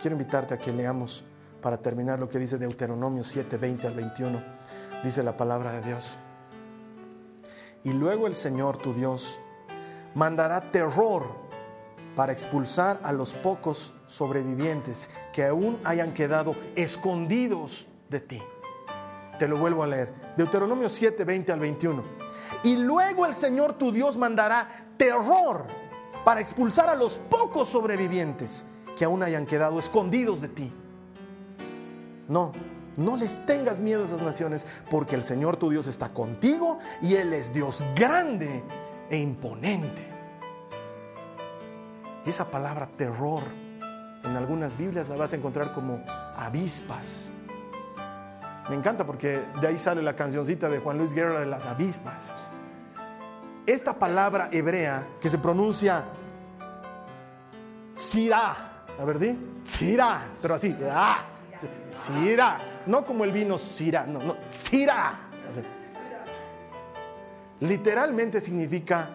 Quiero 0.00 0.14
invitarte 0.14 0.54
a 0.54 0.58
que 0.58 0.72
leamos 0.72 1.24
para 1.60 1.76
terminar 1.76 2.18
lo 2.18 2.28
que 2.28 2.38
dice 2.38 2.56
Deuteronomio 2.56 3.22
7, 3.22 3.58
20 3.58 3.86
al 3.86 3.94
21. 3.94 4.42
Dice 5.04 5.22
la 5.22 5.36
palabra 5.36 5.72
de 5.72 5.82
Dios. 5.82 6.16
Y 7.84 7.92
luego 7.92 8.26
el 8.26 8.34
Señor 8.34 8.78
tu 8.78 8.94
Dios 8.94 9.38
mandará 10.14 10.72
terror 10.72 11.24
para 12.16 12.32
expulsar 12.32 12.98
a 13.02 13.12
los 13.12 13.34
pocos 13.34 13.92
sobrevivientes 14.06 15.10
que 15.34 15.44
aún 15.44 15.78
hayan 15.84 16.14
quedado 16.14 16.56
escondidos 16.76 17.86
de 18.08 18.20
ti. 18.20 18.42
Te 19.38 19.46
lo 19.46 19.58
vuelvo 19.58 19.82
a 19.82 19.86
leer. 19.86 20.12
Deuteronomio 20.34 20.88
7, 20.88 21.24
20 21.24 21.52
al 21.52 21.60
21. 21.60 22.02
Y 22.64 22.76
luego 22.76 23.26
el 23.26 23.34
Señor 23.34 23.74
tu 23.74 23.92
Dios 23.92 24.16
mandará 24.16 24.86
terror 24.96 25.66
para 26.24 26.40
expulsar 26.40 26.88
a 26.88 26.94
los 26.94 27.18
pocos 27.18 27.68
sobrevivientes 27.68 28.66
que 29.00 29.06
aún 29.06 29.22
hayan 29.22 29.46
quedado 29.46 29.78
escondidos 29.78 30.42
de 30.42 30.48
ti. 30.48 30.70
No, 32.28 32.52
no 32.98 33.16
les 33.16 33.46
tengas 33.46 33.80
miedo 33.80 34.02
a 34.02 34.04
esas 34.04 34.20
naciones, 34.20 34.66
porque 34.90 35.16
el 35.16 35.24
Señor 35.24 35.56
tu 35.56 35.70
Dios 35.70 35.86
está 35.86 36.10
contigo 36.10 36.76
y 37.00 37.14
Él 37.14 37.32
es 37.32 37.50
Dios 37.50 37.82
grande 37.96 38.62
e 39.08 39.16
imponente. 39.16 40.06
Y 42.26 42.28
esa 42.28 42.50
palabra 42.50 42.90
terror 42.94 43.42
en 44.22 44.36
algunas 44.36 44.76
Biblias 44.76 45.08
la 45.08 45.16
vas 45.16 45.32
a 45.32 45.36
encontrar 45.36 45.72
como 45.72 46.04
avispas. 46.36 47.30
Me 48.68 48.76
encanta 48.76 49.06
porque 49.06 49.40
de 49.62 49.66
ahí 49.66 49.78
sale 49.78 50.02
la 50.02 50.14
cancioncita 50.14 50.68
de 50.68 50.78
Juan 50.78 50.98
Luis 50.98 51.14
Guerra 51.14 51.40
de 51.40 51.46
las 51.46 51.64
avispas. 51.64 52.36
Esta 53.64 53.98
palabra 53.98 54.50
hebrea 54.52 55.08
que 55.22 55.30
se 55.30 55.38
pronuncia 55.38 56.04
Sirá, 57.94 58.69
a 59.00 59.04
ver, 59.04 59.18
di, 59.18 59.38
Sirá, 59.64 60.28
pero 60.42 60.54
así, 60.54 60.76
ah, 60.90 61.24
Sirá, 61.90 62.60
no 62.86 63.04
como 63.04 63.24
el 63.24 63.32
vino 63.32 63.56
Sirá, 63.56 64.04
no, 64.04 64.20
no, 64.20 64.36
Sirá. 64.50 65.18
Literalmente 67.60 68.40
significa 68.40 69.10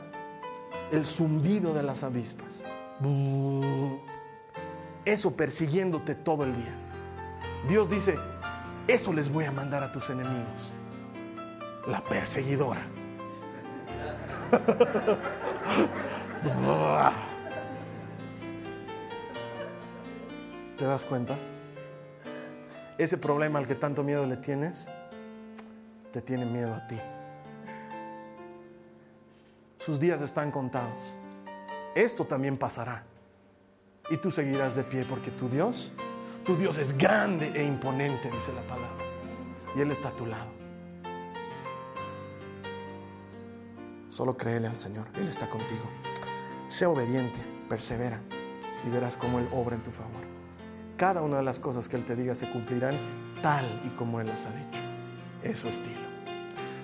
el 0.91 1.05
zumbido 1.05 1.73
de 1.73 1.83
las 1.83 2.03
avispas. 2.03 2.63
Eso 5.03 5.35
persiguiéndote 5.35 6.15
todo 6.15 6.43
el 6.43 6.55
día. 6.55 6.73
Dios 7.67 7.89
dice, 7.89 8.15
eso 8.87 9.13
les 9.13 9.31
voy 9.31 9.45
a 9.45 9.51
mandar 9.51 9.83
a 9.83 9.91
tus 9.91 10.09
enemigos. 10.09 10.71
La 11.87 12.03
perseguidora. 12.03 12.81
¿Te 20.77 20.83
das 20.83 21.05
cuenta? 21.05 21.37
Ese 22.97 23.17
problema 23.17 23.59
al 23.59 23.67
que 23.67 23.75
tanto 23.75 24.03
miedo 24.03 24.25
le 24.25 24.37
tienes, 24.37 24.87
te 26.11 26.21
tiene 26.21 26.45
miedo 26.45 26.73
a 26.73 26.85
ti. 26.87 26.99
Sus 29.77 29.99
días 29.99 30.19
están 30.21 30.51
contados. 30.51 31.13
Esto 31.93 32.25
también 32.25 32.57
pasará. 32.57 33.05
Y 34.09 34.17
tú 34.17 34.31
seguirás 34.31 34.75
de 34.75 34.83
pie 34.83 35.05
porque 35.05 35.31
tu 35.31 35.47
Dios, 35.47 35.93
tu 36.43 36.57
Dios 36.57 36.77
es 36.77 36.97
grande 36.97 37.51
e 37.55 37.63
imponente, 37.63 38.29
dice 38.29 38.53
la 38.53 38.61
palabra. 38.61 39.03
Y 39.75 39.81
Él 39.81 39.91
está 39.91 40.09
a 40.09 40.11
tu 40.11 40.25
lado. 40.25 40.49
Solo 44.09 44.35
créele 44.35 44.67
al 44.67 44.77
Señor, 44.77 45.07
Él 45.15 45.27
está 45.27 45.49
contigo. 45.49 45.89
Sé 46.67 46.85
obediente, 46.85 47.39
persevera 47.69 48.19
y 48.85 48.89
verás 48.89 49.17
cómo 49.17 49.39
Él 49.39 49.47
obra 49.53 49.75
en 49.75 49.83
tu 49.83 49.91
favor. 49.91 50.24
Cada 50.97 51.21
una 51.21 51.37
de 51.37 51.43
las 51.43 51.59
cosas 51.59 51.89
que 51.89 51.97
Él 51.97 52.05
te 52.05 52.15
diga 52.15 52.35
se 52.35 52.49
cumplirán 52.49 52.95
tal 53.41 53.65
y 53.85 53.89
como 53.97 54.21
Él 54.21 54.27
las 54.27 54.45
ha 54.45 54.51
dicho. 54.51 54.81
Es 55.43 55.59
su 55.59 55.67
estilo. 55.67 55.99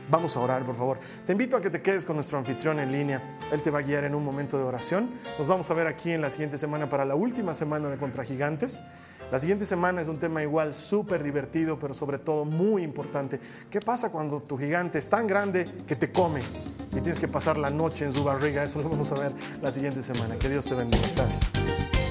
Vamos 0.10 0.36
a 0.36 0.42
orar, 0.42 0.66
por 0.66 0.76
favor. 0.76 1.00
Te 1.26 1.32
invito 1.32 1.56
a 1.56 1.62
que 1.62 1.70
te 1.70 1.82
quedes 1.82 2.04
con 2.04 2.18
nuestro 2.18 2.38
anfitrión 2.38 2.80
en 2.80 2.92
línea. 2.92 3.38
Él 3.50 3.62
te 3.62 3.72
va 3.72 3.80
a 3.80 3.82
guiar 3.82 4.04
en 4.04 4.14
un 4.14 4.26
momento 4.26 4.58
de 4.58 4.64
oración. 4.64 5.10
Nos 5.38 5.48
vamos 5.48 5.72
a 5.72 5.74
ver 5.74 5.88
aquí 5.88 6.12
en 6.12 6.22
la 6.22 6.30
siguiente 6.30 6.58
semana 6.58 6.90
para 6.90 7.06
la 7.06 7.16
última 7.16 7.54
semana 7.54 7.90
de 7.90 7.98
Contra 7.98 8.26
Gigantes. 8.26 8.84
La 9.32 9.40
siguiente 9.40 9.66
semana 9.66 10.02
es 10.02 10.10
un 10.10 10.20
tema 10.20 10.44
igual 10.44 10.74
súper 10.74 11.24
divertido, 11.24 11.80
pero 11.80 11.94
sobre 11.94 12.20
todo 12.20 12.44
muy 12.44 12.84
importante. 12.84 13.40
¿Qué 13.70 13.80
pasa 13.80 14.12
cuando 14.12 14.42
tu 14.42 14.58
gigante 14.58 15.00
es 15.00 15.08
tan 15.08 15.26
grande 15.26 15.66
que 15.88 15.96
te 15.96 16.12
come 16.12 16.42
y 16.90 17.00
tienes 17.00 17.18
que 17.18 17.30
pasar 17.30 17.58
la 17.58 17.70
noche 17.70 18.04
en 18.04 18.12
su 18.12 18.26
barriga? 18.26 18.62
Eso 18.62 18.82
lo 18.82 18.90
vamos 18.90 19.10
a 19.14 19.16
ver 19.16 19.32
la 19.62 19.72
siguiente 19.72 20.04
semana. 20.04 20.36
Que 20.36 20.50
Dios 20.50 20.66
te 20.66 20.76
bendiga. 20.76 21.08
Gracias. 21.16 22.11